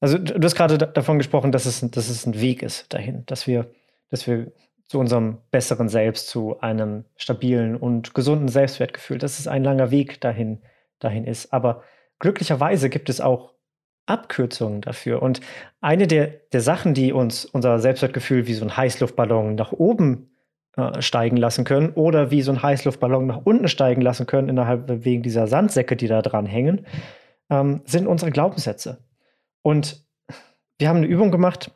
also 0.01 0.19
du 0.19 0.43
hast 0.43 0.55
gerade 0.55 0.79
davon 0.79 1.19
gesprochen, 1.19 1.53
dass 1.53 1.67
es, 1.67 1.81
dass 1.91 2.09
es 2.09 2.27
ein 2.27 2.41
Weg 2.41 2.63
ist 2.63 2.93
dahin, 2.93 3.25
dass 3.27 3.47
wir, 3.47 3.71
dass 4.11 4.27
wir 4.27 4.53
zu 4.87 4.99
unserem 4.99 5.39
besseren 5.51 5.89
Selbst, 5.89 6.29
zu 6.29 6.61
einem 6.61 7.05
stabilen 7.17 7.77
und 7.77 8.15
gesunden 8.15 8.49
Selbstwertgefühl, 8.49 9.19
dass 9.19 9.39
es 9.39 9.49
ein 9.49 9.65
langer 9.65 9.91
Weg 9.91 10.21
dahin 10.21 10.61
dahin 10.99 11.25
ist. 11.25 11.53
Aber 11.53 11.83
glücklicherweise 12.19 12.91
gibt 12.91 13.09
es 13.09 13.21
auch 13.21 13.55
Abkürzungen 14.07 14.81
dafür. 14.81 15.23
Und 15.23 15.41
eine 15.81 16.07
der, 16.07 16.27
der 16.53 16.61
Sachen, 16.61 16.95
die 16.95 17.13
uns 17.13 17.45
unser 17.45 17.79
Selbstwertgefühl 17.79 18.47
wie 18.47 18.55
so 18.55 18.65
ein 18.65 18.77
Heißluftballon 18.77 19.55
nach 19.55 19.73
oben 19.73 20.31
äh, 20.77 21.01
steigen 21.01 21.37
lassen 21.37 21.65
können 21.65 21.91
oder 21.91 22.31
wie 22.31 22.43
so 22.43 22.53
ein 22.53 22.63
Heißluftballon 22.63 23.27
nach 23.27 23.43
unten 23.45 23.69
steigen 23.69 24.03
lassen 24.03 24.27
können, 24.27 24.49
innerhalb 24.49 25.05
wegen 25.05 25.23
dieser 25.23 25.47
Sandsäcke, 25.47 25.97
die 25.97 26.09
da 26.09 26.21
dran 26.21 26.47
hängen, 26.47 26.87
ähm, 27.51 27.83
sind 27.85 28.07
unsere 28.07 28.31
Glaubenssätze. 28.31 28.99
Und 29.63 30.05
wir 30.79 30.89
haben 30.89 30.99
eine 30.99 31.07
Übung 31.07 31.31
gemacht, 31.31 31.71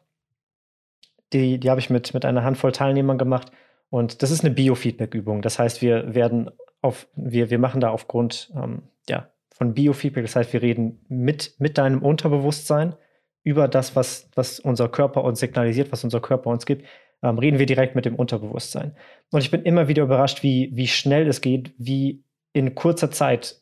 die, 1.33 1.59
die 1.59 1.71
habe 1.71 1.81
ich 1.81 1.91
mit, 1.91 2.13
mit 2.15 2.25
einer 2.25 2.45
Handvoll 2.45 2.73
Teilnehmern 2.73 3.19
gemacht. 3.19 3.53
Und 3.91 4.23
das 4.23 4.31
ist 4.31 4.45
eine 4.45 4.55
Biofeedback-Übung. 4.55 5.41
Das 5.43 5.59
heißt, 5.59 5.81
wir 5.81 6.15
werden 6.15 6.51
auf, 6.83 7.07
wir, 7.15 7.51
wir 7.51 7.59
machen 7.59 7.81
da 7.81 7.91
aufgrund 7.91 8.53
ähm, 8.55 8.83
ja, 9.09 9.31
von 9.51 9.75
Biofeedback, 9.75 10.25
das 10.25 10.37
heißt, 10.37 10.53
wir 10.53 10.63
reden 10.63 11.05
mit, 11.09 11.55
mit 11.59 11.79
deinem 11.79 12.03
Unterbewusstsein 12.03 12.95
über 13.43 13.67
das, 13.67 13.97
was, 13.97 14.29
was 14.35 14.61
unser 14.61 14.89
Körper 14.89 15.25
uns 15.25 15.41
signalisiert, 15.41 15.91
was 15.91 16.05
unser 16.05 16.21
Körper 16.21 16.51
uns 16.51 16.67
gibt, 16.67 16.87
ähm, 17.23 17.39
reden 17.39 17.59
wir 17.59 17.67
direkt 17.67 17.95
mit 17.95 18.05
dem 18.05 18.15
Unterbewusstsein. 18.15 18.95
Und 19.31 19.41
ich 19.41 19.51
bin 19.51 19.63
immer 19.63 19.89
wieder 19.89 20.05
überrascht, 20.05 20.43
wie, 20.43 20.71
wie 20.75 20.87
schnell 20.87 21.27
es 21.27 21.41
geht, 21.41 21.73
wie 21.79 22.23
in 22.53 22.75
kurzer 22.75 23.11
Zeit 23.11 23.61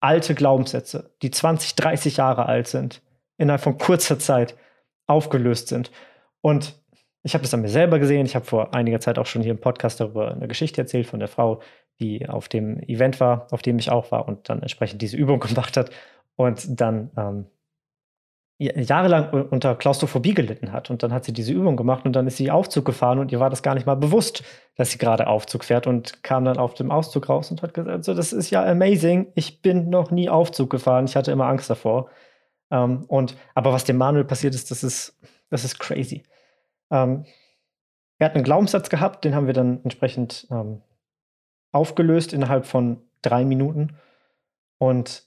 alte 0.00 0.34
Glaubenssätze, 0.34 1.14
die 1.22 1.30
20, 1.30 1.74
30 1.74 2.16
Jahre 2.16 2.46
alt 2.46 2.66
sind, 2.66 3.02
innerhalb 3.36 3.60
von 3.60 3.76
kurzer 3.76 4.18
Zeit 4.18 4.56
aufgelöst 5.06 5.68
sind. 5.68 5.90
Und 6.40 6.80
ich 7.22 7.34
habe 7.34 7.42
das 7.42 7.52
an 7.52 7.60
mir 7.60 7.68
selber 7.68 7.98
gesehen. 7.98 8.24
Ich 8.24 8.34
habe 8.34 8.46
vor 8.46 8.74
einiger 8.74 9.00
Zeit 9.00 9.18
auch 9.18 9.26
schon 9.26 9.42
hier 9.42 9.50
im 9.50 9.60
Podcast 9.60 10.00
darüber 10.00 10.32
eine 10.32 10.48
Geschichte 10.48 10.80
erzählt 10.80 11.06
von 11.06 11.20
der 11.20 11.28
Frau, 11.28 11.60
die 12.00 12.28
auf 12.28 12.48
dem 12.48 12.80
Event 12.80 13.20
war, 13.20 13.46
auf 13.50 13.62
dem 13.62 13.78
ich 13.78 13.90
auch 13.90 14.10
war 14.10 14.26
und 14.26 14.48
dann 14.48 14.62
entsprechend 14.62 15.02
diese 15.02 15.16
Übung 15.16 15.40
gemacht 15.40 15.76
hat 15.76 15.90
und 16.36 16.80
dann 16.80 17.10
ähm, 17.16 17.46
jahrelang 18.60 19.30
unter 19.48 19.74
Klaustrophobie 19.74 20.34
gelitten 20.34 20.70
hat. 20.70 20.90
Und 20.90 21.02
dann 21.02 21.14
hat 21.14 21.24
sie 21.24 21.32
diese 21.32 21.52
Übung 21.52 21.76
gemacht 21.76 22.04
und 22.04 22.12
dann 22.12 22.26
ist 22.26 22.36
sie 22.36 22.50
Aufzug 22.50 22.84
gefahren 22.84 23.18
und 23.18 23.32
ihr 23.32 23.40
war 23.40 23.48
das 23.48 23.62
gar 23.62 23.74
nicht 23.74 23.86
mal 23.86 23.94
bewusst, 23.94 24.42
dass 24.76 24.90
sie 24.90 24.98
gerade 24.98 25.28
Aufzug 25.28 25.64
fährt 25.64 25.86
und 25.86 26.22
kam 26.22 26.44
dann 26.44 26.58
auf 26.58 26.74
dem 26.74 26.90
Auszug 26.90 27.28
raus 27.30 27.50
und 27.50 27.62
hat 27.62 27.72
gesagt, 27.72 28.04
so, 28.04 28.12
das 28.12 28.34
ist 28.34 28.50
ja 28.50 28.62
amazing, 28.64 29.32
ich 29.34 29.62
bin 29.62 29.88
noch 29.88 30.10
nie 30.10 30.28
Aufzug 30.28 30.68
gefahren, 30.68 31.06
ich 31.06 31.16
hatte 31.16 31.32
immer 31.32 31.46
Angst 31.46 31.70
davor. 31.70 32.10
Ähm, 32.70 33.04
und, 33.08 33.34
aber 33.54 33.72
was 33.72 33.84
dem 33.84 33.96
Manuel 33.96 34.24
passiert 34.24 34.54
ist, 34.54 34.70
das 34.70 34.84
ist, 34.84 35.18
das 35.48 35.64
ist 35.64 35.78
crazy. 35.78 36.24
Ähm, 36.90 37.24
er 38.18 38.26
hat 38.26 38.34
einen 38.34 38.44
Glaubenssatz 38.44 38.90
gehabt, 38.90 39.24
den 39.24 39.34
haben 39.34 39.46
wir 39.46 39.54
dann 39.54 39.80
entsprechend 39.84 40.46
ähm, 40.50 40.82
aufgelöst 41.72 42.32
innerhalb 42.32 42.66
von 42.66 43.02
drei 43.22 43.44
Minuten. 43.44 43.96
Und 44.78 45.24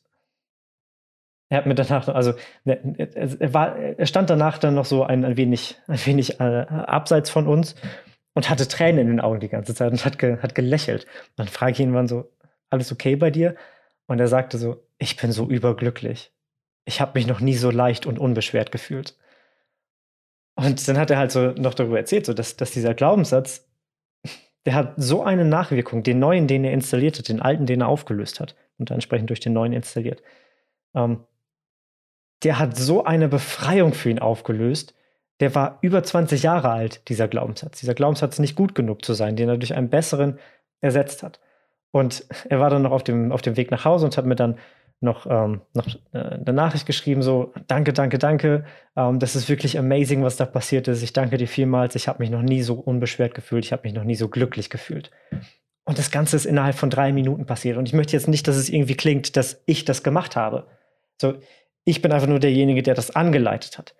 er 1.49 1.57
hat 1.57 1.65
mir 1.67 1.75
danach, 1.75 2.07
also 2.07 2.33
er, 2.65 3.53
war, 3.53 3.77
er 3.77 4.05
stand 4.05 4.29
danach 4.29 4.57
dann 4.57 4.73
noch 4.75 4.85
so 4.85 5.03
ein, 5.03 5.23
ein 5.23 5.37
wenig, 5.37 5.77
ein 5.87 6.03
wenig 6.05 6.39
äh, 6.39 6.43
abseits 6.43 7.29
von 7.29 7.47
uns 7.47 7.75
und 8.33 8.49
hatte 8.49 8.67
Tränen 8.67 9.01
in 9.01 9.07
den 9.07 9.19
Augen 9.19 9.39
die 9.39 9.49
ganze 9.49 9.75
Zeit 9.75 9.91
und 9.91 10.03
hat, 10.03 10.17
ge, 10.17 10.37
hat 10.39 10.55
gelächelt. 10.55 11.05
Dann 11.35 11.47
frage 11.47 11.73
ich 11.73 11.79
ihn 11.79 11.93
wann 11.93 12.07
so, 12.07 12.31
alles 12.69 12.91
okay 12.91 13.15
bei 13.15 13.29
dir? 13.29 13.55
Und 14.07 14.19
er 14.19 14.27
sagte 14.27 14.57
so, 14.57 14.83
ich 14.97 15.15
bin 15.15 15.31
so 15.31 15.47
überglücklich. 15.47 16.33
Ich 16.85 16.99
habe 16.99 17.11
mich 17.13 17.27
noch 17.27 17.39
nie 17.39 17.55
so 17.55 17.69
leicht 17.69 18.05
und 18.05 18.19
unbeschwert 18.19 18.71
gefühlt. 18.71 19.15
Und 20.55 20.87
dann 20.87 20.97
hat 20.97 21.09
er 21.09 21.17
halt 21.17 21.31
so 21.31 21.51
noch 21.51 21.73
darüber 21.73 21.97
erzählt, 21.97 22.25
so 22.25 22.33
dass, 22.33 22.57
dass 22.57 22.71
dieser 22.71 22.93
Glaubenssatz 22.93 23.67
der 24.65 24.75
hat 24.75 24.93
so 24.97 25.23
eine 25.23 25.45
Nachwirkung, 25.45 26.03
den 26.03 26.19
neuen, 26.19 26.47
den 26.47 26.63
er 26.63 26.71
installiert 26.71 27.17
hat, 27.17 27.27
den 27.27 27.41
alten, 27.41 27.65
den 27.65 27.81
er 27.81 27.87
aufgelöst 27.87 28.39
hat 28.39 28.55
und 28.77 28.91
entsprechend 28.91 29.29
durch 29.29 29.39
den 29.39 29.53
neuen 29.53 29.73
installiert. 29.73 30.21
Ähm, 30.95 31.25
der 32.43 32.59
hat 32.59 32.75
so 32.77 33.03
eine 33.03 33.27
Befreiung 33.27 33.93
für 33.93 34.09
ihn 34.09 34.19
aufgelöst. 34.19 34.93
Der 35.39 35.55
war 35.55 35.79
über 35.81 36.03
20 36.03 36.43
Jahre 36.43 36.69
alt, 36.69 37.07
dieser 37.09 37.27
Glaubenssatz. 37.27 37.79
Dieser 37.79 37.93
Glaubenssatz 37.93 38.39
nicht 38.39 38.55
gut 38.55 38.75
genug 38.75 39.03
zu 39.03 39.13
sein, 39.13 39.35
den 39.35 39.49
er 39.49 39.57
durch 39.57 39.73
einen 39.73 39.89
besseren 39.89 40.39
ersetzt 40.81 41.23
hat. 41.23 41.39
Und 41.91 42.25
er 42.49 42.59
war 42.59 42.69
dann 42.69 42.81
noch 42.81 42.91
auf 42.91 43.03
dem, 43.03 43.31
auf 43.31 43.41
dem 43.41 43.55
Weg 43.55 43.71
nach 43.71 43.85
Hause 43.85 44.05
und 44.05 44.17
hat 44.17 44.25
mir 44.25 44.35
dann 44.35 44.57
noch, 45.03 45.27
ähm, 45.29 45.61
noch 45.73 45.87
äh, 46.13 46.17
eine 46.17 46.53
Nachricht 46.53 46.85
geschrieben, 46.85 47.21
so, 47.21 47.53
danke, 47.67 47.93
danke, 47.93 48.17
danke, 48.17 48.65
ähm, 48.95 49.19
das 49.19 49.35
ist 49.35 49.49
wirklich 49.49 49.77
amazing, 49.77 50.23
was 50.23 50.37
da 50.37 50.45
passiert 50.45 50.87
ist. 50.87 51.03
Ich 51.03 51.13
danke 51.13 51.37
dir 51.37 51.47
vielmals. 51.47 51.95
Ich 51.95 52.07
habe 52.07 52.19
mich 52.19 52.29
noch 52.29 52.41
nie 52.41 52.61
so 52.63 52.75
unbeschwert 52.75 53.35
gefühlt. 53.35 53.65
Ich 53.65 53.71
habe 53.71 53.83
mich 53.83 53.93
noch 53.93 54.03
nie 54.03 54.15
so 54.15 54.29
glücklich 54.29 54.69
gefühlt. 54.69 55.11
Und 55.85 55.99
das 55.99 56.11
Ganze 56.11 56.35
ist 56.35 56.45
innerhalb 56.45 56.75
von 56.75 56.89
drei 56.89 57.11
Minuten 57.11 57.45
passiert. 57.45 57.77
Und 57.77 57.87
ich 57.87 57.93
möchte 57.93 58.13
jetzt 58.13 58.27
nicht, 58.27 58.47
dass 58.47 58.55
es 58.55 58.69
irgendwie 58.69 58.95
klingt, 58.95 59.35
dass 59.35 59.61
ich 59.65 59.85
das 59.85 60.01
gemacht 60.01 60.35
habe. 60.35 60.67
So, 61.19 61.35
ich 61.83 62.01
bin 62.01 62.11
einfach 62.11 62.27
nur 62.27 62.39
derjenige, 62.39 62.83
der 62.83 62.95
das 62.95 63.15
angeleitet 63.15 63.77
hat. 63.77 63.95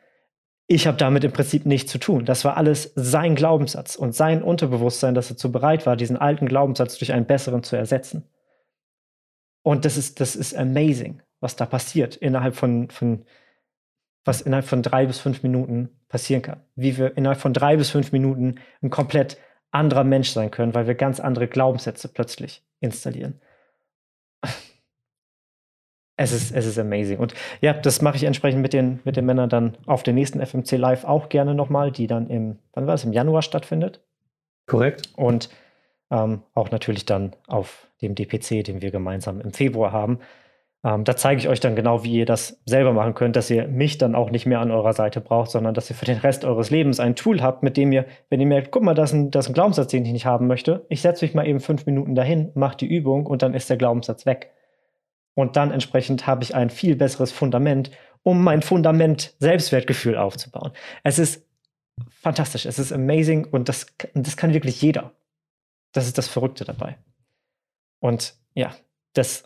Ich 0.67 0.87
habe 0.87 0.97
damit 0.97 1.25
im 1.25 1.33
Prinzip 1.33 1.65
nichts 1.65 1.91
zu 1.91 1.97
tun. 1.97 2.23
Das 2.23 2.45
war 2.45 2.55
alles 2.55 2.93
sein 2.95 3.35
Glaubenssatz 3.35 3.97
und 3.97 4.15
sein 4.15 4.41
Unterbewusstsein, 4.41 5.13
dass 5.13 5.29
er 5.29 5.35
zu 5.35 5.51
bereit 5.51 5.85
war, 5.85 5.97
diesen 5.97 6.15
alten 6.15 6.47
Glaubenssatz 6.47 6.97
durch 6.97 7.11
einen 7.11 7.25
besseren 7.25 7.63
zu 7.63 7.75
ersetzen. 7.75 8.23
Und 9.63 9.85
das 9.85 9.97
ist, 9.97 10.19
das 10.19 10.35
ist 10.35 10.55
amazing, 10.55 11.21
was 11.39 11.55
da 11.55 11.65
passiert 11.65 12.15
innerhalb 12.17 12.55
von, 12.55 12.89
von, 12.89 13.25
was 14.25 14.41
innerhalb 14.41 14.65
von 14.65 14.83
drei 14.83 15.05
bis 15.05 15.19
fünf 15.19 15.41
Minuten 15.41 15.89
passieren 16.09 16.41
kann. 16.41 16.61
Wie 16.75 16.97
wir 16.97 17.17
innerhalb 17.17 17.39
von 17.39 17.53
drei 17.53 17.77
bis 17.77 17.89
fünf 17.89 18.11
Minuten 18.11 18.59
ein 18.81 18.89
komplett 18.89 19.37
anderer 19.71 20.03
Mensch 20.03 20.29
sein 20.29 20.51
können, 20.51 20.75
weil 20.75 20.85
wir 20.85 20.95
ganz 20.95 21.19
andere 21.19 21.47
Glaubenssätze 21.47 22.07
plötzlich 22.07 22.63
installieren. 22.79 23.41
Es 26.15 26.31
ist, 26.31 26.51
es 26.51 26.67
ist 26.67 26.77
amazing. 26.77 27.17
Und 27.17 27.33
ja, 27.59 27.73
das 27.73 28.03
mache 28.03 28.17
ich 28.17 28.23
entsprechend 28.23 28.61
mit 28.61 28.71
den, 28.71 28.99
mit 29.03 29.17
den 29.17 29.25
Männern 29.25 29.49
dann 29.49 29.75
auf 29.87 30.03
der 30.03 30.13
nächsten 30.13 30.45
FMC 30.45 30.73
Live 30.73 31.05
auch 31.05 31.27
gerne 31.27 31.55
nochmal, 31.55 31.91
die 31.91 32.05
dann 32.05 32.29
im, 32.29 32.59
wann 32.73 32.85
war 32.85 32.93
es, 32.93 33.03
im 33.03 33.13
Januar 33.13 33.41
stattfindet. 33.41 33.99
Korrekt. 34.67 35.11
Und 35.15 35.49
ähm, 36.11 36.43
auch 36.53 36.71
natürlich 36.71 37.05
dann 37.05 37.35
auf 37.47 37.87
dem 38.01 38.15
DPC, 38.15 38.63
den 38.63 38.81
wir 38.81 38.91
gemeinsam 38.91 39.39
im 39.41 39.53
Februar 39.53 39.91
haben. 39.91 40.19
Ähm, 40.85 41.05
da 41.05 41.15
zeige 41.15 41.39
ich 41.39 41.47
euch 41.47 41.61
dann 41.61 41.75
genau, 41.75 42.03
wie 42.03 42.13
ihr 42.19 42.25
das 42.25 42.61
selber 42.65 42.91
machen 42.91 43.13
könnt, 43.13 43.37
dass 43.37 43.49
ihr 43.49 43.67
mich 43.67 43.97
dann 43.97 44.15
auch 44.15 44.31
nicht 44.31 44.45
mehr 44.45 44.59
an 44.59 44.69
eurer 44.69 44.91
Seite 44.91 45.21
braucht, 45.21 45.49
sondern 45.49 45.73
dass 45.73 45.89
ihr 45.89 45.95
für 45.95 46.05
den 46.05 46.17
Rest 46.17 46.43
eures 46.43 46.71
Lebens 46.71 46.99
ein 46.99 47.15
Tool 47.15 47.41
habt, 47.41 47.63
mit 47.63 47.77
dem 47.77 47.91
ihr, 47.93 48.05
wenn 48.29 48.41
ihr 48.41 48.47
merkt, 48.47 48.71
guck 48.71 48.83
mal, 48.83 48.93
das 48.93 49.11
ist 49.11 49.15
ein, 49.15 49.31
das 49.31 49.45
ist 49.45 49.51
ein 49.51 49.53
Glaubenssatz, 49.53 49.91
den 49.91 50.05
ich 50.05 50.11
nicht 50.11 50.25
haben 50.25 50.47
möchte, 50.47 50.85
ich 50.89 51.01
setze 51.01 51.23
mich 51.23 51.33
mal 51.33 51.47
eben 51.47 51.61
fünf 51.61 51.85
Minuten 51.85 52.15
dahin, 52.15 52.51
mache 52.53 52.77
die 52.77 52.87
Übung 52.87 53.25
und 53.25 53.41
dann 53.41 53.53
ist 53.53 53.69
der 53.69 53.77
Glaubenssatz 53.77 54.25
weg. 54.25 54.51
Und 55.35 55.55
dann 55.55 55.71
entsprechend 55.71 56.27
habe 56.27 56.43
ich 56.43 56.53
ein 56.53 56.69
viel 56.69 56.95
besseres 56.95 57.31
Fundament, 57.31 57.91
um 58.21 58.43
mein 58.43 58.61
Fundament 58.61 59.35
Selbstwertgefühl 59.39 60.17
aufzubauen. 60.17 60.71
Es 61.03 61.17
ist 61.17 61.47
fantastisch, 62.09 62.65
es 62.65 62.77
ist 62.77 62.91
amazing 62.91 63.45
und 63.45 63.69
das, 63.69 63.87
das 64.13 64.37
kann 64.37 64.53
wirklich 64.53 64.81
jeder. 64.81 65.13
Das 65.93 66.05
ist 66.05 66.17
das 66.17 66.27
Verrückte 66.27 66.65
dabei. 66.65 66.97
Und 67.99 68.35
ja, 68.53 68.75
das, 69.13 69.45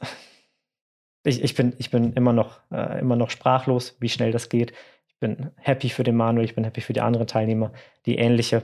ich, 1.23 1.43
ich, 1.43 1.55
bin, 1.55 1.73
ich 1.77 1.91
bin 1.91 2.13
immer 2.13 2.33
noch, 2.33 2.59
äh, 2.71 2.99
immer 2.99 3.15
noch 3.15 3.29
sprachlos, 3.29 3.97
wie 3.99 4.09
schnell 4.09 4.31
das 4.31 4.49
geht. 4.49 4.73
Ich 5.07 5.19
bin 5.19 5.51
happy 5.57 5.89
für 5.89 6.03
den 6.03 6.15
Manuel, 6.15 6.45
ich 6.45 6.55
bin 6.55 6.63
happy 6.63 6.81
für 6.81 6.93
die 6.93 7.01
anderen 7.01 7.27
Teilnehmer, 7.27 7.71
die 8.05 8.17
ähnliche, 8.17 8.63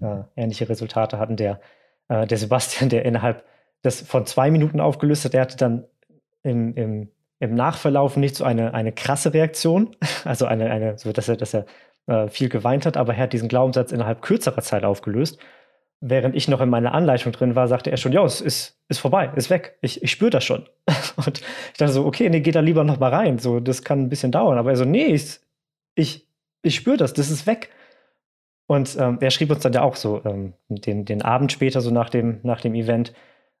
äh, 0.00 0.22
ähnliche 0.36 0.68
Resultate 0.68 1.18
hatten. 1.18 1.36
Der, 1.36 1.60
äh, 2.08 2.26
der 2.26 2.38
Sebastian, 2.38 2.90
der 2.90 3.04
innerhalb 3.04 3.44
des 3.84 4.02
von 4.02 4.26
zwei 4.26 4.50
Minuten 4.50 4.80
aufgelöst 4.80 5.24
hat, 5.24 5.32
der 5.32 5.42
hatte 5.42 5.56
dann 5.56 5.84
im, 6.42 6.74
im, 6.74 7.08
im 7.38 7.54
Nachverlauf 7.54 8.16
nicht 8.16 8.36
so 8.36 8.44
eine, 8.44 8.74
eine 8.74 8.92
krasse 8.92 9.32
Reaktion, 9.32 9.96
also 10.24 10.46
eine, 10.46 10.70
eine 10.70 10.98
so 10.98 11.12
dass 11.12 11.28
er, 11.28 11.36
dass 11.36 11.54
er 11.54 11.66
äh, 12.06 12.28
viel 12.28 12.48
geweint 12.48 12.84
hat, 12.86 12.96
aber 12.96 13.14
er 13.14 13.22
hat 13.22 13.32
diesen 13.32 13.48
Glaubenssatz 13.48 13.92
innerhalb 13.92 14.22
kürzerer 14.22 14.62
Zeit 14.62 14.84
aufgelöst. 14.84 15.38
Während 16.02 16.34
ich 16.34 16.48
noch 16.48 16.62
in 16.62 16.70
meiner 16.70 16.94
Anleitung 16.94 17.32
drin 17.32 17.54
war, 17.54 17.68
sagte 17.68 17.90
er 17.90 17.98
schon, 17.98 18.12
ja, 18.12 18.24
es 18.24 18.40
ist, 18.40 18.78
ist 18.88 18.98
vorbei, 18.98 19.30
ist 19.36 19.50
weg. 19.50 19.76
Ich, 19.82 20.02
ich 20.02 20.10
spüre 20.10 20.30
das 20.30 20.44
schon. 20.44 20.66
Und 21.16 21.40
ich 21.72 21.78
dachte 21.78 21.92
so, 21.92 22.06
okay, 22.06 22.30
nee, 22.30 22.40
geh 22.40 22.52
da 22.52 22.60
lieber 22.60 22.84
noch 22.84 22.98
mal 22.98 23.12
rein. 23.12 23.38
So, 23.38 23.60
das 23.60 23.82
kann 23.82 24.02
ein 24.02 24.08
bisschen 24.08 24.32
dauern. 24.32 24.56
Aber 24.56 24.70
er 24.70 24.76
so, 24.76 24.86
nee, 24.86 25.06
ich, 25.06 25.40
ich, 25.94 26.26
ich 26.62 26.74
spüre 26.74 26.96
das, 26.96 27.12
das 27.12 27.30
ist 27.30 27.46
weg. 27.46 27.70
Und 28.66 28.96
ähm, 28.98 29.18
er 29.20 29.30
schrieb 29.30 29.50
uns 29.50 29.60
dann 29.60 29.72
ja 29.72 29.82
auch 29.82 29.96
so 29.96 30.22
ähm, 30.24 30.54
den, 30.68 31.04
den 31.04 31.22
Abend 31.22 31.52
später, 31.52 31.80
so 31.80 31.90
nach 31.90 32.08
dem, 32.08 32.40
nach 32.44 32.60
dem 32.60 32.74
Event, 32.74 33.12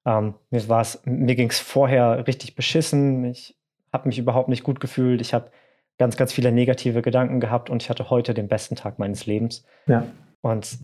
ähm, 0.06 0.34
mir 0.50 0.66
war's, 0.68 1.02
mir 1.04 1.34
ging 1.34 1.50
es 1.50 1.58
vorher 1.58 2.26
richtig 2.26 2.54
beschissen. 2.54 3.24
Ich 3.24 3.56
habe 3.92 4.08
mich 4.08 4.18
überhaupt 4.18 4.48
nicht 4.48 4.62
gut 4.62 4.80
gefühlt. 4.80 5.20
Ich 5.20 5.34
habe 5.34 5.50
ganz, 5.98 6.16
ganz 6.16 6.32
viele 6.32 6.52
negative 6.52 7.02
Gedanken 7.02 7.40
gehabt 7.40 7.68
und 7.68 7.82
ich 7.82 7.90
hatte 7.90 8.08
heute 8.08 8.32
den 8.32 8.48
besten 8.48 8.76
Tag 8.76 8.98
meines 8.98 9.26
Lebens. 9.26 9.64
Ja. 9.86 10.06
Und 10.40 10.78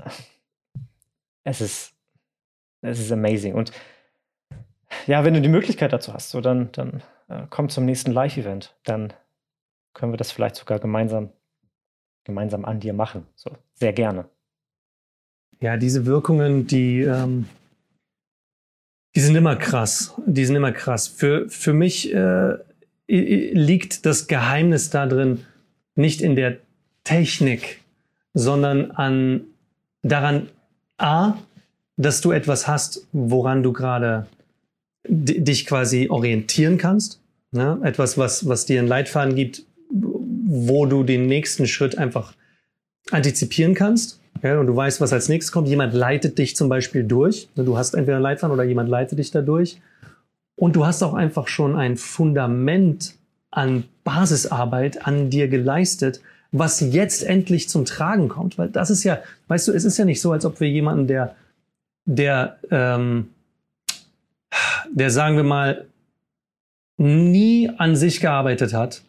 es 1.47 1.61
ist, 1.61 1.94
es 2.82 2.99
ist 2.99 3.12
amazing. 3.12 3.55
Und 3.55 3.72
ja, 5.07 5.24
wenn 5.24 5.34
du 5.34 5.40
die 5.40 5.49
Möglichkeit 5.49 5.92
dazu 5.92 6.12
hast, 6.12 6.30
so 6.30 6.40
dann, 6.40 6.70
dann 6.72 7.03
äh, 7.28 7.42
komm 7.49 7.68
zum 7.68 7.84
nächsten 7.84 8.11
Live-Event. 8.11 8.74
Dann 8.84 9.12
können 9.94 10.12
wir 10.12 10.16
das 10.16 10.32
vielleicht 10.32 10.57
sogar 10.57 10.80
gemeinsam, 10.80 11.30
gemeinsam 12.24 12.64
an 12.64 12.80
dir 12.80 12.92
machen. 12.92 13.26
So, 13.36 13.51
sehr 13.74 13.92
gerne. 13.92 14.28
Ja, 15.61 15.76
diese 15.76 16.05
Wirkungen, 16.05 16.66
die, 16.66 17.03
ähm, 17.03 17.49
die 19.14 19.20
sind 19.20 19.36
immer 19.36 19.57
krass. 19.57 20.14
Die 20.26 20.44
sind 20.44 20.57
immer 20.57 20.72
krass. 20.72 21.07
Für, 21.07 21.49
für 21.49 21.72
mich 21.72 22.12
äh, 22.12 22.57
liegt 23.07 24.05
das 24.05 24.26
Geheimnis 24.26 24.90
da 24.90 25.07
drin 25.07 25.47
nicht 25.94 26.20
in 26.20 26.34
der 26.34 26.59
Technik, 27.05 27.82
sondern 28.34 28.90
an 28.90 29.47
daran, 30.03 30.51
A, 30.99 31.34
dass 31.97 32.20
du 32.20 32.32
etwas 32.32 32.66
hast, 32.68 33.07
woran 33.12 33.62
du 33.62 33.72
gerade 33.72 34.26
dich 35.09 35.66
quasi 35.66 36.09
orientieren 36.09 36.78
kannst. 36.78 37.20
Ne? 37.53 37.78
Etwas, 37.82 38.18
was, 38.18 38.49
was 38.49 38.66
dir 38.66 38.78
einen 38.78 38.88
Leitfaden 38.88 39.34
gibt, 39.34 39.62
wo 39.90 40.86
du 40.86 41.03
den 41.03 41.26
nächsten 41.26 41.66
Schritt 41.66 41.97
einfach 41.97 42.34
antizipieren 43.11 43.74
kannst. 43.74 44.20
Ja, 44.42 44.61
und 44.61 44.66
du 44.66 44.76
weißt, 44.76 45.01
was 45.01 45.12
als 45.12 45.28
nächstes 45.28 45.53
kommt. 45.53 45.68
Jemand 45.68 45.94
leitet 45.94 46.38
dich 46.38 46.57
zum 46.57 46.68
Beispiel 46.68 47.05
durch. 47.05 47.49
Du 47.55 47.78
hast 47.78 47.94
entweder 47.94 48.16
einen 48.16 48.22
Leitfaden 48.22 48.53
oder 48.53 48.64
jemand 48.64 48.88
leitet 48.88 49.18
dich 49.18 49.30
da 49.30 49.40
durch. 49.40 49.80
Und 50.57 50.76
du 50.76 50.86
hast 50.86 51.03
auch 51.03 51.14
einfach 51.14 51.49
schon 51.49 51.76
ein 51.76 51.97
Fundament 51.97 53.14
an 53.51 53.84
Basisarbeit 54.05 55.07
an 55.07 55.30
dir 55.30 55.49
geleistet, 55.49 56.20
was 56.53 56.80
jetzt 56.80 57.24
endlich 57.24 57.68
zum 57.68 57.84
Tragen 57.84 58.28
kommt. 58.28 58.59
Weil 58.59 58.68
das 58.68 58.90
ist 58.90 59.05
ja, 59.05 59.18
weißt 59.49 59.68
du, 59.68 59.72
es 59.72 59.84
ist 59.84 59.99
ja 59.99 60.05
nicht 60.05 60.20
so, 60.20 60.32
als 60.32 60.44
ob 60.44 60.61
wir 60.61 60.68
jemanden, 60.68 61.07
der, 61.07 61.34
der, 62.05 62.59
ähm, 62.70 63.28
der 64.90 65.11
sagen 65.11 65.36
wir 65.36 65.44
mal, 65.44 65.86
nie 66.99 67.70
an 67.76 67.97
sich 67.97 68.20
gearbeitet 68.20 68.72
hat 68.72 69.03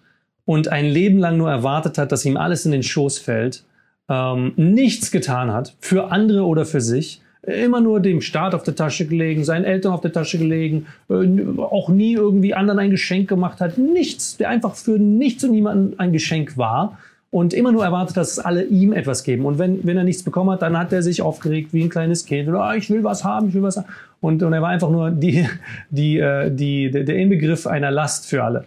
und 0.45 0.67
ein 0.67 0.85
Leben 0.85 1.19
lang 1.19 1.37
nur 1.37 1.49
erwartet 1.49 1.97
hat, 1.97 2.11
dass 2.11 2.25
ihm 2.25 2.37
alles 2.37 2.65
in 2.65 2.71
den 2.71 2.83
Schoß 2.83 3.19
fällt, 3.19 3.63
ähm, 4.09 4.53
nichts 4.55 5.11
getan 5.11 5.51
hat, 5.51 5.75
für 5.79 6.11
andere 6.11 6.43
oder 6.43 6.65
für 6.65 6.81
sich, 6.81 7.21
immer 7.43 7.79
nur 7.79 8.01
dem 8.01 8.21
Staat 8.21 8.53
auf 8.53 8.63
der 8.63 8.75
Tasche 8.75 9.07
gelegen, 9.07 9.43
seinen 9.43 9.63
Eltern 9.63 9.93
auf 9.93 10.01
der 10.01 10.11
Tasche 10.11 10.37
gelegen, 10.37 10.87
äh, 11.09 11.13
auch 11.57 11.89
nie 11.89 12.13
irgendwie 12.13 12.53
anderen 12.53 12.79
ein 12.79 12.91
Geschenk 12.91 13.29
gemacht 13.29 13.61
hat, 13.61 13.77
nichts, 13.77 14.37
der 14.37 14.49
einfach 14.49 14.75
für 14.75 14.99
nichts 14.99 15.43
und 15.43 15.51
niemanden 15.51 15.99
ein 15.99 16.11
Geschenk 16.11 16.57
war 16.57 16.97
und 17.29 17.53
immer 17.53 17.71
nur 17.71 17.83
erwartet, 17.83 18.17
dass 18.17 18.39
alle 18.39 18.63
ihm 18.63 18.93
etwas 18.93 19.23
geben. 19.23 19.45
Und 19.45 19.59
wenn, 19.59 19.85
wenn 19.85 19.97
er 19.97 20.03
nichts 20.03 20.23
bekommen 20.23 20.51
hat, 20.51 20.61
dann 20.61 20.77
hat 20.77 20.93
er 20.93 21.03
sich 21.03 21.21
aufgeregt 21.21 21.73
wie 21.73 21.83
ein 21.83 21.89
kleines 21.89 22.25
Kind 22.25 22.47
oder 22.47 22.61
ah, 22.61 22.75
ich 22.75 22.89
will 22.89 23.03
was 23.03 23.23
haben, 23.23 23.49
ich 23.49 23.53
will 23.53 23.63
was 23.63 23.77
haben. 23.77 23.87
Und, 24.21 24.41
und 24.41 24.53
er 24.53 24.61
war 24.61 24.69
einfach 24.69 24.89
nur 24.89 25.11
die, 25.11 25.45
die, 25.89 26.19
äh, 26.19 26.49
die, 26.49 26.89
der 26.89 27.15
Inbegriff 27.15 27.67
einer 27.67 27.91
Last 27.91 28.27
für 28.27 28.43
alle. 28.43 28.65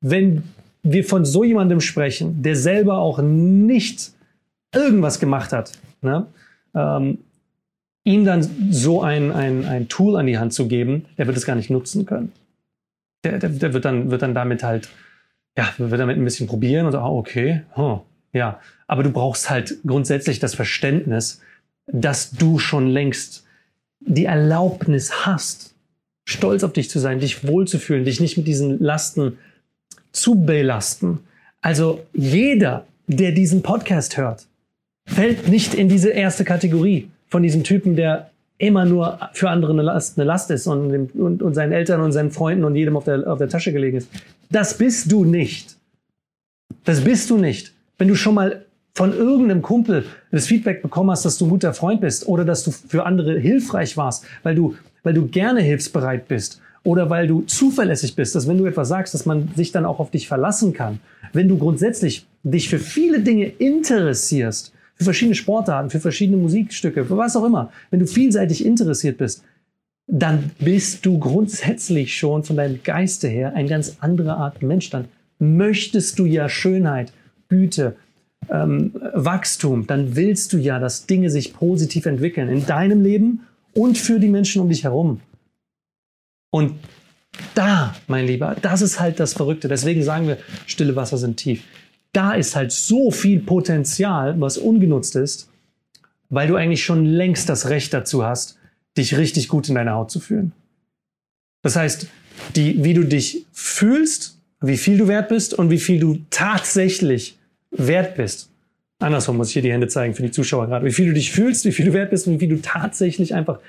Wenn 0.00 0.42
wir 0.82 1.04
von 1.04 1.24
so 1.24 1.44
jemandem 1.44 1.80
sprechen, 1.80 2.42
der 2.42 2.56
selber 2.56 2.98
auch 2.98 3.20
nicht 3.22 4.12
irgendwas 4.74 5.20
gemacht 5.20 5.52
hat, 5.52 5.72
ne? 6.02 6.26
ähm, 6.74 7.18
ihm 8.04 8.24
dann 8.24 8.48
so 8.70 9.02
ein, 9.02 9.30
ein, 9.30 9.64
ein 9.66 9.88
Tool 9.88 10.16
an 10.16 10.26
die 10.26 10.38
Hand 10.38 10.52
zu 10.52 10.68
geben, 10.68 11.04
der 11.18 11.26
wird 11.26 11.36
es 11.36 11.44
gar 11.44 11.54
nicht 11.56 11.70
nutzen 11.70 12.06
können. 12.06 12.32
Der, 13.24 13.38
der, 13.38 13.50
der 13.50 13.72
wird, 13.74 13.84
dann, 13.84 14.10
wird 14.10 14.22
dann 14.22 14.34
damit 14.34 14.62
halt, 14.62 14.88
ja, 15.56 15.72
wird 15.78 16.00
damit 16.00 16.16
ein 16.16 16.24
bisschen 16.24 16.46
probieren 16.46 16.86
und 16.86 16.92
so, 16.92 16.98
ah, 16.98 17.08
okay, 17.08 17.62
huh, 17.76 18.00
ja. 18.32 18.60
Aber 18.86 19.02
du 19.02 19.10
brauchst 19.10 19.50
halt 19.50 19.78
grundsätzlich 19.86 20.38
das 20.38 20.54
Verständnis, 20.54 21.40
dass 21.86 22.30
du 22.30 22.58
schon 22.58 22.88
längst 22.88 23.44
die 24.00 24.24
Erlaubnis 24.24 25.26
hast, 25.26 25.74
stolz 26.24 26.64
auf 26.64 26.72
dich 26.72 26.88
zu 26.88 26.98
sein, 26.98 27.20
dich 27.20 27.46
wohlzufühlen, 27.46 28.04
dich 28.04 28.20
nicht 28.20 28.36
mit 28.36 28.46
diesen 28.46 28.78
Lasten 28.78 29.38
zu 30.12 30.36
belasten. 30.36 31.20
Also 31.60 32.00
jeder, 32.12 32.86
der 33.06 33.32
diesen 33.32 33.62
Podcast 33.62 34.16
hört, 34.16 34.46
fällt 35.06 35.48
nicht 35.48 35.74
in 35.74 35.88
diese 35.88 36.10
erste 36.10 36.44
Kategorie 36.44 37.10
von 37.28 37.42
diesem 37.42 37.64
Typen, 37.64 37.96
der 37.96 38.29
immer 38.60 38.84
nur 38.84 39.18
für 39.32 39.48
andere 39.48 39.72
eine 39.72 39.82
Last, 39.82 40.18
eine 40.18 40.26
Last 40.26 40.50
ist 40.50 40.66
und, 40.66 41.14
und, 41.14 41.42
und 41.42 41.54
seinen 41.54 41.72
Eltern 41.72 42.02
und 42.02 42.12
seinen 42.12 42.30
Freunden 42.30 42.64
und 42.64 42.76
jedem 42.76 42.96
auf 42.96 43.04
der, 43.04 43.26
auf 43.26 43.38
der 43.38 43.48
Tasche 43.48 43.72
gelegen 43.72 43.96
ist. 43.96 44.10
Das 44.50 44.76
bist 44.76 45.10
du 45.10 45.24
nicht. 45.24 45.76
Das 46.84 47.00
bist 47.02 47.30
du 47.30 47.38
nicht. 47.38 47.72
Wenn 47.96 48.08
du 48.08 48.14
schon 48.14 48.34
mal 48.34 48.66
von 48.94 49.16
irgendeinem 49.16 49.62
Kumpel 49.62 50.04
das 50.30 50.46
Feedback 50.46 50.82
bekommen 50.82 51.10
hast, 51.10 51.24
dass 51.24 51.38
du 51.38 51.46
ein 51.46 51.50
guter 51.50 51.72
Freund 51.72 52.02
bist 52.02 52.28
oder 52.28 52.44
dass 52.44 52.62
du 52.62 52.70
für 52.70 53.06
andere 53.06 53.38
hilfreich 53.38 53.96
warst, 53.96 54.26
weil 54.42 54.54
du, 54.54 54.76
weil 55.02 55.14
du 55.14 55.26
gerne 55.26 55.62
hilfsbereit 55.62 56.28
bist 56.28 56.60
oder 56.84 57.08
weil 57.08 57.26
du 57.26 57.42
zuverlässig 57.42 58.14
bist, 58.14 58.34
dass 58.34 58.46
wenn 58.46 58.58
du 58.58 58.66
etwas 58.66 58.88
sagst, 58.88 59.14
dass 59.14 59.24
man 59.24 59.48
sich 59.56 59.72
dann 59.72 59.86
auch 59.86 60.00
auf 60.00 60.10
dich 60.10 60.28
verlassen 60.28 60.74
kann. 60.74 61.00
Wenn 61.32 61.48
du 61.48 61.56
grundsätzlich 61.56 62.26
dich 62.42 62.68
für 62.68 62.78
viele 62.78 63.20
Dinge 63.20 63.46
interessierst, 63.46 64.74
für 65.00 65.04
verschiedene 65.04 65.34
Sportarten, 65.34 65.88
für 65.88 65.98
verschiedene 65.98 66.36
Musikstücke, 66.36 67.06
für 67.06 67.16
was 67.16 67.34
auch 67.34 67.44
immer. 67.44 67.72
Wenn 67.90 68.00
du 68.00 68.06
vielseitig 68.06 68.66
interessiert 68.66 69.16
bist, 69.16 69.42
dann 70.06 70.50
bist 70.58 71.06
du 71.06 71.18
grundsätzlich 71.18 72.18
schon 72.18 72.44
von 72.44 72.56
deinem 72.56 72.82
Geiste 72.82 73.26
her 73.26 73.54
ein 73.54 73.66
ganz 73.66 73.96
anderer 74.00 74.36
Art 74.36 74.62
Mensch. 74.62 74.90
Dann 74.90 75.06
möchtest 75.38 76.18
du 76.18 76.26
ja 76.26 76.50
Schönheit, 76.50 77.14
Güte, 77.48 77.96
ähm, 78.50 78.92
Wachstum, 79.14 79.86
dann 79.86 80.16
willst 80.16 80.52
du 80.52 80.58
ja, 80.58 80.78
dass 80.78 81.06
Dinge 81.06 81.30
sich 81.30 81.54
positiv 81.54 82.04
entwickeln 82.04 82.50
in 82.50 82.66
deinem 82.66 83.02
Leben 83.02 83.46
und 83.72 83.96
für 83.96 84.20
die 84.20 84.28
Menschen 84.28 84.60
um 84.60 84.68
dich 84.68 84.84
herum. 84.84 85.20
Und 86.50 86.74
da, 87.54 87.94
mein 88.06 88.26
Lieber, 88.26 88.54
das 88.60 88.82
ist 88.82 89.00
halt 89.00 89.18
das 89.18 89.32
Verrückte. 89.32 89.66
Deswegen 89.66 90.02
sagen 90.02 90.28
wir, 90.28 90.36
stille 90.66 90.94
Wasser 90.94 91.16
sind 91.16 91.38
tief. 91.38 91.64
Da 92.12 92.34
ist 92.34 92.56
halt 92.56 92.72
so 92.72 93.10
viel 93.10 93.40
Potenzial, 93.40 94.40
was 94.40 94.58
ungenutzt 94.58 95.16
ist, 95.16 95.48
weil 96.28 96.48
du 96.48 96.56
eigentlich 96.56 96.84
schon 96.84 97.04
längst 97.04 97.48
das 97.48 97.68
Recht 97.68 97.92
dazu 97.94 98.24
hast, 98.24 98.58
dich 98.96 99.16
richtig 99.16 99.48
gut 99.48 99.68
in 99.68 99.76
deiner 99.76 99.94
Haut 99.94 100.10
zu 100.10 100.20
fühlen. 100.20 100.52
Das 101.62 101.76
heißt, 101.76 102.08
die, 102.56 102.82
wie 102.82 102.94
du 102.94 103.04
dich 103.04 103.46
fühlst, 103.52 104.38
wie 104.60 104.76
viel 104.76 104.98
du 104.98 105.08
wert 105.08 105.28
bist 105.28 105.54
und 105.54 105.70
wie 105.70 105.78
viel 105.78 106.00
du 106.00 106.18
tatsächlich 106.30 107.38
wert 107.70 108.16
bist. 108.16 108.50
Andersrum 108.98 109.36
muss 109.36 109.48
ich 109.48 109.54
hier 109.54 109.62
die 109.62 109.72
Hände 109.72 109.88
zeigen 109.88 110.14
für 110.14 110.22
die 110.22 110.30
Zuschauer 110.30 110.66
gerade. 110.66 110.84
Wie 110.84 110.92
viel 110.92 111.06
du 111.06 111.14
dich 111.14 111.32
fühlst, 111.32 111.64
wie 111.64 111.72
viel 111.72 111.86
du 111.86 111.92
wert 111.92 112.10
bist 112.10 112.26
und 112.26 112.34
wie 112.34 112.38
viel 112.38 112.48
du 112.48 112.60
tatsächlich 112.60 113.34
einfach 113.34 113.60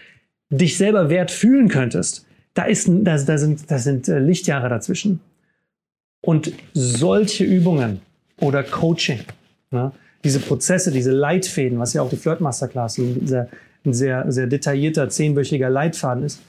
dich 0.49 0.77
selber 0.77 1.09
wert 1.09 1.31
fühlen 1.31 1.69
könntest. 1.69 2.25
Da, 2.53 2.63
ist, 2.63 2.89
da, 2.89 3.17
da 3.17 3.37
sind, 3.37 3.71
da 3.71 3.79
sind 3.79 4.09
äh, 4.09 4.19
Lichtjahre 4.19 4.67
dazwischen. 4.67 5.21
Und 6.19 6.51
solche 6.73 7.45
Übungen 7.45 8.01
oder 8.41 8.63
Coaching, 8.63 9.21
ne, 9.71 9.91
diese 10.23 10.39
Prozesse, 10.39 10.91
diese 10.91 11.11
Leitfäden, 11.11 11.79
was 11.79 11.93
ja 11.93 12.01
auch 12.01 12.09
die 12.09 12.17
Flirt 12.17 12.41
Masterclass 12.41 12.97
ein 12.97 13.25
sehr, 13.25 13.47
ein 13.85 13.93
sehr, 13.93 14.31
sehr 14.31 14.47
detaillierter, 14.47 15.09
zehnwöchiger 15.09 15.69
Leitfaden 15.69 16.23
ist, 16.23 16.39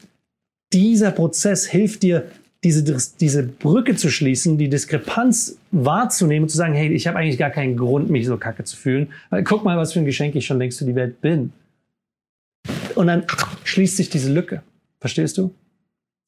dieser 0.73 1.11
Prozess 1.11 1.67
hilft 1.67 2.03
dir, 2.03 2.27
diese, 2.65 2.85
diese 3.21 3.43
Brücke 3.43 3.97
zu 3.97 4.09
schließen, 4.09 4.57
die 4.57 4.69
Diskrepanz 4.69 5.59
wahrzunehmen 5.73 6.45
und 6.45 6.49
zu 6.49 6.57
sagen, 6.57 6.75
hey, 6.75 6.93
ich 6.93 7.07
habe 7.07 7.19
eigentlich 7.19 7.39
gar 7.39 7.51
keinen 7.51 7.77
Grund, 7.77 8.09
mich 8.09 8.27
so 8.27 8.37
kacke 8.37 8.65
zu 8.65 8.77
fühlen. 8.77 9.09
Guck 9.45 9.65
mal, 9.65 9.77
was 9.77 9.93
für 9.93 9.99
ein 9.99 10.05
Geschenk 10.05 10.37
ich 10.37 10.47
schon 10.47 10.59
längst 10.59 10.79
für 10.79 10.85
die 10.85 10.95
Welt 10.95 11.21
bin. 11.21 11.53
Und 12.95 13.09
dann 13.09 13.25
schließt 13.65 13.97
sich 13.97 14.11
diese 14.11 14.33
Lücke. 14.33 14.63
Verstehst 15.01 15.39
du? 15.39 15.53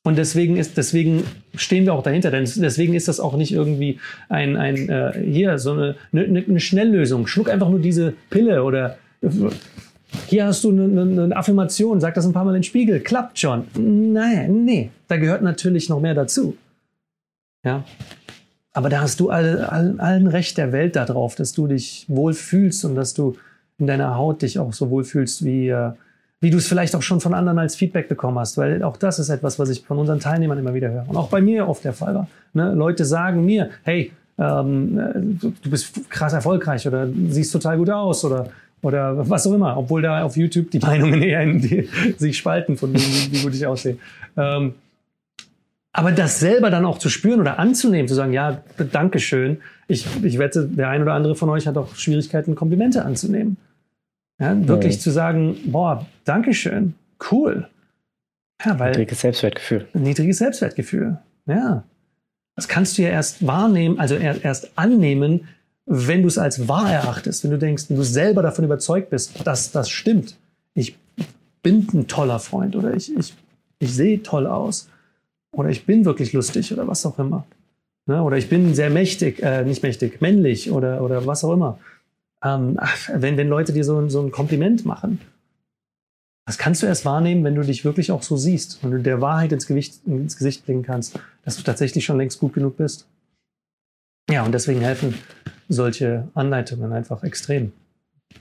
Und 0.06 0.18
deswegen 0.18 0.58
ist, 0.58 0.76
deswegen 0.76 1.24
stehen 1.54 1.86
wir 1.86 1.94
auch 1.94 2.02
dahinter, 2.02 2.30
denn 2.30 2.44
deswegen 2.44 2.92
ist 2.92 3.08
das 3.08 3.20
auch 3.20 3.36
nicht 3.36 3.52
irgendwie 3.52 4.00
ein, 4.28 4.56
ein 4.56 4.88
äh, 4.90 5.12
hier 5.24 5.58
so 5.58 5.72
eine, 5.72 5.96
eine, 6.12 6.44
eine 6.46 6.60
Schnelllösung. 6.60 7.26
Schluck 7.26 7.48
einfach 7.48 7.70
nur 7.70 7.80
diese 7.80 8.12
Pille 8.28 8.62
oder 8.64 8.98
hier 10.26 10.44
hast 10.44 10.62
du 10.62 10.70
eine, 10.70 11.00
eine, 11.00 11.34
Affirmation, 11.34 12.00
sag 12.00 12.14
das 12.14 12.26
ein 12.26 12.34
paar 12.34 12.44
Mal 12.44 12.50
in 12.50 12.60
den 12.60 12.64
Spiegel, 12.64 13.00
klappt 13.00 13.38
schon. 13.38 13.64
Nein, 13.78 14.66
nee, 14.66 14.90
da 15.08 15.16
gehört 15.16 15.40
natürlich 15.40 15.88
noch 15.88 16.00
mehr 16.00 16.14
dazu. 16.14 16.54
Ja. 17.64 17.84
Aber 18.74 18.90
da 18.90 19.00
hast 19.00 19.20
du 19.20 19.30
alle, 19.30 19.72
allen, 19.72 20.00
allen 20.00 20.26
Recht 20.26 20.58
der 20.58 20.72
Welt 20.72 20.96
darauf, 20.96 21.34
dass 21.34 21.54
du 21.54 21.66
dich 21.66 22.04
wohlfühlst 22.08 22.84
und 22.84 22.94
dass 22.94 23.14
du 23.14 23.36
in 23.78 23.86
deiner 23.86 24.16
Haut 24.16 24.42
dich 24.42 24.58
auch 24.58 24.74
so 24.74 24.90
wohlfühlst, 24.90 25.46
wie, 25.46 25.68
äh, 25.68 25.92
wie 26.44 26.50
du 26.50 26.58
es 26.58 26.66
vielleicht 26.66 26.94
auch 26.94 27.00
schon 27.00 27.22
von 27.22 27.32
anderen 27.32 27.58
als 27.58 27.74
Feedback 27.74 28.06
bekommen 28.06 28.38
hast. 28.38 28.58
Weil 28.58 28.82
auch 28.82 28.98
das 28.98 29.18
ist 29.18 29.30
etwas, 29.30 29.58
was 29.58 29.70
ich 29.70 29.82
von 29.82 29.98
unseren 29.98 30.20
Teilnehmern 30.20 30.58
immer 30.58 30.74
wieder 30.74 30.90
höre. 30.90 31.08
Und 31.08 31.16
auch 31.16 31.30
bei 31.30 31.40
mir 31.40 31.66
oft 31.66 31.82
der 31.84 31.94
Fall 31.94 32.14
war. 32.14 32.28
Ne? 32.52 32.74
Leute 32.74 33.06
sagen 33.06 33.46
mir, 33.46 33.70
hey, 33.82 34.12
ähm, 34.38 34.98
äh, 34.98 35.12
du 35.40 35.70
bist 35.70 36.10
krass 36.10 36.34
erfolgreich 36.34 36.86
oder 36.86 37.08
siehst 37.30 37.50
total 37.50 37.78
gut 37.78 37.88
aus 37.88 38.24
oder 38.26 38.48
oder 38.82 39.30
was 39.30 39.46
auch 39.46 39.54
immer, 39.54 39.78
obwohl 39.78 40.02
da 40.02 40.22
auf 40.22 40.36
YouTube 40.36 40.70
die 40.70 40.78
Meinungen 40.86 41.22
eher 41.22 41.40
in 41.40 41.62
die, 41.62 41.88
sich 42.18 42.36
spalten 42.36 42.76
von 42.76 42.92
wie, 42.92 43.32
wie 43.32 43.42
gut 43.42 43.54
ich 43.54 43.66
aussehe. 43.66 43.96
Ähm, 44.36 44.74
aber 45.94 46.12
das 46.12 46.40
selber 46.40 46.68
dann 46.68 46.84
auch 46.84 46.98
zu 46.98 47.08
spüren 47.08 47.40
oder 47.40 47.58
anzunehmen, 47.58 48.06
zu 48.06 48.14
sagen, 48.14 48.34
ja, 48.34 48.60
Dankeschön. 48.92 49.62
Ich, 49.88 50.06
ich 50.22 50.38
wette, 50.38 50.68
der 50.68 50.90
ein 50.90 51.00
oder 51.00 51.14
andere 51.14 51.36
von 51.36 51.48
euch 51.48 51.66
hat 51.66 51.78
auch 51.78 51.94
Schwierigkeiten, 51.94 52.54
Komplimente 52.54 53.02
anzunehmen. 53.02 53.56
Ja, 54.40 54.66
wirklich 54.66 54.94
ja. 54.94 55.00
zu 55.00 55.10
sagen, 55.10 55.56
boah, 55.66 56.06
Dankeschön, 56.24 56.94
cool. 57.30 57.68
Ja, 58.64 58.78
weil 58.78 58.90
niedriges 58.90 59.20
Selbstwertgefühl. 59.20 59.88
Niedriges 59.94 60.38
Selbstwertgefühl, 60.38 61.18
ja. 61.46 61.84
Das 62.56 62.68
kannst 62.68 62.98
du 62.98 63.02
ja 63.02 63.08
erst 63.08 63.46
wahrnehmen, 63.46 63.98
also 63.98 64.14
erst 64.14 64.78
annehmen, 64.78 65.48
wenn 65.86 66.22
du 66.22 66.28
es 66.28 66.38
als 66.38 66.68
wahr 66.68 66.90
erachtest, 66.90 67.44
wenn 67.44 67.50
du 67.50 67.58
denkst, 67.58 67.84
wenn 67.88 67.96
du 67.96 68.04
selber 68.04 68.42
davon 68.42 68.64
überzeugt 68.64 69.10
bist, 69.10 69.46
dass 69.46 69.70
das 69.72 69.90
stimmt, 69.90 70.36
ich 70.74 70.96
bin 71.62 71.86
ein 71.92 72.06
toller 72.06 72.38
Freund 72.38 72.76
oder 72.76 72.94
ich, 72.94 73.14
ich, 73.16 73.34
ich 73.80 73.94
sehe 73.94 74.22
toll 74.22 74.46
aus 74.46 74.88
oder 75.52 75.68
ich 75.68 75.84
bin 75.84 76.04
wirklich 76.04 76.32
lustig 76.32 76.72
oder 76.72 76.86
was 76.86 77.04
auch 77.06 77.18
immer. 77.18 77.46
Ne? 78.06 78.22
Oder 78.22 78.36
ich 78.36 78.48
bin 78.48 78.74
sehr 78.74 78.90
mächtig, 78.90 79.42
äh, 79.42 79.64
nicht 79.64 79.82
mächtig, 79.82 80.20
männlich 80.20 80.70
oder, 80.70 81.02
oder 81.02 81.26
was 81.26 81.44
auch 81.44 81.52
immer. 81.52 81.78
Ähm, 82.44 82.78
wenn, 83.12 83.36
wenn 83.36 83.48
Leute 83.48 83.72
dir 83.72 83.84
so, 83.84 84.08
so 84.08 84.22
ein 84.22 84.30
Kompliment 84.30 84.84
machen, 84.84 85.20
das 86.46 86.58
kannst 86.58 86.82
du 86.82 86.86
erst 86.86 87.06
wahrnehmen, 87.06 87.42
wenn 87.42 87.54
du 87.54 87.62
dich 87.62 87.84
wirklich 87.84 88.12
auch 88.12 88.22
so 88.22 88.36
siehst 88.36 88.80
und 88.82 88.90
du 88.90 88.98
der 88.98 89.20
Wahrheit 89.20 89.52
ins, 89.52 89.66
Gewicht, 89.66 90.06
ins 90.06 90.36
Gesicht 90.36 90.66
blicken 90.66 90.82
kannst, 90.82 91.18
dass 91.42 91.56
du 91.56 91.62
tatsächlich 91.62 92.04
schon 92.04 92.18
längst 92.18 92.38
gut 92.38 92.52
genug 92.52 92.76
bist. 92.76 93.06
Ja, 94.30 94.44
und 94.44 94.52
deswegen 94.52 94.80
helfen 94.80 95.14
solche 95.68 96.28
Anleitungen 96.34 96.92
einfach 96.92 97.22
extrem. 97.22 97.72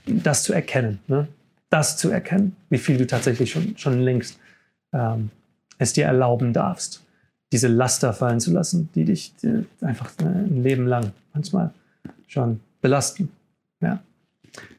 Das 0.06 0.42
zu 0.42 0.52
erkennen, 0.52 0.98
ne? 1.06 1.28
das 1.70 1.96
zu 1.96 2.10
erkennen, 2.10 2.56
wie 2.68 2.78
viel 2.78 2.98
du 2.98 3.06
tatsächlich 3.06 3.50
schon, 3.50 3.76
schon 3.78 4.00
längst 4.00 4.38
ähm, 4.92 5.30
es 5.78 5.92
dir 5.92 6.04
erlauben 6.04 6.52
darfst, 6.52 7.02
diese 7.52 7.68
Laster 7.68 8.12
fallen 8.12 8.40
zu 8.40 8.52
lassen, 8.52 8.90
die 8.94 9.04
dich 9.04 9.34
die 9.42 9.64
einfach 9.80 10.10
äh, 10.20 10.24
ein 10.24 10.62
Leben 10.62 10.86
lang 10.86 11.12
manchmal 11.32 11.72
schon 12.26 12.60
belasten. 12.80 13.30
Ja. 13.84 14.02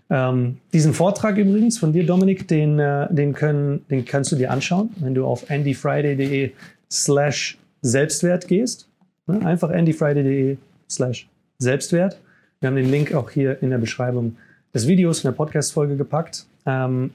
Ähm, 0.09 0.57
diesen 0.73 0.93
Vortrag 0.93 1.37
übrigens 1.37 1.77
von 1.77 1.93
dir, 1.93 2.05
Dominik, 2.05 2.47
den, 2.47 2.79
äh, 2.79 3.11
den, 3.13 3.33
können, 3.33 3.85
den 3.89 4.05
kannst 4.05 4.31
du 4.31 4.35
dir 4.35 4.51
anschauen, 4.51 4.89
wenn 4.97 5.15
du 5.15 5.25
auf 5.25 5.49
andyfriday.de 5.49 6.51
slash 6.91 7.57
Selbstwert 7.81 8.47
gehst. 8.47 8.87
Ne? 9.27 9.43
Einfach 9.45 9.69
andyfriday.de 9.69 10.57
slash 10.89 11.27
Selbstwert. 11.57 12.19
Wir 12.59 12.67
haben 12.67 12.75
den 12.75 12.89
Link 12.89 13.13
auch 13.13 13.29
hier 13.29 13.61
in 13.61 13.71
der 13.71 13.77
Beschreibung 13.77 14.37
des 14.73 14.87
Videos, 14.87 15.23
in 15.23 15.29
der 15.29 15.35
Podcast-Folge 15.35 15.95
gepackt. 15.95 16.45
Ähm, 16.65 17.11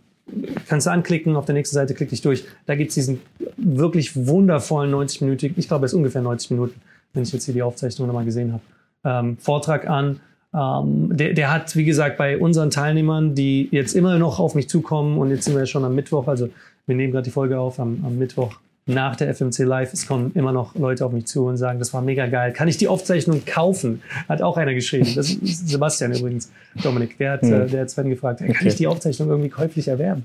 kannst 0.68 0.86
du 0.86 0.90
anklicken, 0.90 1.36
auf 1.36 1.44
der 1.44 1.54
nächsten 1.54 1.74
Seite 1.74 1.94
klick 1.94 2.10
dich 2.10 2.22
durch. 2.22 2.44
Da 2.66 2.74
gibt 2.74 2.90
es 2.90 2.94
diesen 2.94 3.20
wirklich 3.56 4.26
wundervollen 4.26 4.92
90-minütigen, 4.92 5.54
ich 5.56 5.68
glaube, 5.68 5.86
es 5.86 5.92
ist 5.92 5.96
ungefähr 5.96 6.22
90 6.22 6.52
Minuten, 6.52 6.80
wenn 7.12 7.22
ich 7.22 7.32
jetzt 7.32 7.44
hier 7.44 7.54
die 7.54 7.62
Aufzeichnung 7.62 8.06
nochmal 8.06 8.24
gesehen 8.24 8.52
habe, 8.52 8.62
ähm, 9.04 9.36
Vortrag 9.38 9.88
an. 9.88 10.20
Ähm, 10.52 11.16
der, 11.16 11.32
der, 11.32 11.52
hat, 11.52 11.76
wie 11.76 11.84
gesagt, 11.84 12.16
bei 12.16 12.38
unseren 12.38 12.70
Teilnehmern, 12.70 13.34
die 13.34 13.68
jetzt 13.70 13.94
immer 13.94 14.18
noch 14.18 14.40
auf 14.40 14.54
mich 14.54 14.68
zukommen 14.68 15.18
und 15.18 15.30
jetzt 15.30 15.44
sind 15.44 15.56
wir 15.56 15.66
schon 15.66 15.84
am 15.84 15.94
Mittwoch, 15.94 16.26
also 16.26 16.48
wir 16.86 16.96
nehmen 16.96 17.12
gerade 17.12 17.24
die 17.24 17.30
Folge 17.30 17.58
auf 17.58 17.78
am, 17.78 18.04
am 18.04 18.18
Mittwoch, 18.18 18.58
nach 18.86 19.16
der 19.16 19.32
FMC 19.34 19.60
Live, 19.60 19.92
es 19.92 20.06
kommen 20.06 20.32
immer 20.34 20.52
noch 20.52 20.74
Leute 20.74 21.04
auf 21.04 21.12
mich 21.12 21.26
zu 21.26 21.46
und 21.46 21.56
sagen, 21.56 21.78
das 21.78 21.94
war 21.94 22.02
mega 22.02 22.26
geil. 22.26 22.52
Kann 22.52 22.68
ich 22.68 22.76
die 22.76 22.88
Aufzeichnung 22.88 23.44
kaufen? 23.44 24.02
Hat 24.28 24.42
auch 24.42 24.56
einer 24.56 24.74
geschrieben. 24.74 25.06
Das 25.14 25.30
ist 25.30 25.68
Sebastian 25.68 26.12
übrigens, 26.12 26.50
Dominik. 26.82 27.16
Der 27.18 27.32
hat, 27.32 27.42
mhm. 27.42 27.68
der 27.68 27.82
hat 27.82 27.90
Sven 27.90 28.10
gefragt, 28.10 28.40
kann 28.40 28.50
okay. 28.50 28.68
ich 28.68 28.74
die 28.76 28.86
Aufzeichnung 28.86 29.28
irgendwie 29.28 29.50
käuflich 29.50 29.86
erwerben? 29.86 30.24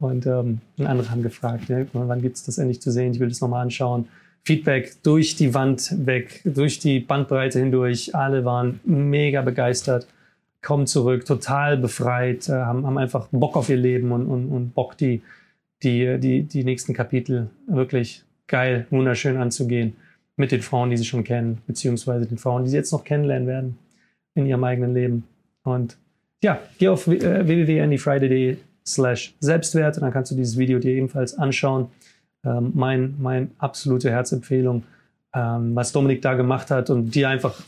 Und 0.00 0.26
ähm, 0.26 0.60
andere 0.78 1.10
haben 1.10 1.22
gefragt, 1.22 1.68
ja, 1.68 1.84
wann 1.92 2.22
gibt 2.22 2.36
es 2.36 2.44
das 2.44 2.58
endlich 2.58 2.82
zu 2.82 2.90
sehen? 2.90 3.12
Ich 3.12 3.20
will 3.20 3.28
das 3.28 3.40
nochmal 3.40 3.62
anschauen. 3.62 4.08
Feedback 4.44 4.96
durch 5.02 5.36
die 5.36 5.54
Wand 5.54 6.06
weg, 6.06 6.40
durch 6.44 6.78
die 6.78 7.00
Bandbreite 7.00 7.60
hindurch. 7.60 8.14
Alle 8.14 8.44
waren 8.44 8.80
mega 8.84 9.42
begeistert, 9.42 10.06
kommen 10.62 10.86
zurück, 10.86 11.24
total 11.24 11.76
befreit, 11.76 12.48
äh, 12.48 12.52
haben, 12.52 12.86
haben 12.86 12.98
einfach 12.98 13.28
Bock 13.30 13.56
auf 13.56 13.68
ihr 13.68 13.76
Leben 13.76 14.12
und, 14.12 14.26
und, 14.26 14.48
und 14.48 14.74
Bock, 14.74 14.96
die, 14.96 15.22
die, 15.82 16.18
die, 16.18 16.42
die 16.42 16.64
nächsten 16.64 16.94
Kapitel 16.94 17.50
wirklich 17.66 18.24
geil, 18.46 18.86
wunderschön 18.90 19.36
anzugehen 19.36 19.96
mit 20.36 20.50
den 20.50 20.62
Frauen, 20.62 20.90
die 20.90 20.96
sie 20.96 21.04
schon 21.04 21.24
kennen, 21.24 21.58
beziehungsweise 21.66 22.26
den 22.26 22.38
Frauen, 22.38 22.64
die 22.64 22.70
sie 22.70 22.76
jetzt 22.76 22.92
noch 22.92 23.04
kennenlernen 23.04 23.46
werden 23.46 23.78
in 24.34 24.46
ihrem 24.46 24.64
eigenen 24.64 24.94
Leben. 24.94 25.24
Und 25.62 25.96
ja, 26.42 26.60
geh 26.78 26.88
auf 26.88 27.06
äh, 27.06 27.46
www.andyfriday.de 27.46 28.56
slash 28.84 29.34
Selbstwert 29.38 29.96
und 29.96 30.02
dann 30.02 30.12
kannst 30.12 30.32
du 30.32 30.34
dieses 30.34 30.58
Video 30.58 30.78
dir 30.78 30.92
ebenfalls 30.92 31.38
anschauen. 31.38 31.88
Ähm, 32.44 32.72
mein, 32.74 33.14
mein 33.18 33.50
absolute 33.58 34.10
Herzempfehlung, 34.10 34.82
ähm, 35.34 35.74
was 35.74 35.92
Dominik 35.92 36.22
da 36.22 36.34
gemacht 36.34 36.70
hat 36.70 36.90
und 36.90 37.14
dir 37.14 37.28
einfach 37.28 37.62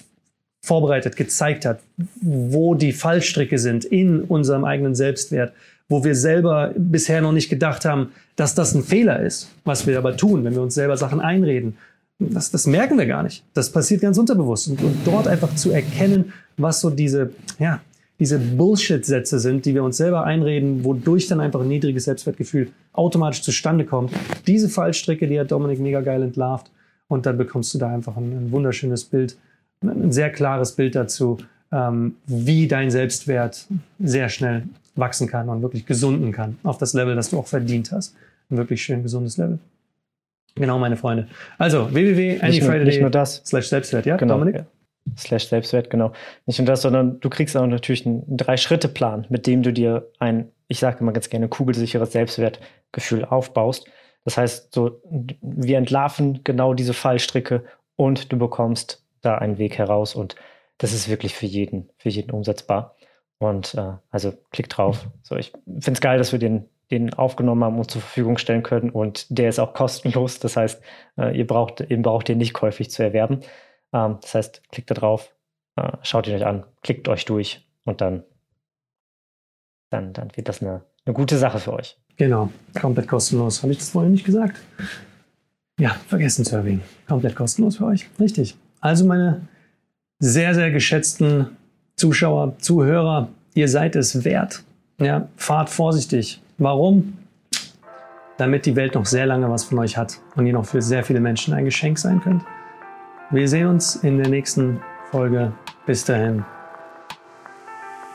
vorbereitet, 0.64 1.16
gezeigt 1.16 1.64
hat, 1.64 1.81
wo 2.20 2.75
die 2.75 2.93
Fallstricke 2.93 3.59
sind 3.59 3.85
in 3.85 4.22
unserem 4.22 4.64
eigenen 4.64 4.95
Selbstwert, 4.95 5.53
wo 5.89 6.03
wir 6.03 6.14
selber 6.14 6.72
bisher 6.77 7.20
noch 7.20 7.33
nicht 7.33 7.51
gedacht 7.51 7.85
haben, 7.85 8.12
dass 8.37 8.55
das 8.55 8.75
ein 8.75 8.83
Fehler 8.83 9.20
ist, 9.20 9.51
was 9.64 9.87
wir 9.87 9.99
aber 9.99 10.16
tun, 10.16 10.45
wenn 10.45 10.55
wir 10.55 10.62
uns 10.62 10.75
selber 10.75 10.97
Sachen 10.97 11.20
einreden. 11.20 11.77
Das, 12.18 12.51
das 12.51 12.66
merken 12.66 12.99
wir 12.99 13.07
gar 13.07 13.22
nicht. 13.22 13.45
Das 13.55 13.70
passiert 13.70 14.01
ganz 14.01 14.18
unterbewusst. 14.18 14.68
Und, 14.68 14.83
und 14.83 14.97
dort 15.05 15.29
einfach 15.29 15.55
zu 15.55 15.70
erkennen, 15.70 16.33
was 16.57 16.81
so 16.81 16.91
diese, 16.91 17.33
ja, 17.59 17.81
diese 18.21 18.39
Bullshit-Sätze 18.39 19.39
sind, 19.39 19.65
die 19.65 19.75
wir 19.75 19.83
uns 19.83 19.97
selber 19.97 20.25
einreden, 20.25 20.85
wodurch 20.85 21.27
dann 21.27 21.41
einfach 21.41 21.61
ein 21.61 21.69
niedriges 21.69 22.05
Selbstwertgefühl 22.05 22.69
automatisch 22.93 23.43
zustande 23.43 23.85
kommt. 23.85 24.12
Diese 24.47 24.69
Fallstricke, 24.69 25.27
die 25.27 25.39
hat 25.39 25.51
Dominik 25.51 25.81
mega 25.81 26.01
geil 26.01 26.23
entlarvt. 26.23 26.71
Und 27.09 27.27
dann 27.27 27.37
bekommst 27.37 27.75
du 27.75 27.79
da 27.79 27.89
einfach 27.89 28.17
ein, 28.17 28.33
ein 28.33 28.53
wunderschönes 28.53 29.05
Bild, 29.05 29.37
ein 29.83 30.12
sehr 30.12 30.31
klares 30.31 30.73
Bild 30.73 30.95
dazu, 30.95 31.39
ähm, 31.71 32.17
wie 32.27 32.67
dein 32.69 32.91
Selbstwert 32.91 33.67
sehr 33.99 34.29
schnell 34.29 34.65
wachsen 34.97 35.29
kann 35.29 35.49
und 35.49 35.61
wirklich 35.62 35.87
gesunden 35.87 36.33
kann 36.33 36.59
auf 36.62 36.79
das 36.79 36.95
Level, 36.95 37.15
das 37.17 37.31
du 37.31 37.39
auch 37.39 37.47
verdient 37.47 37.93
hast. 37.93 38.15
Ein 38.51 38.59
wirklich 38.59 38.83
schön 38.83 39.03
gesundes 39.03 39.37
Level. 39.37 39.59
Genau, 40.55 40.79
meine 40.79 40.97
Freunde. 40.97 41.27
Also 41.59 41.89
das. 43.11 43.43
slash 43.45 43.69
Selbstwert, 43.69 44.07
ja, 44.07 44.17
Genau. 44.17 44.35
Dominik? 44.35 44.55
Ja. 44.57 44.67
Slash 45.17 45.49
Selbstwert, 45.49 45.91
genau. 45.91 46.13
Nicht 46.47 46.59
nur 46.59 46.67
das, 46.67 46.83
sondern 46.83 47.21
du 47.21 47.29
kriegst 47.31 47.57
auch 47.57 47.67
natürlich 47.67 48.07
einen 48.07 48.37
Drei-Schritte-Plan, 48.37 49.27
mit 49.29 49.47
dem 49.47 49.63
du 49.63 49.73
dir 49.73 50.11
ein, 50.19 50.51
ich 50.69 50.79
sage 50.79 51.01
immer 51.01 51.13
ganz 51.13 51.29
gerne, 51.29 51.49
kugelsicheres 51.49 52.13
Selbstwertgefühl 52.13 53.25
aufbaust. 53.25 53.87
Das 54.25 54.37
heißt, 54.39 54.73
so, 54.73 55.01
wir 55.43 55.79
entlarven 55.79 56.41
genau 56.45 56.75
diese 56.75 56.95
Fallstricke 56.95 57.65
und 57.97 58.33
du 58.33 58.39
bekommst 58.39 59.05
da 59.21 59.37
einen 59.37 59.59
Weg 59.59 59.79
heraus 59.79 60.15
und 60.15 60.37
das 60.79 60.93
ist 60.93 61.09
wirklich 61.09 61.35
für 61.35 61.47
jeden, 61.47 61.91
für 61.99 62.09
jeden 62.09 62.31
umsetzbar. 62.31 62.97
Und 63.39 63.75
äh, 63.75 63.93
also 64.11 64.33
klick 64.51 64.69
drauf. 64.69 65.07
So, 65.23 65.37
ich 65.37 65.53
finde 65.67 65.93
es 65.93 66.01
geil, 66.01 66.19
dass 66.19 66.33
wir 66.33 66.39
den, 66.39 66.65
den 66.91 67.13
aufgenommen 67.15 67.63
haben 67.65 67.79
und 67.79 67.91
zur 67.91 68.01
Verfügung 68.01 68.39
stellen 68.39 68.63
können. 68.63 68.91
Und 68.91 69.27
der 69.29 69.49
ist 69.49 69.59
auch 69.59 69.75
kostenlos. 69.75 70.39
Das 70.39 70.57
heißt, 70.57 70.83
äh, 71.19 71.37
ihr 71.37 71.47
braucht, 71.47 71.81
ihr 71.81 72.01
braucht 72.01 72.29
den 72.29 72.39
nicht 72.39 72.55
käuflich 72.55 72.91
zu 72.91 73.03
erwerben. 73.03 73.41
Ähm, 73.95 74.19
das 74.21 74.35
heißt, 74.35 74.63
klickt 74.71 74.91
da 74.91 74.95
drauf, 74.95 75.33
äh, 75.77 75.93
schaut 76.03 76.27
ihn 76.27 76.35
euch 76.35 76.45
an, 76.45 76.65
klickt 76.83 77.09
euch 77.09 77.25
durch 77.25 77.67
und 77.85 78.01
dann, 78.01 78.25
dann, 79.91 80.13
dann 80.13 80.37
wird 80.37 80.49
das 80.49 80.61
eine, 80.61 80.83
eine 81.07 81.15
gute 81.15 81.39
Sache 81.39 81.61
für 81.61 81.73
euch. 81.73 81.97
Genau, 82.17 82.51
komplett 82.79 83.09
kostenlos. 83.09 83.63
Habe 83.63 83.73
ich 83.73 83.79
das 83.79 83.91
vorhin 83.91 84.13
nicht 84.13 84.25
gesagt? 84.25 84.61
Ja, 85.79 85.97
vergessen 86.09 86.45
zu 86.45 86.57
erwähnen. 86.57 86.83
Komplett 87.09 87.35
kostenlos 87.35 87.79
für 87.79 87.87
euch. 87.87 88.09
Richtig. 88.21 88.57
Also 88.81 89.05
meine 89.05 89.49
sehr, 90.21 90.55
sehr 90.55 90.71
geschätzten 90.71 91.57
Zuschauer, 91.97 92.59
Zuhörer, 92.59 93.29
ihr 93.55 93.69
seid 93.69 93.97
es 93.97 94.25
wert. 94.25 94.63
Ja, 94.99 95.29
fahrt 95.37 95.71
vorsichtig. 95.71 96.41
Warum? 96.59 97.19
Damit 98.37 98.67
die 98.67 98.77
Welt 98.77 98.95
noch 98.95 99.07
sehr 99.07 99.27
lange 99.27 99.51
was 99.51 99.65
von 99.65 99.79
euch 99.79 99.97
hat 99.97 100.21
und 100.37 100.47
ihr 100.47 100.53
noch 100.53 100.67
für 100.67 100.83
sehr 100.83 101.05
viele 101.05 101.21
Menschen 101.21 101.55
ein 101.55 101.65
Geschenk 101.65 101.99
sein 101.99 102.21
könnt. 102.21 102.45
Wir 103.35 103.49
sehen 103.49 103.66
uns 103.66 103.97
in 103.97 104.16
der 104.16 104.28
nächsten 104.28 104.80
Folge. 105.11 105.53
Bis 105.87 106.05
dahin. 106.05 106.45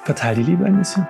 Verteilt 0.05 0.37
die 0.37 0.43
Liebe 0.43 0.63
ein 0.63 0.77
bisschen. 0.77 1.05